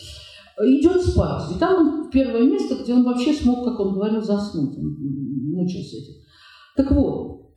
Идет 0.59 1.01
спать. 1.01 1.55
И 1.55 1.59
там 1.59 1.75
он 1.75 2.09
первое 2.09 2.43
место, 2.43 2.75
где 2.75 2.93
он 2.93 3.03
вообще 3.03 3.34
смог, 3.34 3.63
как 3.65 3.79
он 3.79 3.93
говорил, 3.93 4.21
заснуть. 4.21 4.77
Он 4.77 4.95
мучился 5.51 5.97
этим. 5.97 6.13
Так 6.75 6.91
вот, 6.91 7.53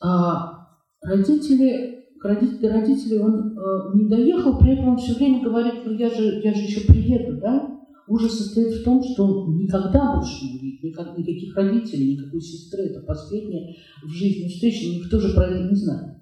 а 0.00 0.68
родители, 1.00 1.97
родители, 2.22 2.66
родители 2.66 3.18
он 3.18 3.56
э, 3.56 3.96
не 3.96 4.08
доехал, 4.08 4.58
при 4.58 4.72
этом 4.72 4.88
он 4.88 4.96
все 4.98 5.14
время 5.14 5.42
говорит, 5.42 5.82
ну 5.84 5.92
я 5.92 6.10
же, 6.10 6.40
я 6.42 6.54
же 6.54 6.62
еще 6.62 6.80
приеду, 6.86 7.40
да? 7.40 7.78
Ужас 8.08 8.38
состоит 8.38 8.72
в 8.72 8.84
том, 8.84 9.02
что 9.02 9.24
он 9.24 9.58
никогда 9.58 10.16
больше 10.16 10.44
не 10.46 10.58
увидит 10.58 10.82
никак, 10.82 11.18
никаких 11.18 11.54
родителей, 11.54 12.16
никакой 12.16 12.40
сестры. 12.40 12.84
Это 12.84 13.00
последняя 13.02 13.74
в 14.02 14.08
жизни 14.08 14.48
встреча, 14.48 14.86
никто 14.86 15.20
же 15.20 15.34
про 15.34 15.46
это 15.46 15.68
не 15.68 15.76
знает. 15.76 16.16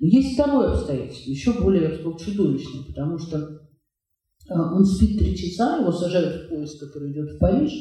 Но 0.00 0.06
есть 0.06 0.34
второе 0.34 0.72
обстоятельство, 0.72 1.30
еще 1.30 1.52
более, 1.52 1.96
чудовищное, 2.18 2.84
потому 2.88 3.18
что 3.18 3.38
э, 3.38 4.54
он 4.54 4.84
спит 4.84 5.18
три 5.18 5.36
часа, 5.36 5.78
его 5.78 5.92
сажают 5.92 6.46
в 6.46 6.48
поезд, 6.48 6.80
который 6.80 7.12
идет 7.12 7.30
в 7.30 7.38
Париж, 7.38 7.72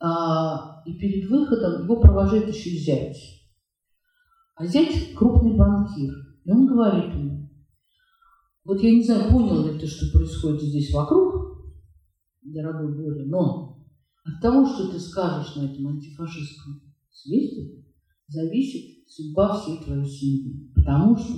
а, 0.00 0.82
и 0.84 0.94
перед 0.98 1.30
выходом 1.30 1.84
его 1.84 2.00
провожает 2.00 2.48
еще 2.54 2.70
зять. 2.70 3.16
А 4.56 4.66
зять 4.66 5.14
крупный 5.14 5.56
банкир. 5.56 6.12
И 6.44 6.50
он 6.50 6.66
говорит 6.66 7.14
ему, 7.14 7.50
вот 8.64 8.80
я 8.82 8.92
не 8.92 9.02
знаю, 9.02 9.30
понял 9.30 9.66
ли 9.66 9.78
ты, 9.78 9.86
что 9.86 10.16
происходит 10.16 10.62
здесь 10.62 10.92
вокруг, 10.92 11.64
дорогой 12.42 12.94
Боря, 12.94 13.26
но 13.26 13.84
от 14.24 14.40
того, 14.40 14.66
что 14.66 14.90
ты 14.90 14.98
скажешь 14.98 15.54
на 15.56 15.66
этом 15.66 15.88
антифашистском 15.88 16.80
съезде, 17.10 17.84
зависит 18.28 19.06
судьба 19.08 19.54
всей 19.54 19.78
твоей 19.82 20.06
семьи. 20.06 20.72
Потому 20.74 21.16
что 21.16 21.34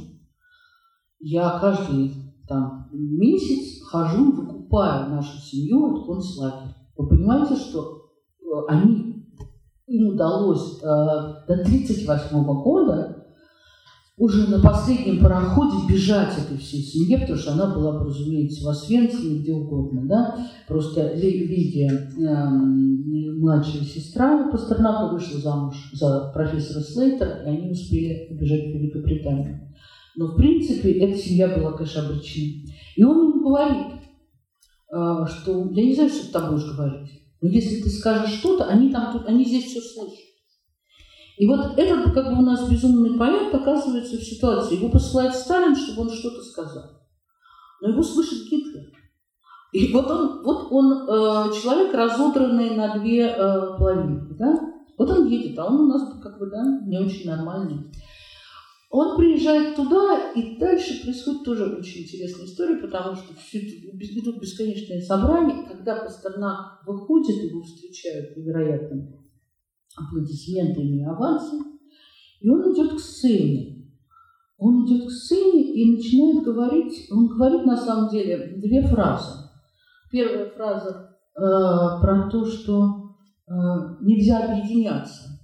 я 1.18 1.58
каждый 1.58 2.12
там 2.48 2.88
месяц 2.92 3.82
хожу 3.82 4.32
выкупаю 4.32 5.10
нашу 5.10 5.38
семью 5.38 5.84
от 5.86 6.06
концлагеря. 6.06 6.76
Вы 6.96 7.08
понимаете, 7.08 7.56
что 7.56 8.10
э, 8.40 8.44
они, 8.68 9.26
им 9.86 10.14
удалось 10.14 10.78
э, 10.78 10.84
до 10.84 11.54
1938 11.54 12.44
года 12.62 13.15
уже 14.18 14.48
на 14.48 14.60
последнем 14.60 15.20
пароходе 15.20 15.92
бежать 15.92 16.32
этой 16.38 16.56
всей 16.56 16.80
семье, 16.80 17.18
потому 17.18 17.38
что 17.38 17.52
она 17.52 17.74
была, 17.74 18.02
разумеется, 18.02 18.64
в 18.64 18.68
Освенциме, 18.68 19.40
где 19.40 19.52
угодно, 19.52 20.06
да, 20.06 20.48
просто 20.66 21.12
Лидия, 21.14 21.90
э, 21.90 22.48
младшая 23.38 23.82
сестра 23.82 24.50
Пастернака, 24.50 25.12
вышла 25.12 25.38
замуж 25.40 25.90
за 25.92 26.30
профессора 26.32 26.82
Слейтера, 26.82 27.42
и 27.44 27.48
они 27.48 27.70
успели 27.70 28.28
убежать 28.30 28.62
в 28.62 28.78
Великобританию. 28.78 29.60
Но, 30.16 30.28
в 30.28 30.36
принципе, 30.36 30.92
эта 30.92 31.18
семья 31.18 31.48
была, 31.48 31.72
конечно, 31.72 32.06
обречена. 32.06 32.72
И 32.96 33.04
он 33.04 33.18
ему 33.18 33.44
говорит, 33.44 33.86
э, 34.92 35.26
что 35.28 35.70
я 35.72 35.84
не 35.84 35.94
знаю, 35.94 36.08
что 36.08 36.26
ты 36.26 36.32
там 36.32 36.54
будешь 36.54 36.74
говорить, 36.74 37.10
но 37.42 37.48
если 37.50 37.82
ты 37.82 37.90
скажешь 37.90 38.38
что-то, 38.38 38.64
они 38.64 38.90
там 38.90 39.22
они 39.26 39.44
здесь 39.44 39.66
все 39.66 39.80
слышат. 39.80 40.25
И 41.38 41.46
вот 41.46 41.78
этот 41.78 42.14
как 42.14 42.34
бы 42.34 42.42
у 42.42 42.46
нас 42.46 42.68
безумный 42.68 43.18
поэт 43.18 43.54
оказывается 43.54 44.16
в 44.16 44.22
ситуации. 44.22 44.76
Его 44.76 44.88
посылает 44.88 45.34
Сталин, 45.34 45.76
чтобы 45.76 46.02
он 46.02 46.10
что-то 46.10 46.42
сказал. 46.42 46.84
Но 47.82 47.90
его 47.90 48.02
слышит 48.02 48.48
Гитлер. 48.50 48.84
И 49.72 49.92
вот 49.92 50.10
он, 50.10 50.42
вот 50.42 50.68
он 50.70 50.92
э, 50.92 51.52
человек, 51.60 51.92
разодранный 51.92 52.74
на 52.74 52.98
две 52.98 53.26
э, 53.26 53.76
половинки. 53.78 54.34
Да? 54.38 54.58
Вот 54.96 55.10
он 55.10 55.26
едет, 55.26 55.58
а 55.58 55.66
он 55.66 55.80
у 55.80 55.86
нас 55.88 56.18
как 56.22 56.38
бы 56.38 56.46
да, 56.46 56.62
не 56.86 56.98
очень 56.98 57.28
нормальный. 57.28 57.92
Он 58.88 59.16
приезжает 59.16 59.76
туда, 59.76 60.32
и 60.34 60.56
дальше 60.56 61.02
происходит 61.02 61.44
тоже 61.44 61.64
очень 61.76 62.04
интересная 62.04 62.46
история, 62.46 62.76
потому 62.76 63.14
что 63.14 63.34
все 63.34 63.58
идут 63.58 64.40
бесконечные 64.40 65.02
собрания, 65.02 65.66
когда 65.68 65.96
Пастернак 65.96 66.80
выходит, 66.86 67.36
его 67.42 67.62
встречают 67.62 68.34
невероятным 68.38 69.25
аплодисментами 69.96 71.00
и 71.00 71.04
авансом, 71.04 71.78
и 72.40 72.48
он 72.48 72.72
идет 72.72 72.94
к 72.94 73.00
сцене. 73.00 73.76
Он 74.58 74.86
идет 74.86 75.06
к 75.06 75.10
сцене 75.10 75.74
и 75.74 75.96
начинает 75.96 76.44
говорить, 76.44 77.08
он 77.10 77.28
говорит 77.28 77.64
на 77.66 77.76
самом 77.76 78.10
деле 78.10 78.54
две 78.56 78.82
фразы. 78.82 79.48
Первая 80.10 80.50
фраза 80.50 81.10
э, 81.34 81.40
про 81.40 82.28
то, 82.30 82.44
что 82.46 83.16
э, 83.46 83.52
нельзя 84.00 84.44
объединяться, 84.44 85.40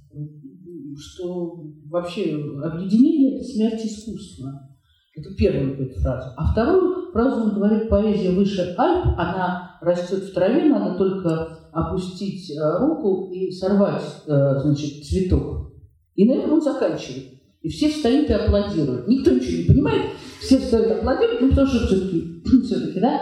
что 0.96 1.62
вообще 1.90 2.40
объединение– 2.62 3.36
это 3.36 3.44
смерть 3.44 3.84
искусства. 3.84 4.68
Это 5.14 5.34
первая 5.34 5.74
говорит, 5.74 5.94
фраза. 5.98 6.32
А 6.36 6.52
вторую 6.52 7.12
фразу 7.12 7.42
он 7.42 7.54
говорит, 7.54 7.90
поэзия 7.90 8.30
выше 8.30 8.74
Альп, 8.78 9.14
она 9.18 9.78
растет 9.82 10.22
в 10.24 10.32
траве, 10.32 10.70
надо 10.70 10.96
только 10.96 11.61
опустить 11.72 12.50
э, 12.50 12.78
руку 12.78 13.30
и 13.32 13.50
сорвать, 13.50 14.02
э, 14.26 14.60
значит, 14.60 15.04
цветок. 15.04 15.72
И 16.14 16.28
на 16.28 16.34
этом 16.34 16.54
он 16.54 16.62
заканчивает. 16.62 17.40
И 17.62 17.68
все 17.68 17.88
встают 17.88 18.28
и 18.28 18.32
аплодируют. 18.32 19.08
Никто 19.08 19.30
ничего 19.30 19.62
не 19.62 19.64
понимает, 19.64 20.02
все 20.40 20.58
встают 20.58 20.88
и 20.88 20.94
аплодируют, 20.94 21.40
ну 21.40 21.48
потому 21.48 21.66
что 21.66 21.86
все-таки, 21.86 22.42
все-таки, 22.64 23.00
да. 23.00 23.20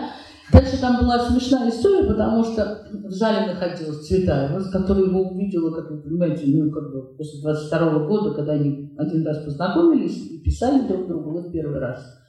Дальше 0.53 0.81
там 0.81 0.99
была 0.99 1.31
смешная 1.31 1.71
история, 1.71 2.09
потому 2.09 2.43
что 2.43 2.89
в 2.93 3.11
зале 3.13 3.53
находилась 3.53 4.09
Цветаева, 4.09 4.69
которая 4.73 5.05
его 5.05 5.31
увидела, 5.31 5.73
как 5.73 5.89
вы 5.93 6.03
понимаете, 6.03 6.43
ну, 6.47 6.73
как 6.73 6.91
бы 6.91 7.17
после 7.17 7.41
22 7.41 8.07
года, 8.07 8.35
когда 8.35 8.55
они 8.55 8.93
один 8.99 9.25
раз 9.25 9.45
познакомились 9.45 10.17
и 10.29 10.41
писали 10.41 10.89
друг 10.89 11.07
другу, 11.07 11.31
вот 11.31 11.53
первый 11.53 11.79
раз. 11.79 12.20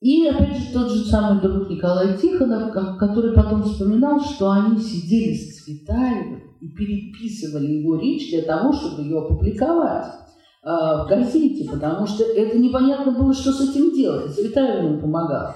И 0.00 0.26
опять 0.26 0.56
же 0.56 0.72
тот 0.72 0.92
же 0.92 1.04
самый 1.04 1.42
друг 1.42 1.68
Николай 1.68 2.16
Тихонов, 2.16 2.72
который 2.98 3.32
потом 3.32 3.64
вспоминал, 3.64 4.20
что 4.20 4.50
они 4.50 4.78
сидели 4.78 5.34
с 5.34 5.64
Цветаевым 5.64 6.42
и 6.60 6.68
переписывали 6.68 7.66
его 7.66 7.96
речь 7.96 8.30
для 8.30 8.42
того, 8.42 8.72
чтобы 8.72 9.02
ее 9.02 9.18
опубликовать 9.18 10.06
э, 10.06 10.68
в 10.68 11.06
газете, 11.08 11.68
потому 11.68 12.06
что 12.06 12.22
это 12.22 12.58
непонятно 12.58 13.10
было, 13.12 13.34
что 13.34 13.52
с 13.52 13.60
этим 13.68 13.92
делать. 13.92 14.32
Цветаев 14.32 14.84
ему 14.84 15.00
помогал. 15.00 15.54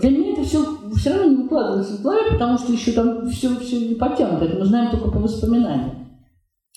Для 0.00 0.10
меня 0.10 0.32
это 0.32 0.42
все 0.42 0.64
все 0.96 1.10
равно 1.10 1.30
не 1.30 1.44
укладывается 1.44 1.96
в 1.96 2.02
голове, 2.02 2.32
потому 2.32 2.58
что 2.58 2.72
еще 2.72 2.92
там 2.92 3.28
все, 3.28 3.54
все 3.60 3.88
не 3.88 3.94
потянуто. 3.94 4.46
Это 4.46 4.58
мы 4.58 4.64
знаем 4.64 4.90
только 4.90 5.10
по 5.10 5.18
воспоминаниям. 5.20 6.08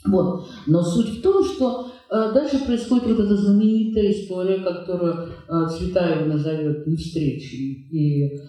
Вот. 0.06 0.48
Но 0.68 0.82
суть 0.84 1.20
в 1.20 1.22
том, 1.22 1.44
что 1.44 1.88
Э, 1.88 1.97
дальше 2.10 2.66
происходит 2.66 3.08
вот 3.08 3.26
эта 3.26 3.36
знаменитая 3.36 4.12
история, 4.12 4.60
которую 4.60 5.30
э, 5.48 5.68
Цветаева 5.70 6.26
назовет 6.26 6.88
«Не 6.88 6.96
встречей». 6.96 7.88
И 7.92 8.36
э, 8.36 8.40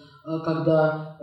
когда 0.43 1.17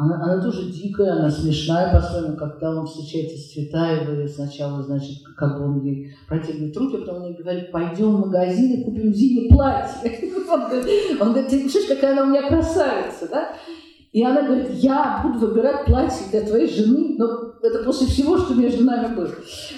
она, 0.00 0.22
она 0.22 0.42
тоже 0.42 0.70
дикая, 0.70 1.12
она 1.12 1.30
смешная 1.30 1.92
по-своему, 1.92 2.36
когда 2.36 2.70
он 2.74 2.86
встречается 2.86 3.36
с 3.36 3.52
Цветаевой, 3.52 4.26
сначала, 4.28 4.82
значит, 4.82 5.18
как 5.36 5.58
бы 5.58 5.64
он 5.66 5.84
ей 5.84 6.14
протягивает 6.26 6.76
руки, 6.76 6.96
а 6.96 7.00
потом 7.00 7.16
он 7.16 7.28
ей 7.28 7.36
говорит, 7.36 7.70
пойдем 7.70 8.16
в 8.16 8.26
магазин 8.26 8.72
и 8.72 8.84
купим 8.84 9.12
Зине 9.12 9.50
платье. 9.50 10.10
Он 11.20 11.28
говорит, 11.32 11.48
ты 11.48 11.60
слышишь, 11.68 11.88
какая 11.88 12.12
она 12.12 12.24
у 12.24 12.26
меня 12.26 12.48
красавица, 12.48 13.28
да? 13.30 13.52
И 14.12 14.24
она 14.24 14.42
говорит, 14.42 14.70
я 14.74 15.20
буду 15.22 15.46
выбирать 15.46 15.84
платье 15.84 16.26
для 16.32 16.40
твоей 16.40 16.68
жены, 16.68 17.14
но 17.16 17.54
это 17.62 17.84
после 17.84 18.08
всего, 18.08 18.38
что 18.38 18.54
между 18.54 18.84
нами 18.84 19.14
было. 19.14 19.28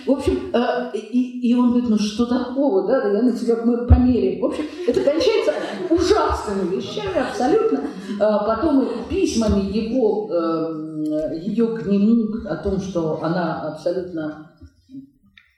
В 0.07 0.11
общем, 0.11 0.51
э, 0.55 0.97
и, 0.97 1.51
и 1.51 1.55
он 1.55 1.71
говорит, 1.71 1.91
ну 1.91 1.99
что 1.99 2.25
такого, 2.25 2.87
да, 2.87 3.03
да 3.03 3.11
я 3.11 3.23
на 3.23 3.33
тебя 3.33 3.57
мы 3.63 3.87
померяем. 3.87 4.41
В 4.41 4.47
общем, 4.47 4.65
это 4.89 5.01
кончается 5.03 5.53
ужасными 5.91 6.77
вещами 6.77 7.29
абсолютно. 7.29 7.81
Э, 8.19 8.47
потом 8.47 8.89
письмами 9.11 9.71
его, 9.71 10.31
э, 10.33 11.39
ее 11.43 11.67
к 11.77 11.87
нему 11.87 12.47
о 12.49 12.57
том, 12.57 12.81
что 12.81 13.21
она 13.23 13.69
абсолютно 13.69 14.49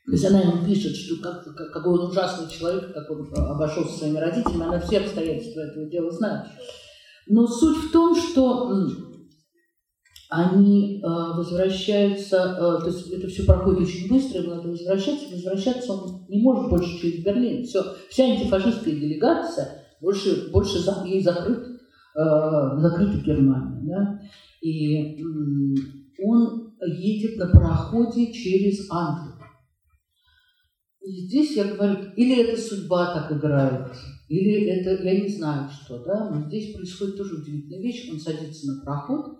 то 0.06 0.12
есть 0.12 0.24
она 0.26 0.40
ему 0.40 0.66
пишет, 0.66 0.94
что 0.94 1.16
как, 1.22 1.44
как, 1.56 1.72
какой 1.72 1.94
он 1.94 2.10
ужасный 2.10 2.46
человек, 2.50 2.92
как 2.92 3.10
он 3.10 3.26
обошелся 3.34 3.90
со 3.90 3.98
своими 4.00 4.18
родителями, 4.18 4.64
она 4.64 4.78
все 4.80 4.98
обстоятельства 4.98 5.60
этого 5.60 5.86
дела 5.86 6.10
знает. 6.10 6.44
Но 7.26 7.46
суть 7.46 7.76
в 7.76 7.92
том, 7.92 8.14
что 8.14 8.70
они 10.28 11.00
э, 11.00 11.06
возвращаются, 11.06 12.36
э, 12.36 12.82
то 12.82 12.86
есть 12.86 13.08
это 13.10 13.28
все 13.28 13.44
проходит 13.44 13.82
очень 13.82 14.08
быстро, 14.08 14.42
и 14.42 14.46
надо 14.46 14.68
возвращаться, 14.68 15.30
возвращаться 15.30 15.92
он 15.92 16.26
не 16.28 16.42
может 16.42 16.70
больше 16.70 16.98
через 16.98 17.24
Берлин. 17.24 17.64
Все, 17.64 17.82
вся 18.10 18.24
антифашистская 18.24 18.94
делегация 18.94 19.84
больше, 20.00 20.50
больше 20.50 20.80
за, 20.80 21.04
ей 21.06 21.22
закрыт, 21.22 21.66
э, 21.66 22.78
закрыта 22.78 23.18
Германия. 23.18 23.80
Да? 23.82 24.20
И 24.60 25.22
он 26.22 26.74
едет 26.86 27.36
на 27.38 27.48
пароходе 27.48 28.32
через 28.32 28.90
Англию. 28.90 29.34
И 31.00 31.26
здесь 31.26 31.56
я 31.56 31.64
говорю, 31.64 32.12
или 32.16 32.42
это 32.42 32.60
судьба 32.60 33.14
так 33.14 33.32
играет, 33.38 33.92
или 34.28 34.66
это, 34.68 35.02
я 35.02 35.20
не 35.20 35.28
знаю 35.28 35.68
что, 35.70 36.02
да, 36.02 36.30
но 36.30 36.48
здесь 36.48 36.74
происходит 36.74 37.16
тоже 37.16 37.36
удивительная 37.36 37.80
вещь. 37.80 38.08
Он 38.10 38.18
садится 38.18 38.72
на 38.72 38.82
проход, 38.82 39.38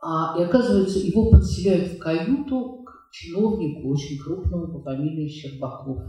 а, 0.00 0.38
и 0.38 0.42
оказывается, 0.44 0.98
его 0.98 1.30
подселяют 1.30 1.92
в 1.92 1.98
каюту 1.98 2.84
к 2.84 3.10
чиновнику 3.12 3.88
очень 3.88 4.18
крупному 4.18 4.72
по 4.72 4.82
фамилии 4.82 5.28
Щербаков. 5.28 6.00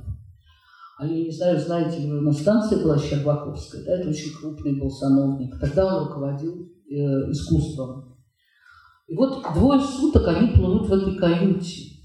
А 1.00 1.06
я 1.06 1.26
не 1.26 1.32
знаю, 1.32 1.60
знаете 1.60 2.00
ли 2.00 2.12
вы, 2.12 2.22
на 2.22 2.32
станции 2.32 2.82
была 2.82 2.98
Щербаковская, 2.98 3.84
да, 3.84 4.00
это 4.00 4.10
очень 4.10 4.34
крупный 4.34 4.80
был 4.80 4.89
сановник. 4.89 5.60
Тогда 5.60 5.86
он 5.86 6.08
руководил 6.08 6.72
э, 6.89 6.95
искусством. 7.32 8.18
И 9.08 9.16
вот 9.16 9.43
двое 9.54 9.80
суток 9.80 10.28
они 10.28 10.50
плывут 10.50 10.89
в 10.89 10.93
этой 10.93 11.16
каюте. 11.16 11.97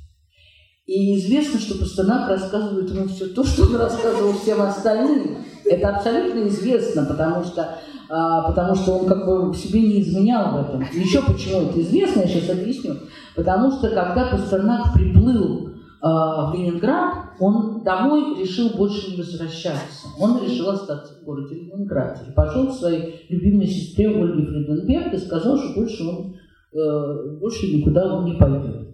И 0.86 1.16
известно, 1.16 1.60
что 1.60 1.78
Пастернак 1.78 2.28
рассказывает 2.28 2.90
ему 2.90 3.06
все 3.08 3.26
то, 3.26 3.44
что 3.44 3.64
он 3.64 3.76
рассказывал 3.76 4.32
всем 4.32 4.60
остальным. 4.62 5.38
Это 5.64 5.96
абсолютно 5.96 6.48
известно, 6.48 7.04
потому 7.04 7.44
что, 7.44 7.78
а, 8.08 8.42
потому 8.48 8.74
что 8.74 8.98
он 8.98 9.06
как 9.06 9.24
бы 9.24 9.54
себе 9.54 9.80
не 9.80 10.00
изменял 10.00 10.52
в 10.52 10.60
этом. 10.68 10.84
Еще 10.92 11.22
почему 11.22 11.62
это 11.68 11.80
известно, 11.80 12.20
я 12.20 12.26
сейчас 12.26 12.50
объясню. 12.50 12.96
Потому 13.36 13.70
что 13.70 13.88
когда 13.90 14.28
Пастернак 14.30 14.92
приплыл 14.92 15.70
а, 16.00 16.50
в 16.50 16.54
Ленинград, 16.54 17.14
он 17.38 17.84
домой 17.84 18.40
решил 18.40 18.70
больше 18.70 19.12
не 19.12 19.18
возвращаться. 19.18 20.08
Он 20.18 20.42
решил 20.42 20.70
остаться 20.70 21.14
в 21.14 21.24
городе 21.24 21.54
Ленинграде. 21.54 22.32
Пошел 22.34 22.66
к 22.66 22.72
своей 22.72 23.24
любимой 23.28 23.68
сестре 23.68 24.08
Ольге 24.08 24.46
Фриденберг 24.46 25.14
и 25.14 25.18
сказал, 25.18 25.56
что 25.56 25.74
больше 25.74 26.02
он 26.04 26.34
э, 26.72 27.38
больше 27.38 27.66
никуда 27.68 28.16
он 28.16 28.24
не 28.24 28.34
пойдет. 28.34 28.91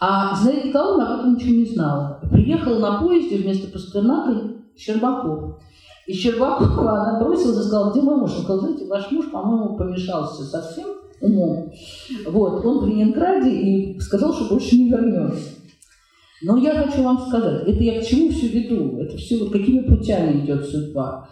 А 0.00 0.34
Зинаида 0.34 0.68
Николаевна 0.68 1.14
об 1.14 1.20
этом 1.20 1.34
ничего 1.34 1.56
не 1.56 1.66
знала. 1.66 2.20
Приехал 2.30 2.78
на 2.78 3.00
поезде 3.02 3.36
вместо 3.36 3.70
Пастернака 3.70 4.54
Щербаков. 4.74 5.60
И 6.06 6.14
Щербакова 6.14 7.02
она 7.02 7.20
бросилась 7.20 7.58
и 7.58 7.68
сказала, 7.68 7.90
где 7.90 8.00
мой 8.00 8.16
муж? 8.16 8.32
Он 8.32 8.42
сказал, 8.42 8.60
знаете, 8.60 8.86
ваш 8.86 9.10
муж, 9.10 9.30
по-моему, 9.30 9.76
помешался 9.76 10.44
совсем 10.44 10.88
умом. 11.20 11.70
Вот, 12.28 12.64
он 12.64 12.78
в 12.78 12.88
Ленинграде 12.88 13.50
и 13.50 14.00
сказал, 14.00 14.32
что 14.32 14.48
больше 14.48 14.76
не 14.76 14.88
вернется. 14.88 15.50
Но 16.42 16.56
я 16.56 16.74
хочу 16.74 17.02
вам 17.02 17.18
сказать, 17.18 17.68
это 17.68 17.82
я 17.82 18.00
к 18.00 18.06
чему 18.06 18.30
все 18.30 18.48
веду, 18.48 18.98
это 18.98 19.18
все 19.18 19.38
вот 19.38 19.52
какими 19.52 19.80
путями 19.80 20.42
идет 20.42 20.64
судьба. 20.64 21.28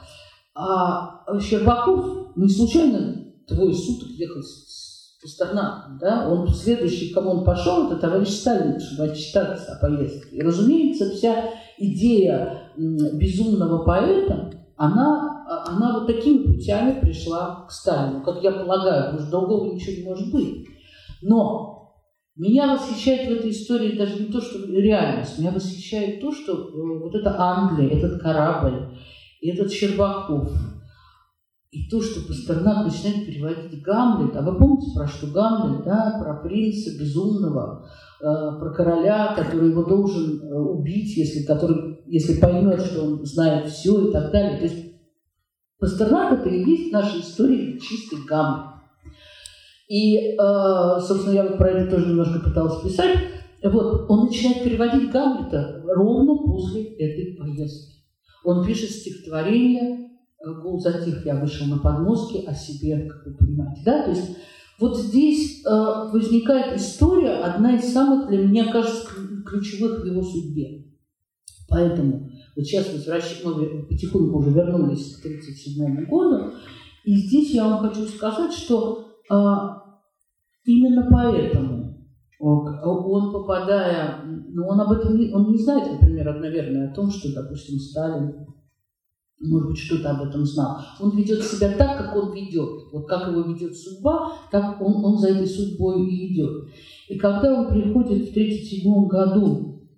А 0.55 1.25
Щербаков 1.41 2.37
не 2.37 2.51
случайно 2.51 3.25
двое 3.49 3.73
суток 3.73 4.11
ехал 4.11 4.43
с 4.43 4.88
Пастернаком, 5.21 5.99
да, 6.01 6.29
он 6.29 6.47
следующий, 6.49 7.13
кому 7.13 7.31
он 7.31 7.45
пошел, 7.45 7.87
это 7.87 7.97
товарищ 7.97 8.29
Сталин, 8.29 8.79
чтобы 8.79 9.11
отчитаться 9.11 9.73
о 9.73 9.81
поездке. 9.81 10.37
И, 10.37 10.43
разумеется, 10.43 11.11
вся 11.11 11.51
идея 11.77 12.71
безумного 12.77 13.85
поэта, 13.85 14.53
она, 14.77 15.65
она 15.67 15.99
вот 15.99 16.07
такими 16.07 16.45
путями 16.45 17.01
пришла 17.01 17.67
к 17.67 17.73
Сталину, 17.73 18.23
как 18.23 18.45
я 18.45 18.53
полагаю, 18.53 19.07
потому 19.07 19.21
что 19.21 19.31
другого 19.31 19.75
ничего 19.75 19.97
не 19.97 20.05
может 20.05 20.33
быть. 20.33 20.67
Но 21.23 21.79
меня 22.37 22.73
восхищает 22.73 23.29
в 23.29 23.33
этой 23.33 23.51
истории 23.51 23.99
даже 23.99 24.23
не 24.23 24.27
то, 24.27 24.41
что 24.41 24.65
реальность, 24.67 25.41
меня 25.41 25.51
восхищает 25.51 26.21
то, 26.21 26.31
что 26.31 26.53
э, 26.53 27.01
вот 27.03 27.13
эта 27.17 27.35
Англия, 27.37 27.99
этот 27.99 28.23
корабль, 28.23 28.97
этот 29.43 29.73
Щербаков, 29.73 30.53
и 31.71 31.89
то, 31.91 32.01
что 32.01 32.27
Пастернак 32.27 32.87
начинает 32.87 33.27
переводить 33.27 33.83
Гамлет, 33.83 34.35
а 34.37 34.43
вы 34.43 34.59
помните, 34.59 34.91
про 34.95 35.07
что 35.07 35.27
Гамлет, 35.27 35.85
да, 35.85 36.19
про 36.19 36.37
принца 36.37 36.99
безумного, 36.99 37.87
э, 38.21 38.25
про 38.25 38.71
короля, 38.71 39.35
который 39.37 39.69
его 39.71 39.85
должен 39.85 40.41
э, 40.41 40.55
убить, 40.55 41.15
если, 41.17 41.45
который, 41.45 41.99
если 42.07 42.41
поймет, 42.41 42.81
что 42.81 43.05
он 43.05 43.25
знает 43.25 43.69
все 43.69 44.09
и 44.09 44.13
так 44.13 44.33
далее. 44.33 44.59
То 44.59 44.65
есть 44.65 44.89
Пастернак 45.79 46.41
это 46.41 46.49
и 46.49 46.65
есть 46.65 46.91
наша 46.91 47.21
история 47.21 47.79
чистый 47.79 48.25
Гамлет. 48.27 48.65
И, 49.89 50.17
э, 50.17 51.01
собственно, 51.07 51.35
я 51.35 51.43
вот 51.45 51.59
про 51.59 51.71
это 51.71 51.91
тоже 51.91 52.09
немножко 52.09 52.41
пыталась 52.41 52.83
писать. 52.83 53.19
Вот, 53.63 54.07
он 54.09 54.27
начинает 54.27 54.65
переводить 54.65 55.11
Гамлета 55.11 55.83
ровно 55.85 56.35
после 56.47 56.85
этой 56.95 57.37
поездки. 57.37 57.99
Он 58.45 58.65
пишет 58.65 58.91
стихотворение 58.91 60.08
«Гул 60.45 60.81
затих, 60.81 61.27
я 61.27 61.37
вышел 61.37 61.67
на 61.67 61.79
подмостки 61.79 62.45
о 62.47 62.55
себе», 62.55 63.09
как 63.09 63.27
вы 63.27 63.35
понимаете. 63.35 63.83
Да? 63.85 64.05
То 64.05 64.11
есть 64.11 64.37
вот 64.79 64.97
здесь 64.97 65.65
э, 65.65 65.71
возникает 66.13 66.77
история, 66.77 67.39
одна 67.39 67.77
из 67.77 67.93
самых, 67.93 68.29
для 68.29 68.47
меня 68.47 68.73
кажется, 68.73 69.09
ключевых 69.45 70.03
в 70.03 70.07
его 70.07 70.23
судьбе. 70.23 70.85
Поэтому 71.69 72.31
вот 72.57 72.65
сейчас 72.65 72.93
возвращаем, 72.93 73.45
мы 73.45 73.87
потихоньку 73.87 74.39
уже 74.39 74.51
вернулись 74.51 75.17
к 75.17 75.25
1937 75.25 76.07
году, 76.07 76.53
и 77.05 77.15
здесь 77.17 77.51
я 77.55 77.69
вам 77.69 77.89
хочу 77.89 78.07
сказать, 78.07 78.53
что 78.53 79.09
а, 79.29 79.83
именно 80.65 81.09
поэтому 81.11 81.97
он, 82.39 83.33
попадая, 83.33 84.23
ну, 84.25 84.67
он 84.67 84.81
об 84.81 84.93
этом 84.93 85.19
не, 85.19 85.33
он 85.33 85.51
не 85.51 85.59
знает, 85.59 85.93
например, 85.93 86.39
наверное, 86.39 86.91
о 86.91 86.95
том, 86.95 87.11
что, 87.11 87.35
допустим, 87.35 87.79
Сталин, 87.79 88.47
может 89.41 89.69
быть, 89.69 89.79
что-то 89.79 90.11
об 90.11 90.29
этом 90.29 90.45
знал. 90.45 90.79
Он 91.01 91.17
ведет 91.17 91.45
себя 91.45 91.71
так, 91.71 91.99
как 91.99 92.17
он 92.17 92.35
ведет. 92.35 92.93
Вот 92.93 93.07
как 93.07 93.29
его 93.29 93.43
ведет 93.43 93.77
судьба, 93.77 94.33
так 94.51 94.81
он, 94.83 95.05
он 95.05 95.19
за 95.19 95.29
этой 95.29 95.47
судьбой 95.47 96.07
и 96.07 96.33
идет. 96.33 96.69
И 97.09 97.19
когда 97.19 97.55
он 97.55 97.69
приходит 97.69 98.29
в 98.29 98.31
1937 98.31 99.07
году 99.07 99.89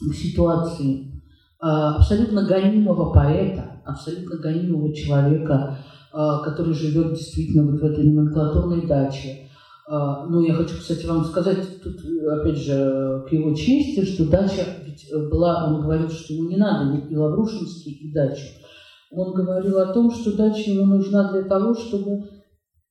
к 0.00 0.14
ситуации 0.14 1.22
а, 1.58 1.96
абсолютно 1.96 2.46
гонимого 2.46 3.12
поэта, 3.12 3.82
абсолютно 3.84 4.36
гонимого 4.38 4.94
человека, 4.94 5.78
а, 6.12 6.40
который 6.40 6.74
живет 6.74 7.14
действительно 7.14 7.70
вот 7.70 7.80
в 7.80 7.84
этой 7.84 8.04
номенклатурной 8.04 8.86
даче. 8.86 9.49
А, 9.92 10.24
ну, 10.28 10.40
я 10.44 10.54
хочу, 10.54 10.78
кстати, 10.78 11.04
вам 11.04 11.24
сказать, 11.24 11.82
тут, 11.82 11.96
опять 12.28 12.58
же, 12.58 13.24
к 13.28 13.32
его 13.32 13.52
чести, 13.56 14.04
что 14.04 14.30
дача 14.30 14.64
ведь 14.84 15.10
была, 15.30 15.66
он 15.66 15.82
говорил, 15.82 16.08
что 16.08 16.32
ему 16.32 16.48
не 16.48 16.56
надо 16.56 17.08
и 17.08 17.16
Лаврушинский, 17.16 17.94
и 17.94 18.12
дачу. 18.12 18.46
Он 19.10 19.34
говорил 19.34 19.78
о 19.78 19.92
том, 19.92 20.12
что 20.12 20.36
дача 20.36 20.70
ему 20.70 20.86
нужна 20.86 21.32
для 21.32 21.42
того, 21.42 21.74
чтобы 21.74 22.22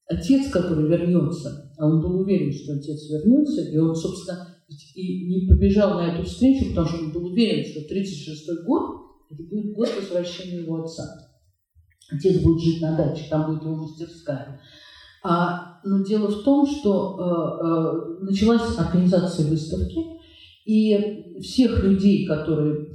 отец, 0.08 0.50
который 0.52 0.89
вернется, 0.89 1.72
а 1.78 1.88
он 1.88 2.02
был 2.02 2.20
уверен, 2.20 2.52
что 2.52 2.74
отец 2.74 3.10
вернется, 3.10 3.62
и 3.62 3.78
он, 3.78 3.95
собственно, 3.95 4.58
и 4.93 5.26
не 5.30 5.47
побежал 5.47 6.02
на 6.02 6.14
эту 6.14 6.26
встречу, 6.26 6.68
потому 6.72 6.88
что 6.88 6.97
он 6.97 7.14
был 7.14 7.28
уверен, 7.28 7.64
что 7.64 7.80
36-й 7.80 8.66
год– 8.66 8.84
это 9.32 9.43
будет 9.43 9.74
год 9.74 9.89
возвращения 9.95 10.64
его 10.64 10.84
отца. 10.84 11.06
Отец 12.12 12.41
будет 12.41 12.62
жить 12.62 12.82
на 12.82 12.97
даче, 12.97 13.24
там 13.30 13.50
будет 13.50 13.64
его 13.64 13.76
мастерская. 13.76 14.60
А, 15.24 15.68
но 15.84 16.03
дело 16.03 16.27
в 16.27 16.43
том, 16.43 16.65
что 16.65 17.17
э, 17.17 18.23
э, 18.23 18.23
началась 18.25 18.77
организация 18.77 19.47
выставки, 19.47 19.99
и 20.65 21.39
всех 21.41 21.84
людей, 21.84 22.27
которые 22.27 22.91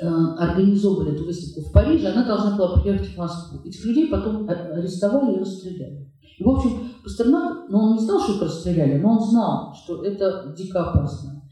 э, 0.00 0.06
организовывали 0.06 1.14
эту 1.14 1.24
выставку 1.24 1.68
в 1.68 1.72
Париже, 1.72 2.08
она 2.08 2.24
должна 2.24 2.56
была 2.56 2.80
приехать 2.80 3.08
в 3.08 3.16
Москву. 3.16 3.60
Этих 3.64 3.84
людей 3.84 4.08
потом 4.08 4.48
арестовали 4.48 5.36
и 5.36 5.40
расстреляли. 5.40 6.12
И, 6.38 6.44
в 6.44 6.48
общем, 6.48 6.70
Пастернак, 7.02 7.68
ну, 7.70 7.78
он 7.78 7.92
не 7.94 8.00
знал, 8.00 8.20
что 8.20 8.34
их 8.34 8.42
расстреляли, 8.42 8.98
но 8.98 9.12
он 9.12 9.20
знал, 9.20 9.74
что 9.74 10.04
это 10.04 10.54
дико 10.56 10.82
опасно. 10.90 11.42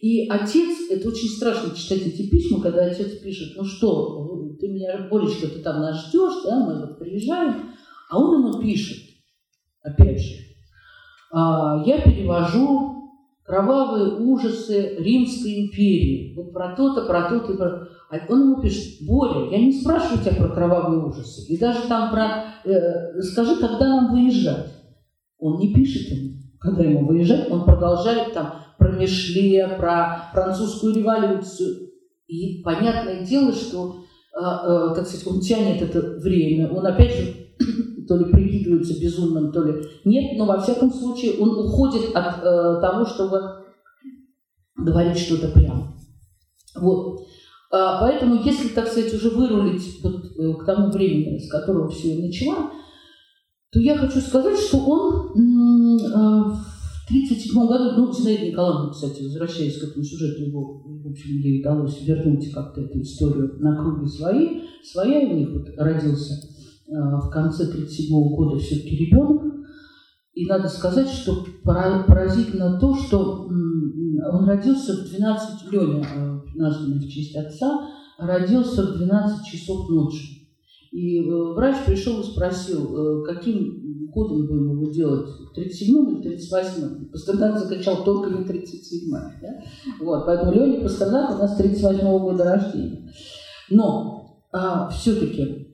И 0.00 0.28
отец, 0.28 0.90
это 0.90 1.08
очень 1.08 1.28
страшно 1.28 1.74
читать 1.74 2.02
эти 2.02 2.28
письма, 2.28 2.60
когда 2.60 2.84
отец 2.84 3.18
пишет, 3.18 3.56
ну 3.56 3.64
что, 3.64 4.54
ты 4.60 4.68
меня, 4.68 5.08
Боречка, 5.10 5.48
ты 5.48 5.60
там 5.60 5.80
нас 5.80 6.06
ждешь, 6.06 6.44
да, 6.44 6.64
мы 6.64 6.80
вот 6.80 6.98
приезжаем, 6.98 7.70
а 8.10 8.18
он 8.18 8.38
ему 8.38 8.60
пишет, 8.60 8.98
опять 9.86 10.20
же, 10.20 10.34
«А, 11.32 11.82
я 11.84 12.00
перевожу 12.00 12.96
кровавые 13.46 14.16
ужасы 14.16 14.96
Римской 14.98 15.66
империи. 15.66 16.34
Вот 16.36 16.52
про 16.52 16.74
то-то, 16.74 17.06
про 17.06 17.28
то-то. 17.28 17.54
Про... 17.54 17.88
А 18.10 18.20
он 18.28 18.40
ему 18.42 18.60
пишет, 18.60 19.06
Боря, 19.06 19.50
я 19.50 19.58
не 19.58 19.72
спрашиваю 19.72 20.22
тебя 20.22 20.34
про 20.34 20.48
кровавые 20.48 21.04
ужасы. 21.04 21.46
И 21.52 21.58
даже 21.58 21.86
там 21.88 22.10
про... 22.10 22.54
Э, 22.64 23.20
скажи, 23.22 23.56
когда 23.56 23.88
нам 23.88 24.12
выезжать. 24.12 24.72
Он 25.38 25.58
не 25.58 25.72
пишет 25.72 26.10
ему, 26.10 26.32
когда 26.58 26.82
ему 26.82 27.06
выезжать. 27.06 27.50
Он 27.50 27.64
продолжает 27.64 28.32
там 28.32 28.54
про 28.78 28.92
Мишле, 28.92 29.68
про 29.78 30.30
французскую 30.32 30.94
революцию. 30.94 31.90
И 32.26 32.62
понятное 32.62 33.24
дело, 33.24 33.52
что, 33.52 33.98
э, 34.34 34.40
э, 34.40 34.94
так 34.96 35.06
сказать, 35.06 35.26
он 35.26 35.40
тянет 35.40 35.82
это 35.82 36.00
время. 36.18 36.68
Он 36.70 36.84
опять 36.84 37.14
же 37.14 37.34
то 38.06 38.16
ли 38.16 38.24
прикидывается 38.32 39.00
безумным, 39.00 39.52
то 39.52 39.62
ли 39.62 39.84
нет, 40.04 40.38
но 40.38 40.46
во 40.46 40.60
всяком 40.60 40.92
случае 40.92 41.38
он 41.38 41.50
уходит 41.58 42.14
от 42.14 42.38
э, 42.42 42.80
того, 42.80 43.04
чтобы 43.04 43.40
говорить 44.76 45.18
что-то 45.18 45.48
прямо. 45.48 45.94
Вот. 46.76 47.26
А, 47.70 48.00
поэтому, 48.00 48.42
если, 48.42 48.68
так 48.68 48.86
сказать, 48.86 49.12
уже 49.12 49.30
вырулить 49.30 50.00
вот, 50.02 50.24
э, 50.38 50.54
к 50.54 50.64
тому 50.64 50.90
времени, 50.90 51.38
с 51.38 51.50
которого 51.50 51.88
все 51.88 52.14
и 52.14 52.26
начала, 52.26 52.70
то 53.72 53.80
я 53.80 53.96
хочу 53.96 54.20
сказать, 54.20 54.58
что 54.58 54.78
он 54.78 55.32
э, 55.34 56.56
в 57.06 57.08
1937 57.08 57.66
году, 57.66 57.90
ну, 57.96 58.12
Зинаида 58.12 58.46
Николаевна, 58.46 58.90
кстати, 58.90 59.22
возвращаясь 59.22 59.78
к 59.78 59.84
этому 59.84 60.04
сюжету, 60.04 60.42
его, 60.42 60.82
в 60.84 61.10
общем, 61.10 61.40
ей 61.40 61.60
удалось 61.60 62.00
вернуть 62.02 62.50
как-то 62.52 62.80
эту 62.80 63.00
историю 63.00 63.56
на 63.58 63.76
круги 63.76 64.06
свои, 64.08 64.62
своя 64.82 65.28
у 65.28 65.36
них 65.36 65.50
вот 65.50 65.68
родился 65.76 66.34
в 66.88 67.30
конце 67.30 67.64
1937 67.64 68.36
года 68.36 68.58
все-таки 68.58 68.96
ребенок. 68.96 69.42
И 70.34 70.46
надо 70.46 70.68
сказать, 70.68 71.08
что 71.08 71.44
поразительно 71.64 72.78
то, 72.78 72.94
что 72.94 73.48
он 74.32 74.44
родился 74.44 74.92
в 74.94 75.08
12, 75.08 75.72
Леня, 75.72 76.04
э, 76.04 76.40
названный 76.54 76.98
в 76.98 77.08
честь 77.08 77.34
отца, 77.36 77.88
родился 78.18 78.82
в 78.82 78.96
12 78.98 79.46
часов 79.46 79.88
ночи. 79.88 80.48
И 80.92 81.20
э, 81.20 81.52
врач 81.54 81.76
пришел 81.86 82.20
и 82.20 82.24
спросил, 82.24 83.24
каким 83.24 84.10
годом 84.10 84.46
будем 84.46 84.72
его 84.72 84.90
делать, 84.90 85.28
37-м 85.56 86.20
или 86.20 86.36
38-м? 86.36 87.10
Пастернак 87.10 87.58
закричал 87.58 88.04
только 88.04 88.30
не 88.30 88.44
37-й. 88.44 89.40
Да? 89.42 89.62
Вот, 90.00 90.26
поэтому 90.26 90.52
Леня 90.52 90.82
Пастернак 90.82 91.36
у 91.36 91.42
нас 91.42 91.60
38-го 91.60 92.18
года 92.20 92.44
рождения. 92.44 93.10
Но 93.70 94.42
а, 94.52 94.88
все-таки, 94.88 95.65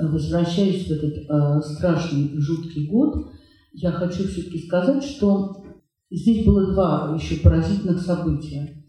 возвращаясь 0.00 0.86
в 0.86 0.90
этот 0.90 1.28
а, 1.28 1.60
страшный 1.60 2.26
и 2.26 2.38
жуткий 2.38 2.86
год, 2.86 3.32
я 3.72 3.92
хочу 3.92 4.24
все-таки 4.24 4.66
сказать, 4.66 5.04
что 5.04 5.64
здесь 6.10 6.44
было 6.44 6.72
два 6.72 7.16
еще 7.18 7.40
поразительных 7.40 8.00
события. 8.00 8.84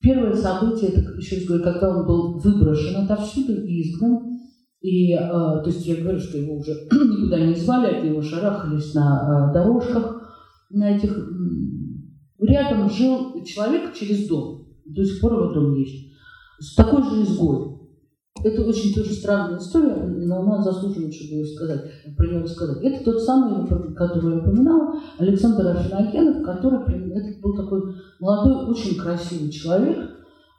Первое 0.00 0.34
событие, 0.34 0.90
это, 0.90 1.12
еще 1.16 1.36
раз 1.36 1.44
говорю, 1.44 1.64
когда 1.64 1.96
он 1.96 2.06
был 2.06 2.38
выброшен 2.38 2.96
отовсюду 3.04 3.64
и 3.64 3.82
изгнан, 3.82 4.38
и, 4.80 5.14
э, 5.14 5.18
то 5.18 5.64
есть 5.66 5.86
я 5.86 5.96
говорю, 5.96 6.18
что 6.18 6.36
его 6.36 6.58
уже 6.58 6.72
никуда 6.92 7.40
не 7.40 7.54
звали, 7.54 7.96
от 7.96 8.04
него 8.04 8.20
шарахались 8.20 8.92
на 8.94 9.50
э, 9.50 9.54
дорожках, 9.54 10.30
на 10.70 10.96
этих... 10.96 11.16
Рядом 12.38 12.90
жил 12.90 13.42
человек 13.44 13.94
через 13.94 14.28
дом, 14.28 14.66
до 14.84 15.02
сих 15.04 15.20
пор 15.20 15.32
его 15.32 15.54
дом 15.54 15.74
есть, 15.74 16.12
такой 16.76 17.02
же 17.02 17.22
изгой. 17.22 17.73
Это 18.44 18.62
очень 18.62 18.94
тоже 18.94 19.14
странная 19.14 19.58
история, 19.58 19.94
но 19.94 20.40
она 20.42 20.62
заслуживает, 20.62 21.14
чтобы 21.14 21.36
ее 21.36 21.46
сказать, 21.46 21.80
про 22.14 22.26
нее 22.26 22.46
сказать. 22.46 22.76
Это 22.82 23.02
тот 23.02 23.22
самый, 23.22 23.66
который 23.94 24.34
я 24.34 24.40
упоминала, 24.42 25.00
Александр 25.18 25.68
Афиногенов, 25.68 26.44
который 26.44 26.80
это 27.10 27.40
был 27.40 27.56
такой 27.56 27.94
молодой, 28.20 28.70
очень 28.70 28.98
красивый 28.98 29.50
человек, 29.50 29.98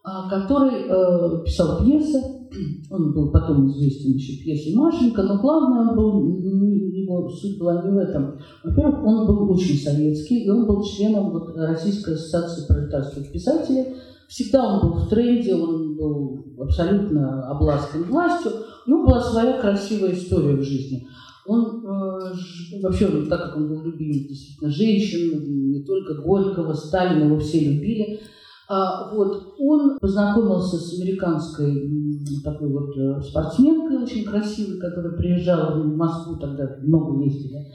а, 0.03 0.27
который 0.29 0.87
э, 0.87 1.43
писал 1.45 1.83
пьесы. 1.83 2.19
Он 2.89 3.13
был 3.13 3.31
потом 3.31 3.67
известен 3.69 4.13
еще 4.13 4.43
пьесой 4.43 4.73
Машенька, 4.73 5.21
но 5.21 5.39
главное, 5.39 5.89
он 5.89 5.95
был, 5.95 6.37
его 6.37 7.29
суть 7.29 7.59
была 7.59 7.83
не 7.83 7.91
в 7.91 7.97
этом. 7.97 8.39
Во-первых, 8.63 9.03
он 9.03 9.27
был 9.27 9.51
очень 9.51 9.77
советский, 9.77 10.45
и 10.45 10.49
он 10.49 10.65
был 10.65 10.83
членом 10.83 11.31
вот, 11.31 11.55
Российской 11.57 12.13
ассоциации 12.13 12.65
пролетарских 12.67 13.31
писателей, 13.31 13.95
Всегда 14.27 14.63
он 14.65 14.81
был 14.81 14.93
в 14.99 15.09
тренде, 15.09 15.55
он 15.55 15.95
был 15.95 16.55
абсолютно 16.59 17.49
обласкан 17.49 18.03
властью. 18.03 18.51
Него 18.87 19.05
была 19.05 19.21
своя 19.21 19.59
красивая 19.59 20.13
история 20.13 20.55
в 20.55 20.63
жизни. 20.63 21.07
Он 21.45 21.85
э, 21.85 22.79
вообще, 22.81 23.07
так 23.29 23.43
как 23.43 23.57
он 23.57 23.67
был 23.67 23.83
любимый 23.83 24.27
действительно 24.27 24.71
женщин, 24.71 25.71
не 25.71 25.83
только 25.83 26.15
Горького, 26.15 26.73
Сталина, 26.73 27.25
его 27.25 27.39
все 27.39 27.59
любили. 27.59 28.19
А, 28.67 29.13
вот, 29.13 29.53
он 29.59 29.99
познакомился 29.99 30.77
с 30.77 30.99
американской 30.99 31.87
такой 32.43 32.69
вот 32.69 32.97
э, 32.97 33.21
спортсменкой 33.21 33.97
очень 33.97 34.23
красивой, 34.23 34.79
которая 34.79 35.15
приезжала 35.15 35.79
в 35.79 35.95
Москву, 35.95 36.37
тогда 36.37 36.77
много 36.81 37.23
ездили. 37.23 37.67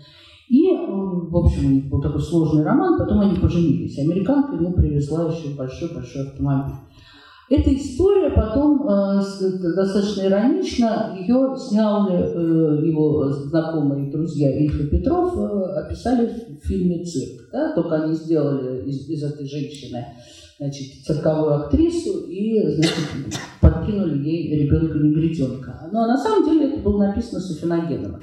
И, 0.51 0.67
в 0.77 1.37
общем, 1.37 1.67
у 1.67 1.71
них 1.71 1.89
был 1.89 2.03
такой 2.03 2.21
сложный 2.21 2.65
роман, 2.65 2.99
потом 2.99 3.21
они 3.21 3.39
поженились. 3.39 3.97
Американка 4.01 4.57
ему 4.57 4.73
привезла 4.73 5.31
еще 5.31 5.55
большой-большой 5.55 6.27
автомобиль. 6.27 6.75
Эта 7.49 7.73
история 7.73 8.31
потом 8.31 8.83
э, 8.89 9.23
достаточно 9.77 10.23
иронично, 10.23 11.17
ее 11.21 11.57
сняли 11.57 12.17
э, 12.17 12.87
его 12.87 13.29
знакомые 13.31 14.11
друзья 14.11 14.57
Ильфа 14.57 14.89
Петров, 14.89 15.37
э, 15.37 15.63
описали 15.85 16.27
в 16.27 16.67
фильме 16.67 17.05
«Цирк». 17.05 17.49
Да? 17.53 17.73
Только 17.75 18.03
они 18.03 18.15
сделали 18.15 18.89
из, 18.89 19.09
из 19.09 19.23
этой 19.23 19.47
женщины 19.47 20.05
значит, 20.59 21.05
цирковую 21.05 21.55
актрису 21.55 22.25
и 22.29 22.73
значит, 22.75 23.39
подкинули 23.61 24.19
ей 24.19 24.65
ребенка-негритенка. 24.65 25.89
Но 25.93 26.07
на 26.07 26.19
самом 26.19 26.45
деле 26.45 26.73
это 26.73 26.81
было 26.83 27.07
написано 27.07 27.41
Софиногеново, 27.41 28.19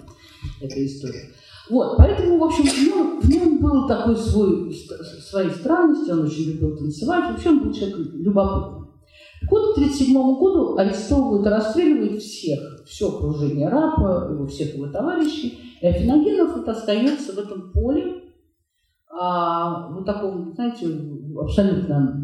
эта 0.61 0.86
история. 0.86 1.23
Вот, 1.70 1.97
поэтому, 1.97 2.39
в 2.39 2.43
общем, 2.43 2.63
в 2.63 2.88
нем, 2.88 3.20
в 3.20 3.30
нем 3.30 3.59
был 3.59 3.88
такой 3.88 4.15
свой, 4.15 4.74
свои 4.74 5.49
странности, 5.49 6.11
он 6.11 6.22
очень 6.22 6.51
любил 6.51 6.78
танцевать, 6.78 7.32
вообще 7.32 7.49
он 7.49 7.63
был 7.63 7.74
человек 7.74 7.97
любопытный. 8.13 8.88
Вот, 9.49 9.76
к 9.76 9.78
1937 9.78 10.13
году 10.13 10.78
арестовывают 10.78 11.45
и 11.45 11.49
расстреливают 11.49 12.22
всех, 12.22 12.59
все 12.86 13.09
окружение 13.09 13.70
рапа, 13.70 14.30
его, 14.32 14.47
всех 14.47 14.76
его 14.76 14.88
товарищей, 14.88 15.59
и 15.82 15.88
Афиногенов 15.88 16.55
вот 16.55 16.68
остается 16.70 17.34
в 17.34 17.38
этом 17.38 17.72
поле, 17.72 18.24
а, 19.09 19.89
вот 19.91 20.05
таком, 20.05 20.53
знаете, 20.53 20.88
абсолютно 21.39 22.24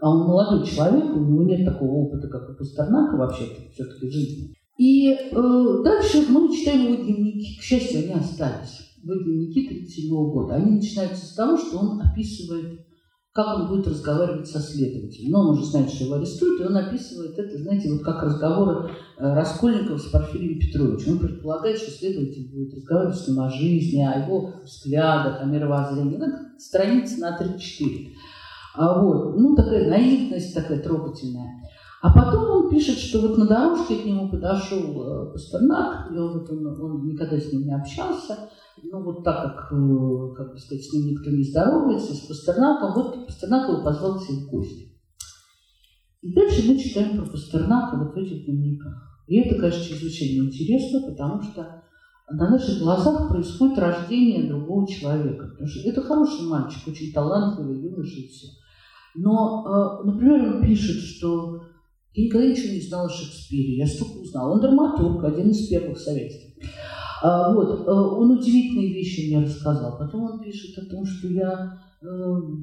а 0.00 0.10
он 0.10 0.26
молодой 0.26 0.66
человек, 0.66 1.14
у 1.14 1.20
него 1.20 1.42
нет 1.44 1.64
такого 1.64 2.06
опыта, 2.06 2.28
как 2.28 2.50
у 2.50 2.54
Пастернака 2.54 3.16
вообще-то, 3.16 3.70
все-таки 3.72 4.10
жизни. 4.10 4.54
И 4.80 5.10
э, 5.10 5.82
дальше 5.84 6.24
мы 6.30 6.50
читаем 6.56 6.86
его 6.86 7.04
дневники. 7.04 7.58
К 7.60 7.62
счастью, 7.62 7.98
они 8.00 8.12
остались. 8.14 8.80
Его 9.02 9.12
дневники 9.12 9.66
1937 9.66 10.32
года. 10.32 10.54
Они 10.54 10.76
начинаются 10.76 11.26
с 11.26 11.34
того, 11.34 11.58
что 11.58 11.80
он 11.80 12.00
описывает, 12.00 12.80
как 13.32 13.58
он 13.58 13.68
будет 13.68 13.88
разговаривать 13.88 14.48
со 14.48 14.58
следователем. 14.58 15.32
Но 15.32 15.40
он 15.40 15.50
уже 15.50 15.66
знает, 15.66 15.90
что 15.90 16.04
его 16.04 16.14
арестуют, 16.14 16.62
и 16.62 16.64
он 16.64 16.78
описывает 16.78 17.38
это, 17.38 17.58
знаете, 17.58 17.92
вот 17.92 18.02
как 18.02 18.22
разговоры 18.22 18.88
э, 19.18 19.34
Раскольникова 19.34 19.98
с 19.98 20.06
Порфирием 20.06 20.58
Петровичем. 20.58 21.12
Он 21.12 21.18
предполагает, 21.18 21.76
что 21.76 21.90
следователь 21.90 22.50
будет 22.50 22.72
разговаривать 22.72 23.18
с 23.18 23.28
ним 23.28 23.40
о 23.40 23.50
жизни, 23.50 24.00
о 24.00 24.24
его 24.24 24.54
взглядах, 24.64 25.42
о 25.42 25.44
мировоззрении. 25.44 26.16
Это 26.16 26.58
страница 26.58 27.20
на 27.20 27.38
3-4. 27.38 28.14
А 28.80 28.98
вот, 28.98 29.36
ну, 29.36 29.54
такая 29.54 29.90
наивность 29.90 30.54
такая 30.54 30.82
трогательная. 30.82 31.60
А 32.00 32.14
потом 32.14 32.64
он 32.64 32.70
пишет, 32.70 32.96
что 32.96 33.20
вот 33.20 33.36
на 33.36 33.46
дорожке 33.46 33.96
к 33.96 34.06
нему 34.06 34.30
подошел 34.30 34.78
э, 34.78 35.32
Пастернак, 35.32 36.10
и 36.10 36.16
он, 36.16 36.38
вот 36.38 36.48
он, 36.48 36.66
он 36.66 37.06
никогда 37.06 37.38
с 37.38 37.52
ним 37.52 37.66
не 37.66 37.74
общался, 37.74 38.48
ну 38.82 39.02
вот 39.02 39.22
так 39.22 39.42
как, 39.42 39.72
э, 39.72 40.34
как 40.34 40.52
бы 40.52 40.58
сказать, 40.58 40.82
с 40.82 40.94
ним 40.94 41.08
никто 41.08 41.28
не 41.28 41.44
здоровается, 41.44 42.14
с 42.14 42.20
Пастернаком, 42.20 42.94
вот 42.94 43.26
Пастернак 43.26 43.68
его 43.68 43.84
позвал 43.84 44.18
к 44.18 44.22
себе 44.22 44.46
в 44.46 44.50
гости. 44.50 44.98
И 46.22 46.32
дальше 46.32 46.66
мы 46.66 46.78
читаем 46.78 47.18
про 47.18 47.30
Пастернака 47.30 47.98
вот 47.98 48.14
в 48.14 48.16
этих 48.16 48.46
дневниках. 48.46 48.94
И 49.26 49.40
это, 49.40 49.60
конечно, 49.60 49.84
чрезвычайно 49.84 50.46
интересно, 50.46 51.02
потому 51.06 51.42
что 51.42 51.82
на 52.30 52.48
наших 52.48 52.78
глазах 52.78 53.28
происходит 53.28 53.78
рождение 53.78 54.48
другого 54.48 54.88
человека. 54.88 55.48
Потому 55.48 55.68
что 55.68 55.86
это 55.86 56.00
хороший 56.00 56.46
мальчик, 56.46 56.88
очень 56.88 57.12
талантливый, 57.12 57.82
юноша 57.82 58.16
и 58.16 58.28
все. 58.28 58.46
Но, 59.14 60.00
э, 60.02 60.06
например, 60.06 60.56
он 60.56 60.62
пишет, 60.62 61.02
что 61.02 61.62
я 62.14 62.24
никогда 62.24 62.46
ничего 62.46 62.72
не 62.74 62.80
знала 62.80 63.06
о 63.06 63.10
Шекспире, 63.10 63.76
я 63.76 63.86
столько 63.86 64.18
узнала. 64.18 64.54
Он 64.54 64.60
драматург, 64.60 65.24
один 65.24 65.50
из 65.50 65.68
первых 65.68 65.98
советских. 65.98 66.54
А, 67.22 67.52
вот, 67.52 67.86
э, 67.86 67.90
он 67.90 68.30
удивительные 68.30 68.92
вещи 68.92 69.28
мне 69.28 69.44
рассказал. 69.44 69.98
Потом 69.98 70.24
он 70.24 70.40
пишет 70.40 70.78
о 70.78 70.88
том, 70.88 71.04
что 71.04 71.28
я 71.28 71.78
э, 72.02 72.06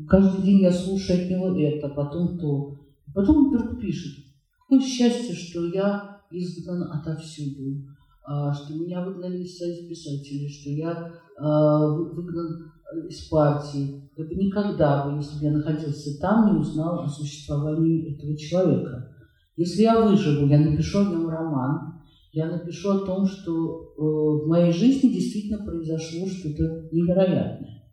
каждый 0.08 0.44
день 0.44 0.62
я 0.62 0.72
слушаю 0.72 1.24
от 1.24 1.30
него 1.30 1.58
это, 1.60 1.90
потом 1.90 2.38
то. 2.40 2.80
Потом 3.14 3.38
он 3.38 3.50
вдруг 3.50 3.80
пишет, 3.80 4.14
какое 4.60 4.82
счастье, 4.82 5.36
что 5.36 5.66
я 5.68 6.22
изгнан 6.32 6.84
отовсюду, 6.92 7.86
а, 8.26 8.54
что 8.54 8.74
меня 8.74 9.04
выгнали 9.06 9.44
из 9.44 9.58
писателей, 9.88 10.50
что 10.50 10.70
я 10.72 11.14
выгнан 11.40 12.72
из 13.10 13.28
партии. 13.28 14.10
Я 14.16 14.26
бы 14.26 14.36
никогда 14.36 15.14
если 15.18 15.40
бы 15.40 15.46
я 15.46 15.52
находился 15.52 16.20
там, 16.20 16.54
не 16.54 16.60
узнал 16.60 17.02
о 17.02 17.08
существовании 17.08 18.16
этого 18.16 18.38
человека. 18.38 19.12
Если 19.56 19.82
я 19.82 20.02
выживу, 20.02 20.48
я 20.48 20.60
напишу 20.60 21.00
о 21.00 21.06
нем 21.06 21.30
роман, 21.30 22.02
я 22.32 22.46
напишу 22.46 22.92
о 22.92 23.00
том, 23.00 23.26
что 23.26 23.94
э, 23.98 24.02
в 24.02 24.48
моей 24.48 24.72
жизни 24.72 25.10
действительно 25.10 25.66
произошло 25.66 26.28
что-то 26.28 26.88
невероятное. 26.92 27.84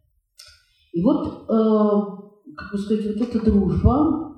И 0.92 1.02
вот, 1.02 1.46
э, 1.48 2.54
как 2.54 2.72
бы 2.72 2.78
сказать, 2.78 3.06
вот 3.06 3.28
эта 3.28 3.44
дружба, 3.44 4.36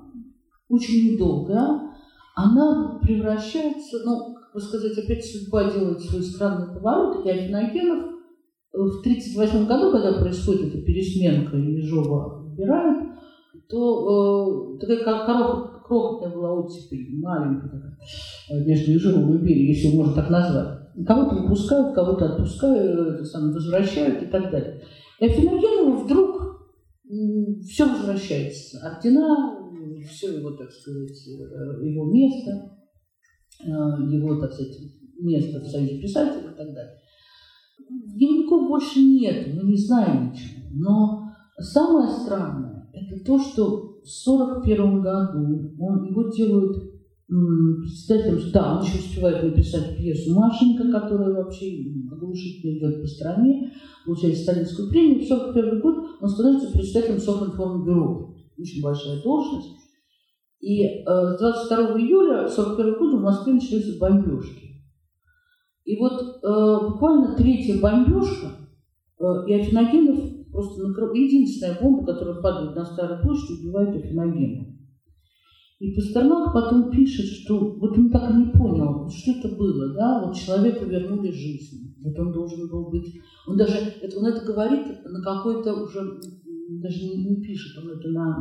очень 0.69 1.13
недолгая, 1.13 1.93
она 2.35 2.99
превращается, 3.01 3.97
ну, 4.05 4.35
как 4.35 4.53
бы 4.53 4.61
сказать, 4.61 4.97
опять 4.97 5.25
судьба 5.25 5.71
делает 5.71 6.01
свой 6.01 6.23
странный 6.23 6.73
поворот, 6.73 7.25
и 7.25 7.29
Афиногенов 7.29 8.16
в 8.73 8.99
1938 8.99 9.67
году, 9.67 9.91
когда 9.91 10.19
происходит 10.19 10.73
эта 10.73 10.83
пересменка, 10.83 11.57
Ежова 11.57 12.43
выбирают, 12.43 13.17
то 13.69 14.75
э, 14.75 14.79
такая 14.79 15.25
коробка 15.25 15.77
крохотная 15.87 16.35
была 16.35 16.53
оттепель, 16.53 17.19
маленькая 17.19 17.97
э, 18.49 18.63
между 18.65 18.91
Ежовым 18.91 19.35
и 19.35 19.41
Берией, 19.41 19.73
если 19.73 19.95
можно 19.95 20.13
так 20.13 20.29
назвать. 20.29 20.79
Кого-то 21.05 21.35
выпускают, 21.35 21.95
кого-то 21.95 22.33
отпускают, 22.33 23.25
сам, 23.27 23.51
возвращают 23.51 24.23
и 24.23 24.25
так 24.25 24.51
далее. 24.51 24.83
И 25.19 25.25
Афиногенову 25.25 26.03
вдруг 26.03 26.37
все 27.63 27.87
возвращается. 27.87 28.79
Ордена, 28.85 29.57
все 30.09 30.37
его, 30.37 30.51
так 30.51 30.71
сказать, 30.71 31.27
э, 31.27 31.85
его 31.85 32.05
место, 32.11 32.71
э, 33.63 33.67
его, 33.67 34.39
так 34.41 34.51
сказать, 34.51 34.77
место 35.19 35.59
в 35.59 35.67
Союзе 35.67 36.01
писателей 36.01 36.51
и 36.51 36.57
так 36.57 36.73
далее. 36.73 36.95
Дневников 37.79 38.67
больше 38.67 38.99
нет, 39.01 39.53
мы 39.55 39.69
не 39.69 39.77
знаем 39.77 40.31
ничего. 40.31 40.63
Но 40.73 41.29
самое 41.57 42.09
странное, 42.09 42.89
это 42.93 43.23
то, 43.23 43.39
что 43.39 43.99
в 44.03 44.27
1941 44.27 45.01
году 45.01 45.75
он, 45.79 46.05
его 46.05 46.29
делают 46.29 46.77
председателем, 47.27 48.51
да, 48.53 48.77
он 48.77 48.85
еще 48.85 48.99
успевает 48.99 49.43
написать 49.43 49.97
пьесу 49.97 50.33
«Машенька», 50.33 50.89
которая 50.91 51.33
вообще 51.33 51.83
оглушительно 52.09 52.77
идет 52.77 53.01
по 53.01 53.07
стране, 53.07 53.73
получает 54.05 54.37
сталинскую 54.37 54.89
премию. 54.89 55.21
В 55.21 55.31
1941 55.31 55.81
год 55.81 56.05
он 56.21 56.29
становится 56.29 56.71
председателем 56.71 57.19
Совинформбюро. 57.19 58.33
Очень 58.57 58.81
большая 58.81 59.21
должность. 59.21 59.75
И 60.61 60.83
э, 60.83 61.03
с 61.05 61.39
22 61.39 61.99
июля 61.99 62.39
1941 62.45 62.97
года 62.97 63.17
в 63.17 63.21
Москве 63.21 63.53
начались 63.53 63.97
бомбежки. 63.99 64.66
И 65.87 65.95
вот 65.95 66.19
э, 66.21 66.89
буквально 66.89 67.33
третья 67.37 67.79
бомбежка, 67.79 68.47
э, 69.19 69.23
и 69.47 69.53
Афиногенов 69.53 70.19
просто 70.51 70.85
накрыл, 70.85 71.13
единственная 71.13 71.79
бомба, 71.81 72.05
которая 72.11 72.41
падает 72.41 72.75
на 72.75 72.83
Старую 72.83 73.21
площадь, 73.21 73.61
убивает 73.61 73.95
Афиногенов. 73.95 74.67
И 75.79 75.95
Пастернак 75.95 76.53
потом 76.53 76.91
пишет, 76.91 77.27
что 77.27 77.77
вот 77.79 77.97
он 77.97 78.09
так 78.09 78.31
и 78.31 78.33
не 78.33 78.51
понял, 78.51 79.09
что 79.09 79.31
это 79.31 79.55
было, 79.55 79.93
да, 79.93 80.25
вот 80.25 80.35
человеку 80.35 80.83
вернули 80.83 81.31
жизнь, 81.31 81.95
вот 82.03 82.19
он 82.19 82.33
должен 82.33 82.67
был 82.67 82.89
быть, 82.89 83.21
он 83.47 83.55
даже, 83.55 83.77
это, 84.01 84.19
он 84.19 84.25
это 84.25 84.45
говорит 84.45 84.87
на 85.05 85.21
какой-то 85.21 85.73
уже, 85.73 86.19
даже 86.69 87.03
не, 87.03 87.23
не 87.25 87.41
пишет, 87.41 87.77
он 87.77 87.91
это 87.91 88.09
на 88.09 88.37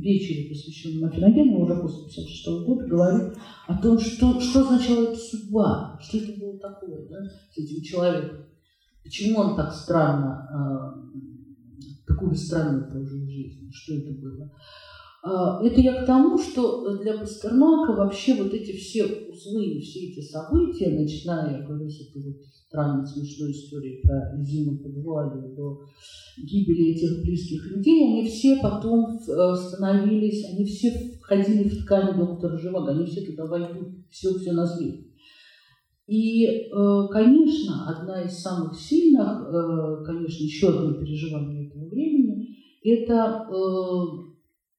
вечере, 0.00 0.48
посвященном 0.48 1.10
Афиногену, 1.10 1.66
после 1.82 2.04
56 2.04 2.46
года, 2.66 2.86
говорит 2.86 3.38
о 3.66 3.82
том, 3.82 3.98
что, 3.98 4.40
что 4.40 4.60
означала 4.60 5.04
эта 5.04 5.16
судьба, 5.16 5.98
что 6.00 6.18
это 6.18 6.40
было 6.40 6.58
такое, 6.58 7.08
да, 7.08 7.16
с 7.52 7.58
этим 7.58 7.82
человеком, 7.82 8.46
почему 9.02 9.38
он 9.40 9.56
так 9.56 9.72
странно, 9.72 10.48
э, 10.50 12.06
такую 12.06 12.34
странную 12.34 12.90
прожил 12.90 13.26
жизнь, 13.28 13.68
что 13.72 13.94
это 13.94 14.12
было. 14.12 14.50
А, 15.28 15.60
это 15.60 15.80
я 15.80 16.02
к 16.02 16.06
тому, 16.06 16.38
что 16.38 16.98
для 16.98 17.18
Пастернака 17.18 17.94
вообще 17.94 18.40
вот 18.40 18.54
эти 18.54 18.70
все 18.76 19.04
узлы, 19.04 19.80
все 19.80 20.10
эти 20.10 20.20
события, 20.20 20.90
начиная, 20.90 21.58
я 21.58 21.66
говорю, 21.66 21.90
с 21.90 22.00
этой 22.00 22.22
вот 22.22 22.36
странной 22.44 23.04
смешной 23.04 23.50
истории 23.50 24.02
про 24.04 24.40
зиму 24.40 24.78
под 24.78 24.94
вуалью 25.02 25.52
до 25.56 25.80
гибели 26.38 26.92
этих 26.92 27.24
близких 27.24 27.66
людей, 27.72 28.04
они 28.04 28.28
все 28.28 28.60
потом 28.62 29.18
э, 29.18 29.54
становились, 29.56 30.44
они 30.48 30.64
все 30.64 30.92
входили 31.20 31.70
в 31.70 31.82
ткань 31.82 32.16
доктора 32.16 32.56
Живаго, 32.56 32.92
они 32.92 33.06
все 33.06 33.22
туда 33.22 33.46
войдут, 33.46 34.06
все, 34.08 34.32
все 34.38 34.52
на. 34.52 34.64
И, 36.06 36.46
э, 36.46 37.08
конечно, 37.10 37.88
одна 37.88 38.22
из 38.22 38.38
самых 38.38 38.78
сильных, 38.78 39.48
э, 39.48 40.04
конечно, 40.04 40.44
еще 40.44 40.68
одно 40.68 40.92
переживание 40.92 41.66
этого 41.66 41.88
времени, 41.88 42.46
это 42.84 43.44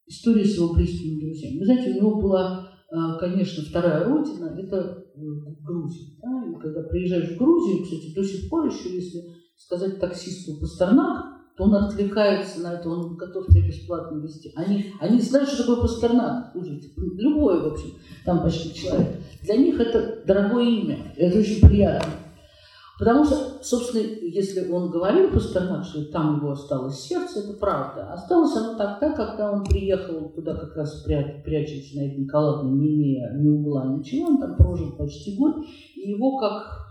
история 0.07 0.45
с 0.45 0.55
его 0.55 0.73
близкими 0.73 1.19
друзьями. 1.19 1.59
Вы 1.59 1.65
знаете, 1.65 1.91
у 1.91 1.95
него 1.95 2.21
была, 2.21 2.69
э, 2.91 2.95
конечно, 3.19 3.63
вторая 3.63 4.05
родина, 4.05 4.57
это 4.57 5.05
э, 5.15 5.19
Грузия. 5.63 6.17
Да? 6.21 6.43
И 6.49 6.61
когда 6.61 6.83
приезжаешь 6.83 7.35
в 7.35 7.37
Грузию, 7.37 7.83
кстати, 7.83 8.13
до 8.15 8.23
сих 8.23 8.49
пор 8.49 8.67
еще, 8.67 8.95
если 8.95 9.21
сказать 9.57 9.99
таксисту 9.99 10.59
Пастернак, 10.59 11.37
то 11.57 11.63
он 11.63 11.75
откликается 11.75 12.61
на 12.61 12.73
это, 12.73 12.87
он 12.87 13.15
готов 13.15 13.47
тебя 13.47 13.67
бесплатно 13.67 14.19
вести. 14.21 14.53
Они, 14.55 14.93
они 14.99 15.19
знают, 15.19 15.49
что 15.49 15.63
такое 15.63 15.81
Пастернак. 15.81 16.51
Слушайте, 16.53 16.89
любой, 16.95 17.61
в 17.61 17.73
общем, 17.73 17.89
там 18.23 18.43
почти 18.43 18.73
человек. 18.75 19.17
Для 19.41 19.57
них 19.57 19.79
это 19.79 20.23
дорогое 20.25 20.65
имя, 20.65 21.13
это 21.17 21.39
очень 21.39 21.67
приятно. 21.67 22.13
Потому 22.99 23.23
что, 23.25 23.63
собственно, 23.63 24.01
если 24.01 24.71
он 24.71 24.89
говорил 24.89 25.31
Пастернак, 25.31 25.85
что 25.85 26.05
там 26.05 26.37
его 26.37 26.51
осталось 26.51 26.99
сердце, 26.99 27.41
это 27.41 27.53
правда. 27.53 28.11
Осталось 28.11 28.55
оно 28.55 28.75
тогда, 28.75 29.11
когда 29.13 29.51
он 29.51 29.63
приехал 29.63 30.29
туда 30.29 30.55
как 30.55 30.75
раз 30.75 31.05
пря- 31.07 31.43
прячась 31.43 31.93
на 31.93 32.07
этой 32.07 32.23
Николаевне, 32.23 32.71
не 32.71 32.95
имея 32.95 33.33
ни 33.37 33.49
угла, 33.49 33.85
ничего. 33.85 34.29
Он 34.29 34.39
там 34.39 34.55
прожил 34.55 34.97
почти 34.97 35.37
год, 35.37 35.57
и 35.95 36.09
его 36.09 36.37
как, 36.39 36.87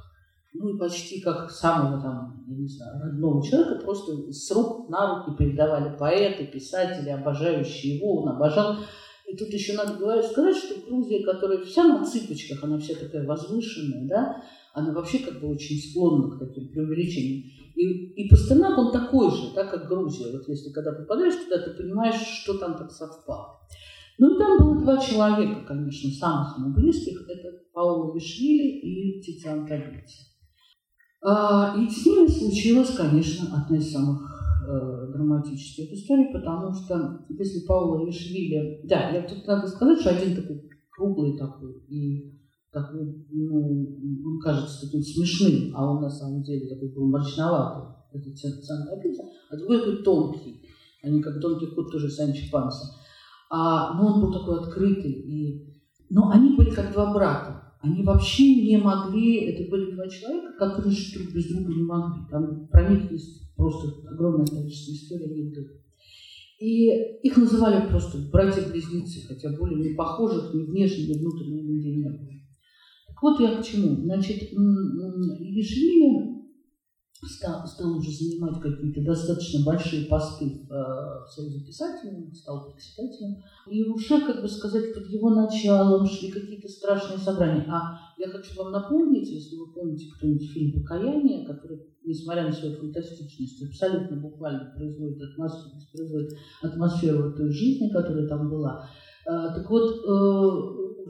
ну, 0.55 0.79
почти 0.79 1.21
как 1.21 1.51
самого 1.51 2.01
там, 2.01 2.45
я 2.47 2.57
не 2.57 2.69
знаю, 2.69 3.03
родного 3.03 3.45
человека 3.45 3.85
просто 3.85 4.33
с 4.33 4.49
рук 4.53 4.89
на 4.89 5.25
руки 5.25 5.37
передавали 5.37 5.97
поэты, 5.99 6.47
писатели, 6.47 7.09
обожающие 7.09 7.97
его, 7.97 8.23
он 8.23 8.29
обожал. 8.29 8.77
И 9.27 9.37
тут 9.37 9.49
еще 9.49 9.73
надо 9.73 9.95
говорить, 9.95 10.27
сказать, 10.27 10.57
что 10.57 10.89
Грузия, 10.89 11.25
которая 11.25 11.59
вся 11.65 11.83
на 11.83 12.05
цыпочках, 12.05 12.63
она 12.63 12.79
вся 12.79 12.95
такая 12.95 13.27
возвышенная, 13.27 14.07
да, 14.07 14.43
она 14.77 14.93
вообще 14.93 15.21
как 15.21 15.41
бы 15.41 15.49
очень 15.49 15.79
склонна 15.79 16.37
к 16.37 16.39
таким 16.39 16.69
преувеличениям. 16.69 17.51
И, 17.75 18.13
и 18.13 18.29
Пастернак, 18.29 18.77
он 18.77 18.93
такой 18.93 19.31
же, 19.31 19.55
да, 19.55 19.65
как 19.65 19.89
Грузия. 19.89 20.31
Вот 20.33 20.47
если 20.49 20.71
когда 20.71 20.93
попадаешь 20.93 21.35
туда, 21.35 21.63
ты 21.63 21.71
понимаешь, 21.71 22.21
что 22.43 22.59
там 22.59 22.77
так 22.77 22.93
совпало. 22.93 23.61
Ну 24.19 24.37
там 24.37 24.59
было 24.59 24.83
два 24.83 24.99
человека, 24.99 25.65
конечно, 25.67 26.11
самых 26.11 26.59
ему 26.59 26.75
близких. 26.75 27.27
Это 27.27 27.49
Паула 27.73 28.15
Вишвили 28.15 28.81
и 28.81 29.23
Тициан 29.23 29.67
Табити. 29.67 30.27
А, 31.23 31.75
и 31.79 31.89
с 31.89 32.05
ними 32.05 32.27
случилась, 32.27 32.95
конечно, 32.95 33.57
одна 33.57 33.79
из 33.79 33.91
самых 33.91 34.21
э, 34.69 35.13
драматических 35.13 35.91
историй, 35.91 36.33
потому 36.35 36.75
что 36.75 37.25
если 37.31 37.67
Паула 37.67 38.07
Вишвили... 38.07 38.87
Да, 38.87 39.09
я 39.09 39.23
тут 39.23 39.47
надо 39.47 39.67
сказать, 39.69 40.01
что 40.01 40.11
один 40.11 40.37
такой 40.37 40.69
круглый 40.91 41.39
такой 41.39 41.83
и 41.89 42.36
такой, 42.77 43.27
ну, 43.31 44.39
кажется 44.43 44.85
таким 44.85 45.03
смешным, 45.03 45.75
а 45.75 45.91
он 45.91 46.03
на 46.03 46.11
самом 46.11 46.43
деле 46.43 46.69
такой 46.69 46.91
был 46.91 47.07
мрачноватый, 47.07 47.97
этот 48.13 48.37
Санта 48.37 49.01
Пицца, 49.03 49.23
а 49.51 49.57
другой 49.57 49.79
такой 49.79 50.03
тонкий, 50.03 50.61
они 51.03 51.23
как 51.23 51.41
Дон 51.41 51.59
Кихот 51.59 51.91
тоже 51.91 52.11
Санчо 52.11 52.45
Панса. 52.53 52.95
А, 53.49 53.95
но 53.95 54.15
он 54.15 54.21
был 54.21 54.33
такой 54.33 54.59
открытый. 54.59 55.13
И... 55.13 55.81
Но 56.11 56.31
они 56.31 56.57
были 56.57 56.71
как 56.71 56.93
два 56.93 57.15
брата. 57.15 57.63
Они 57.81 58.03
вообще 58.03 58.67
не 58.67 58.77
могли, 58.77 59.47
это 59.47 59.71
были 59.71 59.93
два 59.93 60.09
человека, 60.09 60.53
которые 60.59 60.91
жить 60.91 61.15
друг 61.15 61.33
без 61.33 61.47
друга 61.47 61.73
не 61.73 61.83
могли. 61.83 62.29
Там 62.29 62.67
про 62.67 62.91
них 62.91 63.11
есть 63.13 63.55
просто 63.55 63.89
огромное 64.11 64.47
количество 64.47 64.93
историй 64.93 65.33
анекдотов. 65.33 65.77
И 66.59 66.89
их 67.23 67.37
называли 67.37 67.89
просто 67.89 68.19
братья-близнецы, 68.33 69.27
хотя 69.29 69.57
более 69.57 69.91
не 69.91 69.95
похожих 69.95 70.53
ни 70.55 70.63
внешне, 70.65 71.15
ни 71.15 71.19
внутренне 71.21 71.63
людей 71.63 71.97
не 71.97 72.09
было. 72.09 72.36
Вот 73.23 73.41
я 73.41 73.57
к 73.57 73.65
чему. 73.65 74.03
Значит, 74.03 74.43
Ишвили 74.53 76.37
стал, 77.25 77.67
стал 77.67 77.97
уже 77.97 78.11
занимать 78.11 78.61
какие-то 78.61 79.03
достаточно 79.03 79.65
большие 79.65 80.07
посты 80.07 80.67
в, 80.69 80.73
э, 80.73 81.25
в 81.25 81.29
Союзе 81.31 81.65
писателей, 81.65 82.35
стал 82.35 82.73
председателем. 82.73 83.43
И 83.71 83.85
уже, 83.85 84.21
как 84.21 84.43
бы 84.43 84.49
сказать, 84.49 84.95
под 84.95 85.07
его 85.07 85.31
началом 85.31 86.07
шли 86.07 86.31
какие-то 86.31 86.69
страшные 86.69 87.19
собрания. 87.19 87.65
А 87.69 87.99
я 88.19 88.29
хочу 88.29 88.55
вам 88.57 88.73
напомнить, 88.73 89.29
если 89.29 89.57
вы 89.57 89.73
помните 89.73 90.11
кто-нибудь 90.17 90.51
фильм 90.51 90.83
«Покаяние», 90.83 91.47
который, 91.47 91.81
несмотря 92.05 92.45
на 92.45 92.53
свою 92.53 92.77
фантастичность, 92.77 93.63
абсолютно 93.63 94.17
буквально 94.19 94.73
производит 94.77 95.23
атмосферу, 95.23 95.81
производит 95.93 96.39
атмосферу 96.63 97.33
той 97.33 97.51
жизни, 97.51 97.89
которая 97.89 98.29
там 98.29 98.51
была. 98.51 98.89
Э, 99.27 99.55
так 99.55 99.69
вот, 99.71 100.05
э, 100.05 101.07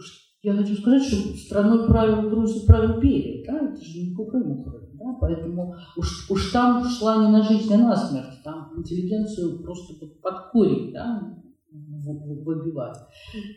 я 0.47 0.55
хочу 0.55 0.77
сказать, 0.77 1.03
что 1.03 1.37
страной 1.37 1.89
правил 1.89 2.31
Грузию 2.31 2.67
правил 2.67 3.01
Берия, 3.01 3.45
да, 3.45 3.69
это 3.69 3.85
же 3.85 3.99
не 3.99 4.15
Кукрымухры, 4.15 4.91
да, 4.93 5.17
поэтому 5.21 5.75
уж, 5.97 6.31
уж 6.31 6.53
там 6.53 6.85
шла 6.85 7.27
не 7.27 7.33
на 7.33 7.43
жизнь, 7.43 7.75
а 7.75 7.79
на 7.79 7.97
смерть, 7.97 8.45
там 8.45 8.73
интеллигенцию 8.77 9.61
просто 9.65 9.95
под, 10.23 10.51
корень, 10.53 10.93
да, 10.93 11.37
выбивать. 11.73 12.97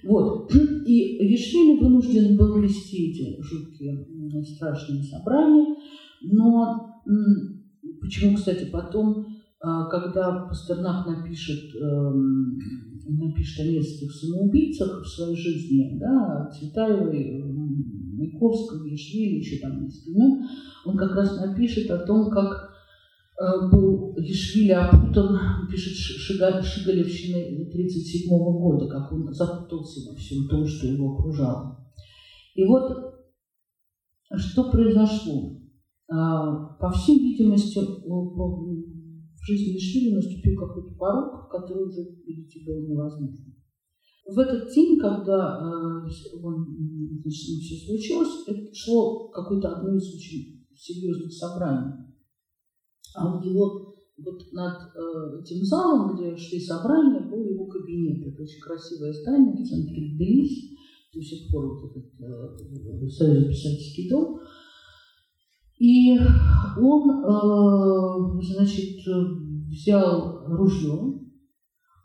Вот. 0.04 0.52
И 0.88 1.28
Вишвили 1.28 1.80
вынужден 1.80 2.36
был 2.36 2.60
вести 2.60 3.12
эти 3.12 3.40
жуткие, 3.40 4.08
страшные 4.56 5.04
собрания, 5.04 5.76
но 6.24 7.04
почему, 8.02 8.36
кстати, 8.36 8.66
потом, 8.66 9.28
а, 9.62 9.86
когда 9.92 10.48
Пастернак 10.48 11.06
напишет 11.06 11.72
эм, 13.10 13.18
напишет 13.18 13.66
о 13.66 13.70
нескольких 13.70 14.12
самоубийцах 14.12 15.02
в 15.02 15.08
своей 15.08 15.36
жизни, 15.36 15.98
да, 16.00 16.50
Цветаевой, 16.52 17.44
Маяковского, 18.18 18.86
еще 18.86 19.60
там 19.60 19.88
имен, 19.88 20.46
он 20.86 20.98
как 20.98 21.16
раз 21.16 21.40
напишет 21.40 21.90
о 21.92 22.06
том, 22.06 22.30
как 22.30 22.72
э, 23.40 23.70
был 23.72 24.16
Ешвили 24.18 24.72
опутан, 24.72 25.38
пишет 25.70 25.94
Шигалевщиной 25.96 27.66
1937 27.68 28.30
года, 28.30 28.88
как 28.88 29.12
он 29.12 29.34
запутался 29.34 30.10
во 30.10 30.16
всем 30.16 30.48
том, 30.48 30.66
что 30.66 30.88
его 30.88 31.14
окружало. 31.14 31.86
И 32.56 32.66
вот 32.66 33.10
что 34.36 34.70
произошло? 34.70 35.60
А, 36.12 36.76
по 36.80 36.92
всей 36.92 37.20
видимости, 37.20 37.80
в 39.40 39.46
жизни 39.46 39.78
Ишвили 39.78 40.16
наступил 40.16 40.60
какой-то 40.60 40.96
порог, 40.96 41.50
который 41.50 41.88
уже, 41.88 42.02
видите, 42.26 42.66
был 42.66 42.88
невозможно. 42.88 43.54
В 44.26 44.38
этот 44.38 44.72
день, 44.74 45.00
когда 45.00 45.60
э, 45.60 46.38
он, 46.44 46.68
значит, 47.22 47.62
все 47.62 47.86
случилось, 47.88 48.44
это 48.48 48.74
шло 48.74 49.30
какое-то 49.30 49.76
одно 49.76 49.96
из 49.96 50.14
очень 50.14 50.68
серьезных 50.76 51.34
собраний. 51.34 51.94
А 53.16 53.36
у 53.36 53.44
него 53.44 53.96
вот 54.24 54.42
над 54.52 54.76
э, 54.96 55.42
этим 55.42 55.64
залом, 55.64 56.16
где 56.16 56.36
шли 56.38 56.60
собрания, 56.60 57.28
был 57.30 57.44
его 57.50 57.66
кабинет. 57.66 58.28
Это 58.28 58.44
очень 58.44 58.60
красивое 58.62 59.14
здание 59.14 59.54
в 59.54 59.68
центре 59.68 60.14
Тбилиси, 60.14 60.78
до 61.14 61.22
сих 61.22 61.52
пор 61.52 61.82
вот 61.82 61.90
этот 61.90 62.12
э, 62.22 63.10
Союз 63.10 63.48
писательский 63.48 64.10
дом. 64.10 64.40
И 65.80 66.12
он, 66.78 67.10
э, 67.10 68.42
значит, 68.42 69.00
взял 69.70 70.46
ружье, 70.46 71.20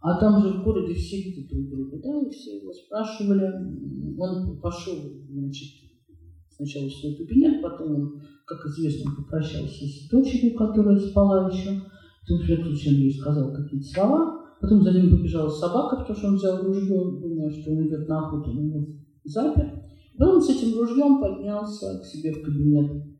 а 0.00 0.20
там 0.20 0.40
же 0.40 0.60
в 0.60 0.64
городе 0.64 0.94
все 0.94 1.16
видят 1.22 1.50
друг 1.50 1.68
друга, 1.70 1.98
да, 2.02 2.20
и 2.20 2.30
все 2.30 2.58
его 2.60 2.72
спрашивали. 2.72 3.50
Он 4.16 4.60
пошел, 4.60 4.94
значит, 5.28 5.70
сначала 6.50 6.86
в 6.86 6.92
свой 6.92 7.16
кабинет, 7.16 7.62
потом 7.62 7.94
он, 7.94 8.22
как 8.46 8.64
известно, 8.66 9.10
попрощался 9.16 9.86
с 9.86 10.08
дочерью, 10.08 10.56
которая 10.56 10.98
спала 10.98 11.50
еще. 11.50 11.80
Тут 12.28 12.42
Флеклучин 12.42 12.94
ей 12.94 13.12
сказал 13.12 13.52
какие-то 13.52 13.86
слова. 13.88 14.40
Потом 14.60 14.82
за 14.82 14.92
ним 14.92 15.10
побежала 15.10 15.48
собака, 15.48 15.96
потому 15.96 16.16
что 16.16 16.28
он 16.28 16.36
взял 16.36 16.62
ружье, 16.62 16.96
думая, 16.96 17.50
что 17.50 17.72
он 17.72 17.86
идет 17.86 18.08
на 18.08 18.26
охоту, 18.26 18.50
он 18.50 18.66
его 18.66 18.86
запер. 19.24 19.82
Потом 20.16 20.36
он 20.36 20.42
с 20.42 20.48
этим 20.48 20.78
ружьем 20.78 21.20
поднялся 21.20 21.98
к 21.98 22.04
себе 22.04 22.32
в 22.32 22.42
кабинет. 22.42 23.13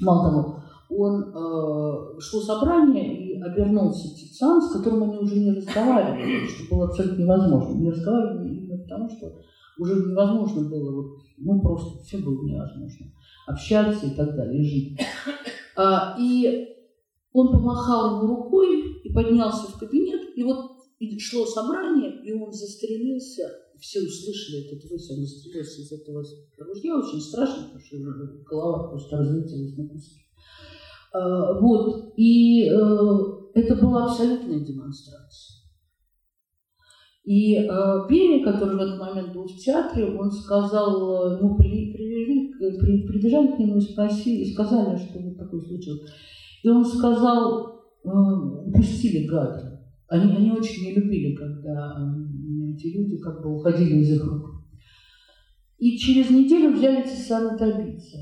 Мало 0.00 0.30
того, 0.30 0.60
он 0.90 1.22
э, 1.22 2.20
шло 2.20 2.40
собрание 2.40 3.16
и 3.16 3.40
обернулся 3.40 4.14
Тициан, 4.14 4.60
с 4.60 4.72
которым 4.72 5.04
они 5.04 5.18
уже 5.18 5.38
не 5.38 5.52
разговаривали, 5.52 6.46
что 6.46 6.74
было 6.74 6.86
абсолютно 6.86 7.22
невозможно. 7.22 7.78
Не 7.78 7.90
разговаривали 7.90 8.54
именно 8.54 8.82
потому, 8.82 9.08
что 9.08 9.32
уже 9.78 9.94
невозможно 9.94 10.68
было, 10.68 11.02
вот, 11.02 11.06
ну 11.38 11.60
просто 11.60 12.02
все 12.04 12.18
было 12.18 12.44
невозможно, 12.44 13.06
общаться 13.46 14.06
и 14.06 14.14
так 14.14 14.34
далее, 14.36 14.62
жить. 14.62 15.00
А, 15.76 16.16
и 16.20 16.68
он 17.32 17.50
помахал 17.50 18.22
ему 18.22 18.36
рукой 18.36 19.00
и 19.02 19.12
поднялся 19.12 19.66
в 19.72 19.78
кабинет, 19.78 20.20
и 20.36 20.44
вот 20.44 20.70
и 21.00 21.18
шло 21.18 21.44
собрание, 21.44 22.22
и 22.22 22.32
он 22.32 22.52
застрелился. 22.52 23.42
Все 23.80 24.00
услышали 24.00 24.66
этот 24.66 24.90
выстрел, 24.90 25.18
он 25.18 25.26
застрелился 25.26 25.82
из 25.82 25.92
этого 25.92 26.24
ружья. 26.58 26.96
Очень 26.96 27.20
страшно, 27.20 27.64
потому 27.64 27.80
что 27.80 27.96
голова 28.48 28.88
просто 28.88 29.18
разлетелась 29.18 29.76
на 29.76 29.88
куски. 29.88 30.22
А, 31.12 31.60
вот. 31.60 32.14
И 32.16 32.68
э, 32.68 32.74
это 33.54 33.76
была 33.76 34.06
абсолютная 34.06 34.60
демонстрация. 34.60 35.64
И 37.24 37.56
э, 37.56 37.68
Берия, 38.08 38.44
который 38.44 38.76
в 38.76 38.80
этот 38.80 38.98
момент 38.98 39.32
был 39.32 39.44
в 39.44 39.56
театре, 39.56 40.14
он 40.14 40.30
сказал, 40.30 41.38
ему 41.38 41.56
при, 41.56 41.92
при, 41.92 42.52
при, 42.58 43.06
прибежали 43.06 43.48
к 43.48 43.58
нему 43.58 43.78
и 43.78 43.80
спросили, 43.80 44.42
и 44.42 44.52
сказали, 44.52 44.96
что 44.96 45.20
вот 45.20 45.38
такой 45.38 45.62
случай. 45.62 45.92
И 46.62 46.68
он 46.68 46.84
сказал, 46.84 47.80
э, 48.04 48.08
упустили 48.10 49.26
гады. 49.26 49.74
Они, 50.08 50.32
они 50.34 50.50
очень 50.50 50.84
не 50.84 50.94
любили, 50.94 51.34
когда 51.34 51.96
эти 52.74 52.96
люди 52.96 53.18
как 53.18 53.42
бы 53.42 53.54
уходили 53.54 54.00
из 54.00 54.16
их 54.16 54.24
рук. 54.24 54.50
И 55.78 55.96
через 55.96 56.30
неделю 56.30 56.76
взяли 56.76 57.02
Табица. 57.58 58.18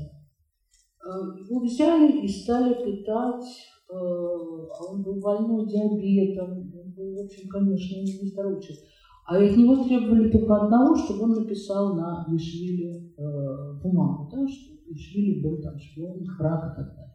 Э, 1.05 1.09
его 1.39 1.59
взяли 1.59 2.25
и 2.25 2.27
стали 2.27 2.73
пытать, 2.73 3.45
э, 3.89 3.93
а 3.93 4.85
он 4.89 5.03
был 5.03 5.19
больной 5.19 5.67
диабетом, 5.67 6.51
он 6.51 6.91
был, 6.91 7.15
в 7.15 7.25
общем, 7.25 7.49
конечно, 7.49 7.95
нездоровый 7.95 8.61
человек. 8.61 8.83
А 9.25 9.37
от 9.37 9.55
него 9.55 9.83
требовали 9.83 10.29
только 10.31 10.55
одного, 10.55 10.95
чтобы 10.95 11.23
он 11.23 11.31
написал 11.31 11.95
на 11.95 12.25
Ишвили 12.35 13.13
э, 13.17 13.81
бумагу, 13.81 14.29
да, 14.31 14.47
что 14.47 14.73
Ишвили 14.89 15.41
был 15.41 15.61
там 15.61 15.77
шпион, 15.77 16.23
враг 16.37 16.73
и 16.73 16.75
так 16.75 16.95
далее. 16.95 17.13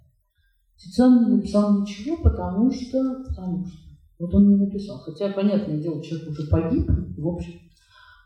Тициан 0.77 1.25
не 1.25 1.37
написал 1.37 1.81
ничего, 1.81 2.17
потому 2.23 2.71
что, 2.71 3.25
потому 3.27 3.67
что. 3.67 3.88
Вот 4.19 4.35
он 4.35 4.49
не 4.49 4.57
написал. 4.57 4.99
Хотя, 4.99 5.33
понятное 5.33 5.81
дело, 5.81 6.03
человек 6.03 6.31
уже 6.31 6.49
погиб, 6.49 6.89
в 7.17 7.29
общем, 7.29 7.53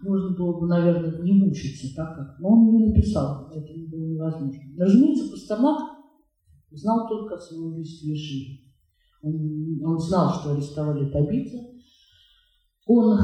можно 0.01 0.37
было 0.37 0.59
бы, 0.59 0.67
наверное, 0.67 1.23
не 1.23 1.33
мучиться 1.33 1.95
так 1.95 2.17
как. 2.17 2.39
Но 2.41 2.49
он 2.49 2.75
не 2.75 2.87
написал, 2.87 3.51
это 3.53 3.69
было 3.91 4.07
невозможно. 4.07 4.61
Разумеется, 4.79 5.31
Пастернак 5.31 5.79
знал 6.71 7.09
только 7.09 7.35
о 7.37 7.41
самоубийстве 7.41 8.15
Шири. 8.15 8.73
Он, 9.23 9.85
он 9.85 9.99
знал, 9.99 10.33
что 10.33 10.53
арестовали 10.53 11.11
Табица. 11.11 11.59
Он 12.87 13.17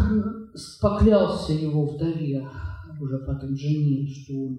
поклялся 0.81 1.53
его 1.53 1.85
вдове, 1.85 2.47
уже 3.01 3.19
потом 3.27 3.57
жене, 3.57 4.07
что 4.07 4.35
он, 4.35 4.59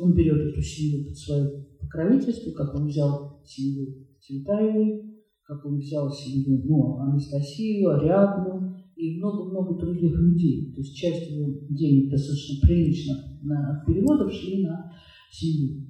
он 0.00 0.14
берет 0.14 0.52
эту 0.52 0.62
семью 0.62 1.06
под 1.06 1.16
свое 1.16 1.66
покровительство, 1.80 2.52
как 2.52 2.74
он 2.74 2.86
взял 2.86 3.42
семью 3.44 4.06
Цветаевой, 4.20 5.05
как 5.46 5.64
он 5.64 5.78
взял 5.78 6.10
семью 6.10 6.62
ну, 6.64 6.98
Анастасию, 6.98 7.96
Ариадну 7.96 8.74
и 8.96 9.18
много-много 9.18 9.78
других 9.78 10.12
людей. 10.12 10.74
То 10.74 10.80
есть 10.80 10.96
часть 10.96 11.30
его 11.30 11.46
денег 11.70 12.10
достаточно 12.10 12.66
прилично 12.66 13.14
на 13.42 13.84
переводов 13.86 14.32
шли 14.32 14.64
на 14.64 14.92
семью, 15.30 15.86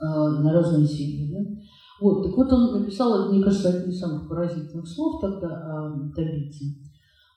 э, 0.00 0.04
на 0.04 0.52
разные 0.52 0.86
семьи. 0.86 1.30
Да? 1.32 1.40
Вот, 2.00 2.24
так 2.24 2.36
вот 2.36 2.52
он 2.52 2.80
написал, 2.80 3.32
мне 3.32 3.42
кажется, 3.42 3.68
один 3.68 3.90
из 3.90 3.98
самых 3.98 4.28
поразительных 4.28 4.86
слов 4.86 5.20
тогда 5.20 5.48
о 5.48 6.12
Табите. 6.14 6.76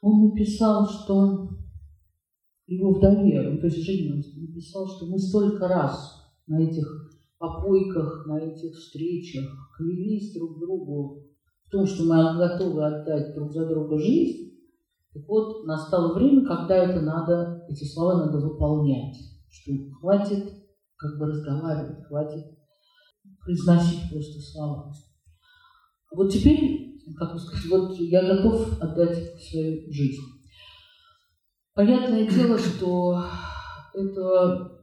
Он 0.02 0.30
написал, 0.30 0.88
что 0.88 1.50
его 2.68 2.94
вдове, 2.94 3.58
то 3.58 3.68
есть 3.68 3.84
Женя 3.84 4.16
написал, 4.16 4.88
что 4.88 5.08
мы 5.08 5.18
столько 5.18 5.68
раз 5.68 6.24
на 6.48 6.62
этих 6.62 6.86
попойках, 7.40 8.28
на 8.28 8.40
этих 8.40 8.76
встречах 8.76 9.46
клялись 9.78 10.34
друг 10.34 10.60
другу 10.60 11.26
в 11.66 11.70
том, 11.72 11.86
что 11.86 12.04
мы 12.04 12.38
готовы 12.38 12.86
отдать 12.86 13.34
друг 13.34 13.52
за 13.52 13.68
друга 13.68 13.98
жизнь. 13.98 14.60
Так 15.14 15.24
вот, 15.28 15.66
настало 15.66 16.14
время, 16.14 16.46
когда 16.46 16.76
это 16.76 17.02
надо, 17.02 17.66
эти 17.70 17.84
слова 17.86 18.26
надо 18.26 18.40
выполнять. 18.40 19.16
Что 19.50 19.72
хватит 20.00 20.54
как 20.98 21.18
бы 21.18 21.28
разговаривать, 21.28 22.06
хватит 22.06 22.46
произносить 23.42 24.12
просто 24.12 24.40
слова. 24.42 24.92
Вот 26.12 26.32
теперь, 26.32 27.00
как 27.18 27.34
бы 27.34 27.40
сказать, 27.40 27.66
вот 27.72 27.98
я 28.00 28.22
готов 28.36 28.82
отдать 28.82 29.42
свою 29.42 29.92
жизнь. 29.92 30.22
Понятное 31.74 32.28
дело, 32.28 32.58
что 32.58 33.24
это 33.94 34.79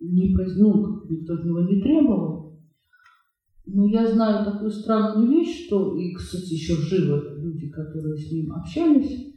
не 0.00 0.34
ну, 0.56 1.02
никто 1.08 1.34
от 1.34 1.44
него 1.44 1.60
не 1.60 1.80
требовал. 1.80 2.58
Но 3.66 3.86
я 3.86 4.10
знаю 4.10 4.44
такую 4.44 4.70
странную 4.70 5.28
вещь, 5.30 5.66
что, 5.66 5.96
и, 5.96 6.14
кстати, 6.14 6.54
еще 6.54 6.74
живы 6.74 7.38
люди, 7.42 7.68
которые 7.68 8.16
с 8.16 8.32
ним 8.32 8.52
общались, 8.52 9.34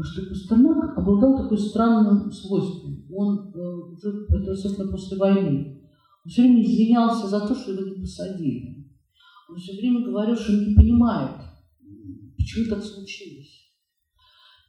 что 0.00 0.26
Пастернак 0.28 0.96
обладал 0.96 1.36
такой 1.42 1.58
странным 1.58 2.30
свойством. 2.30 3.04
Он, 3.12 3.52
э, 3.52 4.36
это 4.36 4.52
особенно 4.52 4.92
после 4.92 5.16
войны, 5.16 5.82
он 6.24 6.30
все 6.30 6.42
время 6.42 6.62
извинялся 6.62 7.26
за 7.26 7.40
то, 7.40 7.54
что 7.54 7.72
его 7.72 7.82
не 7.88 8.00
посадили. 8.00 8.86
Он 9.48 9.56
все 9.56 9.72
время 9.72 10.04
говорил, 10.04 10.36
что 10.36 10.52
не 10.52 10.74
понимает, 10.74 11.40
почему 12.36 12.68
так 12.68 12.84
случилось. 12.84 13.57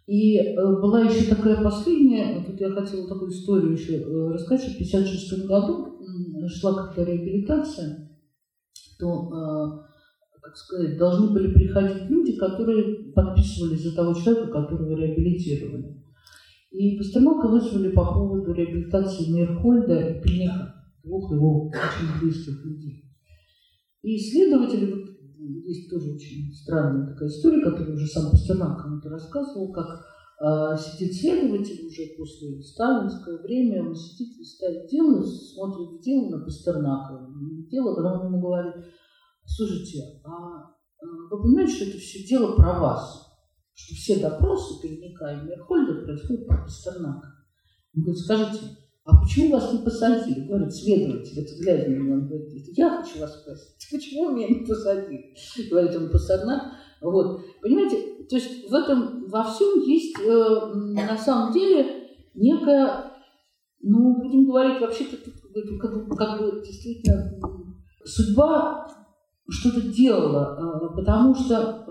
И 0.09 0.39
э, 0.39 0.55
была 0.55 1.01
еще 1.01 1.29
такая 1.29 1.61
последняя, 1.61 2.43
тут 2.43 2.59
я 2.59 2.71
хотела 2.71 3.07
такую 3.07 3.29
историю 3.29 3.73
еще 3.73 3.97
э, 3.97 4.31
рассказать, 4.33 4.63
что 4.63 4.71
в 4.71 4.75
1956 4.77 5.45
году 5.45 5.99
шла 6.47 6.73
как-то 6.73 7.03
реабилитация, 7.03 8.09
то, 8.97 9.29
э, 9.31 10.39
как 10.41 10.57
сказать, 10.57 10.97
должны 10.97 11.31
были 11.31 11.53
приходить 11.53 12.09
люди, 12.09 12.35
которые 12.37 13.13
подписывались 13.13 13.83
за 13.83 13.95
того 13.95 14.15
человека, 14.15 14.47
которого 14.47 14.95
реабилитировали. 14.95 16.03
И 16.71 16.97
Пастернака 16.97 17.47
вызвали 17.47 17.91
по 17.91 18.11
поводу 18.11 18.51
реабилитации 18.51 19.31
Мейерхольда 19.31 20.09
и 20.09 20.21
Пельниха, 20.23 20.73
двух 21.03 21.31
его 21.31 21.67
очень 21.67 22.19
близких 22.19 22.65
людей. 22.65 23.05
И 24.01 24.15
исследователи, 24.15 25.08
есть 25.39 25.89
тоже 25.89 26.11
очень 26.11 26.53
странная 26.53 27.07
такая 27.07 27.29
история, 27.29 27.63
которую 27.63 27.95
уже 27.95 28.07
сам 28.07 28.31
Пастернак 28.31 28.81
кому-то 28.81 29.09
рассказывал, 29.09 29.71
как 29.71 29.87
э, 30.41 30.77
сидит 30.77 31.15
следователь 31.15 31.85
уже 31.85 32.03
после 32.17 32.61
сталинское 32.61 33.37
время, 33.39 33.87
он 33.87 33.95
сидит, 33.95 34.37
листает 34.37 34.89
дело, 34.89 35.23
смотрит 35.23 36.01
дело 36.01 36.29
на 36.29 36.43
Пастернака. 36.43 37.27
Дело, 37.69 37.95
когда 37.95 38.19
он 38.19 38.27
ему 38.27 38.41
говорит, 38.41 38.85
слушайте, 39.45 40.21
а 40.25 40.75
вы 41.31 41.41
понимаете, 41.41 41.73
что 41.73 41.85
это 41.85 41.97
все 41.97 42.27
дело 42.27 42.55
про 42.55 42.79
вас? 42.79 43.27
Что 43.73 43.95
все 43.95 44.19
допросы 44.19 44.81
Передника 44.81 45.31
и 45.31 45.45
Мерхольда 45.45 46.03
происходят 46.03 46.47
про 46.47 46.63
Пастернака. 46.63 47.27
Он 47.95 48.03
говорит, 48.03 48.19
скажите, 48.19 48.59
а 49.09 49.21
почему 49.21 49.53
вас 49.53 49.73
не 49.73 49.79
посадили? 49.79 50.45
Говорит, 50.47 50.73
следователь, 50.73 51.39
это 51.39 51.55
глядя 51.55 51.89
на 51.89 51.95
меня, 51.95 52.13
он 52.13 52.27
говорит, 52.27 52.77
я 52.77 52.89
хочу 53.01 53.19
вас 53.19 53.41
спросить, 53.41 53.75
почему 53.91 54.31
меня 54.31 54.47
не 54.47 54.65
посадили? 54.65 55.33
Говорит 55.69 55.95
он, 55.95 56.09
Пастернак. 56.09 56.61
Вот, 57.01 57.41
понимаете, 57.61 58.25
то 58.29 58.35
есть 58.35 58.69
в 58.69 58.73
этом, 58.73 59.25
во 59.27 59.43
всем 59.43 59.79
есть 59.81 60.15
э, 60.19 60.73
на 60.75 61.17
самом 61.17 61.53
деле 61.53 62.09
некая, 62.35 63.11
ну, 63.81 64.21
будем 64.21 64.45
говорить, 64.45 64.81
вообще-то 64.81 65.17
как, 65.79 66.17
как 66.17 66.39
бы 66.41 66.61
действительно 66.61 67.39
судьба 68.03 68.85
что-то 69.49 69.81
делала, 69.81 70.93
потому 70.95 71.33
что 71.33 71.85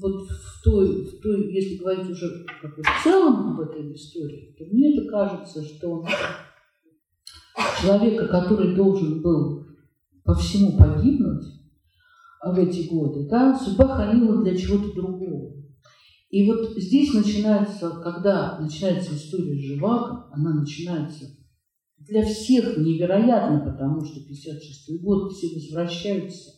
вот 0.00 0.28
в 0.28 0.62
той, 0.62 1.04
в 1.04 1.20
той, 1.20 1.52
если 1.52 1.76
говорить 1.76 2.10
уже 2.10 2.44
как 2.60 2.76
бы 2.76 2.82
в 2.82 3.02
целом 3.02 3.52
об 3.52 3.60
этой 3.60 3.94
истории, 3.94 4.54
то 4.58 4.64
мне 4.66 4.96
это 4.96 5.08
кажется, 5.10 5.62
что 5.64 6.04
человека, 7.80 8.28
который 8.28 8.74
должен 8.74 9.22
был 9.22 9.66
по 10.24 10.34
всему 10.34 10.76
погибнуть 10.76 11.44
в 12.44 12.58
эти 12.58 12.88
годы, 12.88 13.28
да, 13.28 13.58
судьба 13.58 13.96
хранила 13.96 14.42
для 14.42 14.56
чего-то 14.56 14.94
другого. 14.94 15.54
И 16.30 16.46
вот 16.46 16.76
здесь 16.76 17.14
начинается, 17.14 17.90
когда 18.02 18.58
начинается 18.60 19.14
история 19.14 19.58
Живаго, 19.58 20.28
она 20.32 20.60
начинается 20.60 21.24
для 21.96 22.24
всех 22.24 22.76
невероятно, 22.76 23.60
потому 23.60 24.04
что 24.04 24.20
56 24.20 25.02
год 25.02 25.32
все 25.32 25.54
возвращаются 25.54 26.57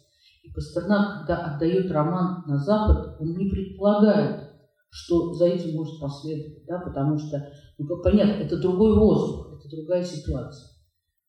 и 0.51 0.55
Пастернак, 0.55 1.19
когда 1.21 1.45
отдает 1.45 1.91
роман 1.91 2.45
на 2.47 2.59
Запад, 2.59 3.17
он 3.21 3.37
не 3.37 3.49
предполагает, 3.49 4.51
что 4.91 5.33
за 5.33 5.47
этим 5.47 5.77
может 5.77 6.01
последовать, 6.01 6.67
да, 6.67 6.81
потому 6.81 7.19
что, 7.19 7.49
ну, 7.79 7.87
понятно, 8.03 8.43
это 8.43 8.61
другой 8.61 8.99
воздух, 8.99 9.59
это 9.59 9.77
другая 9.77 10.03
ситуация. 10.03 10.69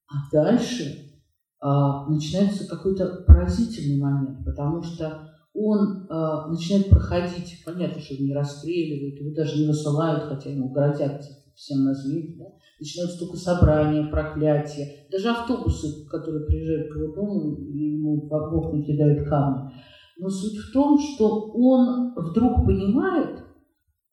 А 0.08 0.16
дальше 0.32 1.12
а, 1.60 2.08
начинается 2.08 2.68
какой-то 2.68 3.24
поразительный 3.28 4.00
момент, 4.02 4.44
потому 4.46 4.82
что 4.82 5.28
он 5.54 6.08
а, 6.10 6.48
начинает 6.48 6.90
проходить, 6.90 7.64
понятно, 7.66 8.02
что 8.02 8.16
его 8.16 8.26
не 8.26 8.34
расстреливают, 8.34 9.20
его 9.20 9.34
даже 9.34 9.60
не 9.60 9.68
высылают, 9.68 10.24
хотя 10.24 10.50
ему 10.50 10.70
грозят 10.72 11.22
всем 11.56 11.84
на 11.84 11.94
да? 11.94 12.46
Начинаются 12.82 13.20
только 13.20 13.38
собрания, 13.38 14.10
проклятия, 14.10 15.08
даже 15.12 15.30
автобусы, 15.30 16.08
которые 16.10 16.46
приезжают 16.48 16.92
к 16.92 16.96
его 16.96 17.14
дому, 17.14 17.58
ему 17.70 18.28
в 18.28 18.34
окна 18.34 18.82
кидают 18.84 19.30
камни. 19.30 19.72
Но 20.18 20.30
суть 20.30 20.58
в 20.58 20.74
том, 20.74 20.98
что 21.00 21.52
он 21.54 22.14
вдруг 22.16 22.66
понимает, 22.66 23.44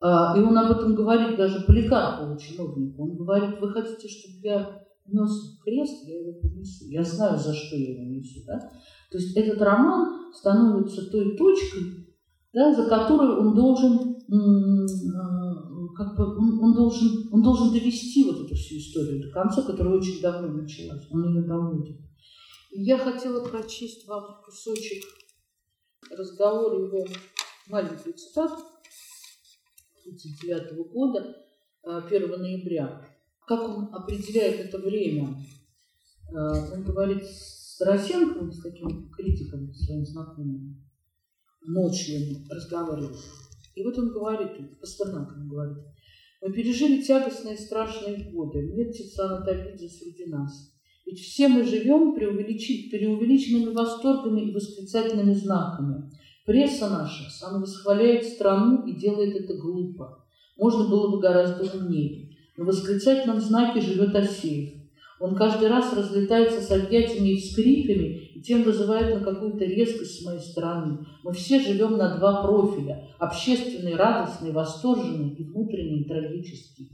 а, 0.01 0.39
и 0.39 0.43
он 0.43 0.57
об 0.57 0.71
этом 0.71 0.95
говорит 0.95 1.37
даже 1.37 1.65
Поликарпову, 1.67 2.39
чиновнику, 2.39 3.03
он 3.03 3.17
говорит, 3.17 3.59
вы 3.59 3.73
хотите, 3.73 4.07
чтобы 4.07 4.39
я 4.43 4.85
нес 5.07 5.59
крест, 5.65 6.07
я 6.07 6.21
его 6.21 6.35
понесу, 6.35 6.85
я 6.89 7.03
знаю, 7.03 7.39
за 7.39 7.55
что 7.55 7.75
я 7.75 7.95
его 7.95 8.05
несу. 8.05 8.41
Да? 8.47 8.59
То 9.11 9.17
есть 9.19 9.35
этот 9.35 9.61
роман 9.63 10.33
становится 10.35 11.11
той 11.11 11.37
точкой, 11.37 12.07
да, 12.53 12.75
за 12.75 12.87
которую 12.87 13.41
он 13.41 13.55
должен 13.55 14.17
как 15.99 16.17
бы 16.17 16.25
он, 16.37 16.63
он, 16.63 16.75
должен, 16.75 17.29
он 17.33 17.43
должен 17.43 17.73
довести 17.73 18.25
вот 18.25 18.47
эту 18.47 18.55
всю 18.55 18.77
историю 18.77 19.21
до 19.21 19.31
конца, 19.33 19.63
которая 19.63 19.99
очень 19.99 20.21
давно 20.21 20.47
началась. 20.47 21.05
Он 21.11 21.29
ее 21.29 21.43
доводит. 21.43 21.97
Я 22.71 22.99
хотела 22.99 23.45
прочесть 23.45 24.07
вам 24.07 24.41
кусочек 24.45 25.03
разговора 26.09 26.87
его, 26.87 27.05
маленькую 27.67 28.15
цитату 28.15 28.63
1939 30.07 30.89
года, 30.93 31.37
1 31.83 32.23
э, 32.23 32.37
ноября. 32.37 33.05
Как 33.45 33.69
он 33.69 33.93
определяет 33.93 34.61
это 34.67 34.79
время? 34.79 35.45
Э, 36.31 36.75
он 36.75 36.85
говорит 36.85 37.25
с 37.25 37.81
Росенковым, 37.81 38.53
с 38.53 38.63
таким 38.63 39.11
критиком, 39.11 39.75
своим 39.75 40.07
знакомым, 40.07 40.81
ночью 41.63 42.47
разговаривал. 42.49 43.17
И 43.79 43.85
вот 43.85 43.97
он 43.97 44.11
говорит, 44.11 44.81
Пастернак 44.81 45.29
говорит, 45.49 45.79
мы 46.43 46.53
пережили 46.53 47.01
тягостные 47.03 47.55
и 47.55 47.59
страшные 47.59 48.31
годы, 48.31 48.73
нет 48.75 48.93
Тициана 48.93 49.45
Табидзе 49.45 49.89
среди 49.89 50.27
нас. 50.27 50.73
Ведь 51.07 51.21
все 51.21 51.49
мы 51.49 51.63
живем 51.65 52.15
преувеличенными 52.15 53.73
восторгами 53.73 54.43
и 54.43 54.53
восклицательными 54.53 55.33
знаками. 55.33 56.11
Пресса 56.45 56.91
наша 56.91 57.31
самовосхваляет 57.31 58.25
страну 58.25 58.87
и 58.87 58.95
делает 58.95 59.37
это 59.37 59.55
глупо. 59.55 60.25
Можно 60.57 60.89
было 60.89 61.11
бы 61.11 61.21
гораздо 61.21 61.65
умнее. 61.79 62.37
На 62.57 62.65
восклицательном 62.65 63.41
знаке 63.41 63.81
живет 63.81 64.15
Асеев. 64.15 64.78
Он 65.21 65.35
каждый 65.35 65.69
раз 65.69 65.93
разлетается 65.93 66.61
с 66.61 66.71
объятиями 66.71 67.31
и 67.31 67.41
вскриками, 67.41 68.31
и 68.35 68.41
тем 68.41 68.63
вызывает 68.63 69.19
на 69.19 69.25
какую-то 69.25 69.65
резкость 69.65 70.21
с 70.21 70.25
моей 70.25 70.41
стороны. 70.41 70.99
Мы 71.25 71.33
все 71.33 71.61
живем 71.61 71.97
на 71.97 72.17
два 72.17 72.43
профиля– 72.43 73.09
общественный, 73.19 73.97
радостный, 73.97 74.53
восторженный 74.53 75.31
и 75.31 75.45
внутренний, 75.45 76.05
трагический. 76.05 76.91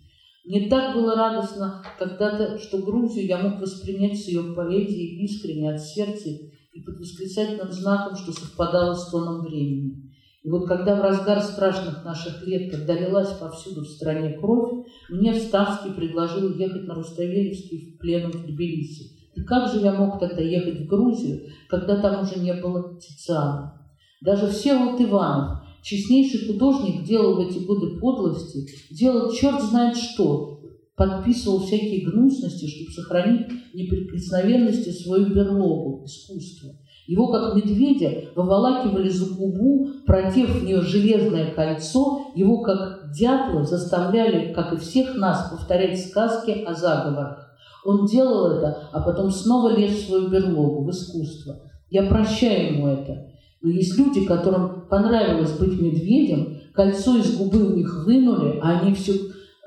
Мне 0.47 0.69
так 0.69 0.95
было 0.95 1.15
радостно 1.15 1.83
когда-то, 1.99 2.59
что 2.59 2.79
Грузию 2.79 3.27
я 3.27 3.39
мог 3.39 3.61
воспринять 3.61 4.19
с 4.19 4.29
ее 4.29 4.55
поэзией 4.55 5.25
искренне 5.25 5.73
от 5.73 5.81
сердца 5.81 6.29
и 6.29 6.81
под 6.83 6.99
восклицательным 6.99 7.73
знаком, 7.73 8.17
что 8.17 8.33
совпадало 8.33 8.95
с 8.95 9.11
тоном 9.11 9.43
времени. 9.43 10.04
И 10.45 10.51
вот 10.51 10.69
когда 10.69 10.95
в 10.95 11.01
разгар 11.01 11.41
страшных 11.41 12.05
наших 12.05 12.47
лет, 12.47 12.71
когда 12.71 12.93
лилась 12.93 13.33
повсюду 13.33 13.81
в 13.81 13.89
стране 13.89 14.37
кровь, 14.39 14.87
мне 15.09 15.33
Вставский 15.33 15.93
предложил 15.93 16.55
ехать 16.55 16.87
на 16.87 16.95
Руставелевский 16.95 17.95
в 17.95 17.99
пленум 17.99 18.33
в 18.33 18.47
Тбилиси. 18.47 19.33
И 19.35 19.43
как 19.43 19.73
же 19.73 19.81
я 19.81 19.95
мог 19.95 20.21
тогда 20.21 20.43
ехать 20.43 20.81
в 20.83 20.87
Грузию, 20.87 21.51
когда 21.69 22.01
там 22.01 22.23
уже 22.23 22.39
не 22.39 22.53
было 22.53 23.01
Тициана? 23.01 23.81
Даже 24.21 24.49
Всеволод 24.49 25.01
Иванов, 25.01 25.61
честнейший 25.83 26.47
художник, 26.47 27.05
делал 27.05 27.37
в 27.37 27.49
эти 27.49 27.65
годы 27.65 27.99
подлости, 27.99 28.67
делал 28.91 29.33
черт 29.33 29.63
знает 29.63 29.97
что, 29.97 30.61
подписывал 30.95 31.61
всякие 31.61 32.05
гнусности, 32.05 32.67
чтобы 32.67 32.91
сохранить 32.91 33.49
неприкосновенности 33.73 34.91
свою 34.91 35.35
берлогу, 35.35 36.05
искусство. 36.05 36.77
Его, 37.07 37.29
как 37.29 37.55
медведя, 37.55 38.31
выволакивали 38.35 39.09
за 39.09 39.35
губу, 39.35 39.91
продев 40.07 40.51
в 40.51 40.65
нее 40.65 40.81
железное 40.81 41.53
кольцо, 41.53 42.29
его, 42.35 42.63
как 42.63 43.11
дятла, 43.13 43.65
заставляли, 43.65 44.53
как 44.55 44.73
и 44.73 44.77
всех 44.77 45.15
нас, 45.17 45.51
повторять 45.51 46.01
сказки 46.01 46.65
о 46.65 46.73
заговорах. 46.75 47.45
Он 47.85 48.07
делал 48.07 48.53
это, 48.53 48.89
а 48.93 49.01
потом 49.01 49.31
снова 49.31 49.77
лез 49.77 49.93
в 49.93 50.07
свою 50.07 50.29
берлогу, 50.29 50.85
в 50.85 50.91
искусство. 50.91 51.57
Я 51.91 52.05
прощаю 52.05 52.75
ему 52.75 52.89
это. 52.89 53.27
Но 53.61 53.71
есть 53.71 53.99
люди, 53.99 54.25
которым 54.25 54.87
понравилось 54.89 55.53
быть 55.53 55.81
медведем, 55.81 56.61
кольцо 56.73 57.17
из 57.19 57.37
губы 57.37 57.65
у 57.65 57.77
них 57.77 58.05
вынули, 58.07 58.59
а 58.63 58.81
они 58.81 58.95
все, 58.95 59.13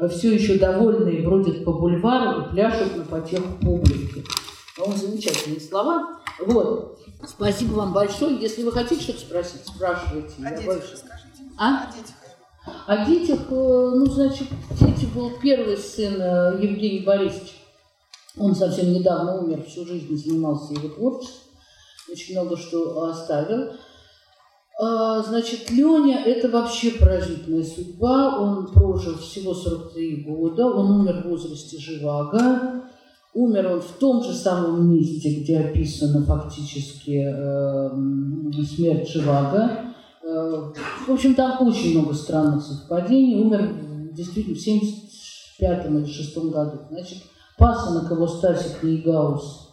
все 0.09 0.33
еще 0.33 0.57
довольные 0.57 1.23
бродят 1.23 1.63
по 1.63 1.73
бульвару 1.73 2.41
и 2.41 2.49
пляшут 2.51 2.97
на 2.97 3.03
потеху 3.03 3.59
публики. 3.61 4.23
Он 4.83 4.95
замечательные 4.95 5.59
слова. 5.59 6.19
Вот. 6.45 6.99
Спасибо 7.25 7.73
вам 7.73 7.93
большое. 7.93 8.39
Если 8.39 8.63
вы 8.63 8.71
хотите 8.71 9.01
что-то 9.01 9.19
спросить, 9.19 9.65
спрашивайте. 9.65 10.33
О 10.43 10.49
детях 10.49 10.65
больше... 10.65 10.93
расскажите. 10.93 11.43
А? 11.57 11.83
О 11.83 11.93
детях. 11.93 12.15
О 12.85 13.05
детях, 13.05 13.39
э, 13.49 13.91
ну, 13.95 14.05
значит, 14.07 14.47
дети 14.71 15.05
был 15.05 15.31
первый 15.41 15.77
сын 15.77 16.15
э, 16.19 16.59
Евгений 16.61 17.03
Борисович. 17.05 17.55
Он 18.37 18.53
совсем 18.53 18.93
недавно 18.93 19.39
умер, 19.41 19.63
всю 19.63 19.85
жизнь 19.85 20.15
занимался 20.15 20.73
его 20.73 20.89
творчеством, 20.89 21.53
очень 22.11 22.33
много 22.33 22.55
что 22.55 23.03
оставил. 23.05 23.73
А, 24.79 25.23
значит, 25.23 25.71
Леня– 25.71 26.23
это 26.25 26.49
вообще 26.49 26.91
поразительная 26.91 27.63
судьба. 27.63 28.37
Он 28.39 28.71
прожил 28.71 29.17
всего 29.17 29.55
43 29.55 30.23
года, 30.23 30.67
он 30.67 31.01
умер 31.01 31.23
в 31.23 31.29
возрасте 31.29 31.79
Живаго. 31.79 32.83
Умер 33.33 33.71
он 33.73 33.81
в 33.81 33.91
том 33.99 34.23
же 34.23 34.33
самом 34.33 34.91
месте, 34.93 35.41
где 35.41 35.59
описана 35.59 36.25
фактически 36.25 37.25
э, 37.27 38.63
смерть 38.63 39.09
Живаго. 39.09 39.93
Э, 40.23 40.71
в 41.07 41.11
общем, 41.11 41.35
там 41.35 41.67
очень 41.67 41.97
много 41.97 42.13
странных 42.13 42.63
совпадений. 42.63 43.39
Умер 43.39 44.13
действительно 44.13 44.55
в 44.55 44.59
75 44.59 45.85
или 45.85 46.05
6 46.05 46.37
году. 46.37 46.79
Значит, 46.89 47.19
пасынок 47.57 48.09
его 48.11 48.27
Стасик 48.27 48.81
Нейгаус 48.81 49.67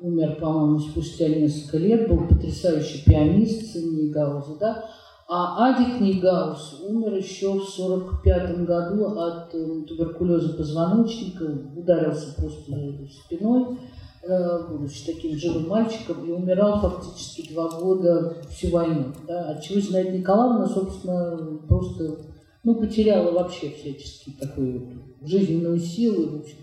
умер, 0.00 0.36
по-моему, 0.40 0.78
спустя 0.78 1.28
несколько 1.28 1.78
лет, 1.78 2.08
был 2.08 2.26
потрясающий 2.26 3.04
пианист, 3.04 3.72
сын 3.72 3.94
Нейгауза, 3.94 4.56
да. 4.58 4.84
А 5.32 5.68
Адик 5.68 6.00
Нейгаус 6.00 6.80
умер 6.88 7.14
еще 7.14 7.50
в 7.50 7.62
1945 7.62 8.64
году 8.64 9.04
от 9.16 9.54
э, 9.54 9.82
туберкулеза 9.86 10.54
позвоночника, 10.54 11.44
ударился 11.76 12.34
просто 12.34 12.72
спиной, 13.12 13.78
э, 14.24 14.68
будучи 14.68 15.06
таким 15.06 15.38
живым 15.38 15.68
мальчиком, 15.68 16.24
и 16.26 16.32
умирал 16.32 16.80
фактически 16.80 17.52
два 17.52 17.68
года 17.68 18.38
всю 18.50 18.70
войну. 18.70 19.12
Да? 19.28 19.50
От 19.50 19.62
чего 19.62 19.78
Зинаида 19.78 20.18
Николаевна, 20.18 20.66
собственно, 20.66 21.60
просто 21.68 22.16
ну, 22.64 22.74
потеряла 22.74 23.30
вообще 23.30 23.70
всячески 23.70 24.30
такую 24.30 25.14
жизненную 25.22 25.78
силу, 25.78 26.26
в 26.26 26.40
общем, 26.40 26.58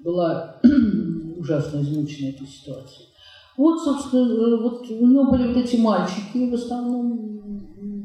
была 0.00 0.56
ужасно 1.38 1.80
измучена 1.80 2.28
этой 2.28 2.46
ситуацией. 2.46 3.08
Вот, 3.56 3.80
собственно, 3.82 4.30
э, 4.30 4.60
вот 4.60 4.82
у 4.90 5.06
него 5.06 5.30
были 5.30 5.48
вот 5.48 5.56
эти 5.56 5.76
мальчики, 5.76 6.50
в 6.50 6.52
основном 6.52 7.35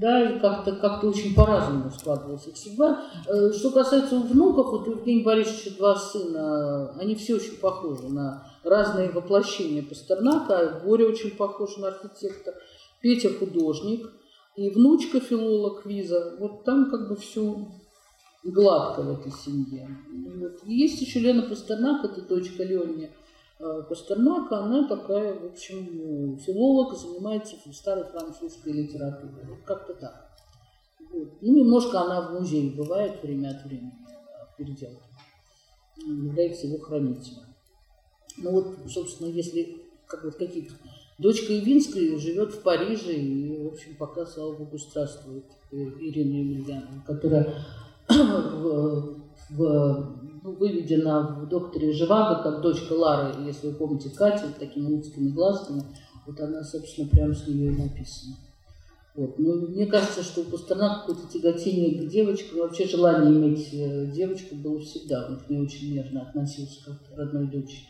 да, 0.01 0.31
и 0.31 0.39
как-то 0.39 0.75
как 0.75 1.03
очень 1.03 1.35
по-разному 1.35 1.91
складывалась 1.91 2.47
их 2.47 2.57
судьба. 2.57 3.03
Э, 3.27 3.51
что 3.53 3.69
касается 3.69 4.19
внуков, 4.19 4.71
вот 4.71 4.87
у 4.87 4.91
Евгения 4.91 5.23
Борисовича 5.23 5.77
два 5.77 5.95
сына, 5.95 6.91
они 6.99 7.13
все 7.13 7.35
очень 7.35 7.57
похожи 7.57 8.09
на 8.09 8.43
разные 8.63 9.11
воплощения 9.11 9.83
Пастернака. 9.83 10.81
Боря 10.83 11.07
очень 11.07 11.31
похож 11.31 11.77
на 11.77 11.89
архитектор, 11.89 12.55
Петя 12.99 13.29
художник, 13.29 14.11
и 14.55 14.71
внучка 14.71 15.19
филолог 15.19 15.85
Виза. 15.85 16.35
Вот 16.39 16.63
там 16.63 16.89
как 16.89 17.07
бы 17.07 17.15
все 17.15 17.67
гладко 18.43 19.03
в 19.03 19.19
этой 19.19 19.31
семье. 19.31 19.87
Вот. 20.35 20.63
есть 20.65 20.99
еще 20.99 21.19
Лена 21.19 21.43
Пастернак, 21.43 22.03
это 22.05 22.21
дочка 22.23 22.63
Ленни 22.63 23.11
Э, 23.11 23.20
Пастернака, 23.89 24.57
она 24.59 24.87
такая, 24.87 25.39
в 25.39 25.45
общем, 25.45 26.37
филолог, 26.37 26.97
занимается 26.97 27.55
старой 27.73 28.05
французской 28.05 28.73
литературой. 28.73 29.45
Вот 29.45 29.59
как-то 29.65 29.93
так. 29.93 30.31
Вот. 31.11 31.41
Ну, 31.41 31.55
немножко 31.55 32.01
она 32.01 32.29
в 32.29 32.33
музее 32.33 32.71
бывает 32.71 33.21
время 33.21 33.49
от 33.49 33.63
времени, 33.65 33.93
в 34.53 34.57
переделке. 34.57 35.03
Является 35.97 36.67
его 36.67 36.79
хранителем. 36.79 37.43
Ну 38.37 38.51
вот, 38.51 38.77
собственно, 38.89 39.27
если 39.27 39.81
как 40.07 40.23
вот 40.23 40.35
какие-то... 40.35 40.73
Дочка 41.17 41.53
Явинская 41.53 42.17
живет 42.17 42.53
в 42.53 42.63
Париже 42.63 43.13
и, 43.13 43.63
в 43.63 43.67
общем, 43.67 43.95
пока, 43.95 44.25
слава 44.25 44.55
богу, 44.55 44.77
здравствует 44.77 45.45
Ирина 45.71 46.33
Емельянова, 46.37 47.03
которая 47.05 47.63
в, 49.51 50.17
ну, 50.43 50.53
выведена 50.53 51.39
в 51.41 51.47
«Докторе 51.47 51.93
Живаго», 51.93 52.41
как 52.43 52.61
дочка 52.61 52.93
Лары, 52.93 53.35
если 53.45 53.67
вы 53.67 53.73
помните, 53.73 54.09
Катя, 54.09 54.47
с 54.47 54.59
такими 54.59 54.93
узкими 54.93 55.29
глазками. 55.29 55.83
Вот 56.25 56.39
она, 56.39 56.63
собственно, 56.63 57.07
прямо 57.07 57.33
с 57.33 57.47
нее 57.47 57.71
и 57.71 57.75
написана. 57.75 58.35
Вот. 59.15 59.37
Ну, 59.37 59.67
мне 59.67 59.87
кажется, 59.87 60.23
что 60.23 60.41
у 60.41 60.45
Пастернака 60.45 61.01
какое-то 61.01 61.27
тяготение 61.31 62.01
к 62.01 62.09
девочкам, 62.09 62.59
вообще 62.59 62.87
желание 62.87 63.33
иметь 63.33 63.69
э, 63.73 64.05
девочку 64.07 64.55
было 64.55 64.79
всегда. 64.79 65.27
Он 65.27 65.37
к 65.37 65.49
ней 65.49 65.59
очень 65.59 65.93
нежно 65.93 66.21
относился, 66.21 66.85
как 66.85 67.05
к 67.05 67.17
родной 67.17 67.47
дочери. 67.47 67.87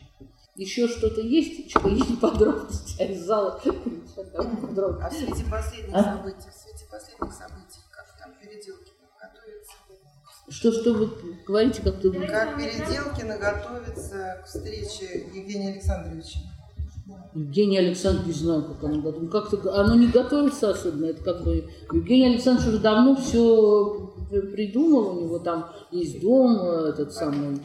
Еще 0.56 0.88
что-то 0.88 1.20
есть, 1.20 1.70
что 1.70 1.88
есть 1.88 2.20
подробности, 2.20 3.02
из 3.02 3.24
зала 3.24 3.60
А 3.64 5.10
в 5.10 5.12
свете 5.12 5.44
последних 5.50 5.94
а? 5.94 6.02
событий, 6.02 6.50
в 6.50 6.54
свете 6.54 6.86
последних 6.90 7.32
событий, 7.32 7.81
Что, 10.52 10.70
что 10.70 10.92
вы 10.92 11.08
говорите 11.46 11.80
как-то? 11.82 12.10
Как 12.10 12.56
Переделкина 12.56 13.38
готовится 13.38 14.42
к 14.42 14.46
встрече 14.46 15.26
Евгения 15.34 15.72
Александровича? 15.72 16.40
Евгений 17.34 17.78
Александрович, 17.78 18.26
не 18.26 18.32
знаю, 18.34 18.64
как 18.64 18.84
оно 18.84 19.00
готовится. 19.00 19.40
Как-то 19.40 19.80
оно 19.80 19.94
не 19.94 20.08
готовится 20.08 20.70
особенно. 20.70 21.06
Это 21.06 21.24
как 21.24 21.42
бы 21.42 21.64
Евгений 21.92 22.26
Александрович 22.26 22.68
уже 22.68 22.78
давно 22.78 23.16
все 23.16 24.12
придумал. 24.30 25.16
У 25.16 25.20
него 25.22 25.38
там 25.38 25.70
есть 25.90 26.20
дом, 26.20 26.56
этот 26.60 27.12
самый. 27.12 27.58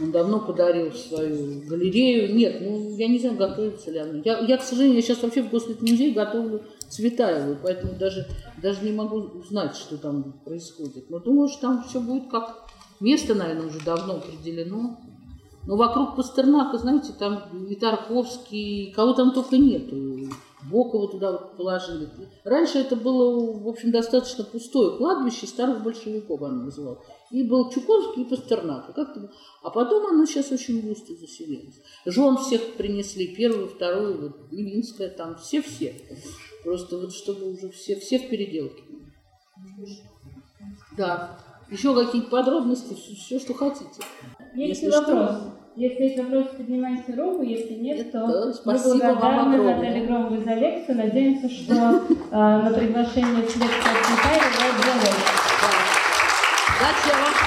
Он 0.00 0.12
давно 0.12 0.40
подарил 0.40 0.92
свою 0.92 1.62
галерею. 1.66 2.34
Нет, 2.34 2.58
ну 2.60 2.96
я 2.96 3.08
не 3.08 3.18
знаю, 3.18 3.36
готовится 3.36 3.90
ли 3.90 3.98
оно. 3.98 4.22
Я, 4.24 4.38
я 4.38 4.56
к 4.56 4.62
сожалению, 4.62 4.96
я 4.96 5.02
сейчас 5.02 5.22
вообще 5.22 5.42
в 5.42 5.50
Гослитмузей 5.50 6.12
готовлю 6.12 6.62
Цветаеву, 6.88 7.56
поэтому 7.62 7.94
даже, 7.94 8.26
даже 8.60 8.84
не 8.84 8.92
могу 8.92 9.16
узнать, 9.16 9.76
что 9.76 9.98
там 9.98 10.40
происходит. 10.44 11.10
Но 11.10 11.18
думаю, 11.18 11.48
что 11.48 11.62
там 11.62 11.84
все 11.84 12.00
будет 12.00 12.30
как 12.30 12.66
место, 13.00 13.34
наверное, 13.34 13.66
уже 13.66 13.80
давно 13.84 14.14
определено. 14.14 14.98
Но 15.66 15.76
вокруг 15.76 16.16
Пастернака, 16.16 16.78
знаете, 16.78 17.12
там 17.18 17.66
и 17.68 17.74
Тарковский, 17.74 18.92
кого 18.92 19.12
там 19.12 19.32
только 19.32 19.58
нету. 19.58 19.96
Бокова 20.70 21.08
туда 21.08 21.32
положили. 21.32 22.08
Раньше 22.44 22.78
это 22.78 22.94
было, 22.94 23.58
в 23.58 23.68
общем, 23.68 23.90
достаточно 23.90 24.44
пустое 24.44 24.96
кладбище 24.96 25.46
старых 25.46 25.82
большевиков, 25.82 26.42
оно 26.42 26.64
называлось. 26.64 27.00
И 27.30 27.42
был 27.42 27.70
Чуковский 27.70 28.22
и 28.22 28.24
Пастернак. 28.24 28.94
Как 28.94 29.16
-то... 29.16 29.30
А 29.62 29.70
потом 29.70 30.06
оно 30.06 30.26
сейчас 30.26 30.52
очень 30.52 30.80
густо 30.80 31.14
заселилось. 31.14 31.80
Жен 32.04 32.36
всех 32.36 32.74
принесли, 32.74 33.34
первую, 33.34 33.68
вторую, 33.68 34.20
вот, 34.20 34.52
Невинская 34.52 35.08
там, 35.08 35.36
все-все. 35.36 35.94
Просто 36.64 36.98
вот 36.98 37.12
чтобы 37.12 37.52
уже 37.52 37.70
все, 37.70 37.98
все 37.98 38.18
в 38.18 38.28
переделке. 38.28 38.82
Да. 40.96 41.38
Еще 41.70 41.94
какие-то 41.94 42.28
подробности, 42.30 42.94
все, 42.94 43.38
что 43.38 43.54
хотите. 43.54 44.02
Есть 44.54 44.82
если 44.82 44.96
вопрос? 44.96 45.30
Что... 45.30 45.60
Если 45.76 46.02
есть 46.02 46.18
вопросы, 46.18 46.48
поднимайте 46.56 47.14
руку. 47.14 47.42
Если 47.42 47.74
нет, 47.74 48.10
то 48.10 48.26
да, 48.26 48.52
мы 48.64 48.78
благодарны 48.78 49.62
Наталье 49.62 50.04
Громовой 50.04 50.42
за 50.42 50.54
лекцию. 50.54 50.96
Надеемся, 50.96 51.48
что 51.48 51.74
э, 51.74 52.32
на 52.32 52.72
приглашение 52.76 53.34
в 53.34 53.38
лекцию 53.38 53.64
от 53.64 54.10
Михаила 54.10 54.76
будет 54.76 55.30
Удачи 56.76 57.14
вам! 57.14 57.39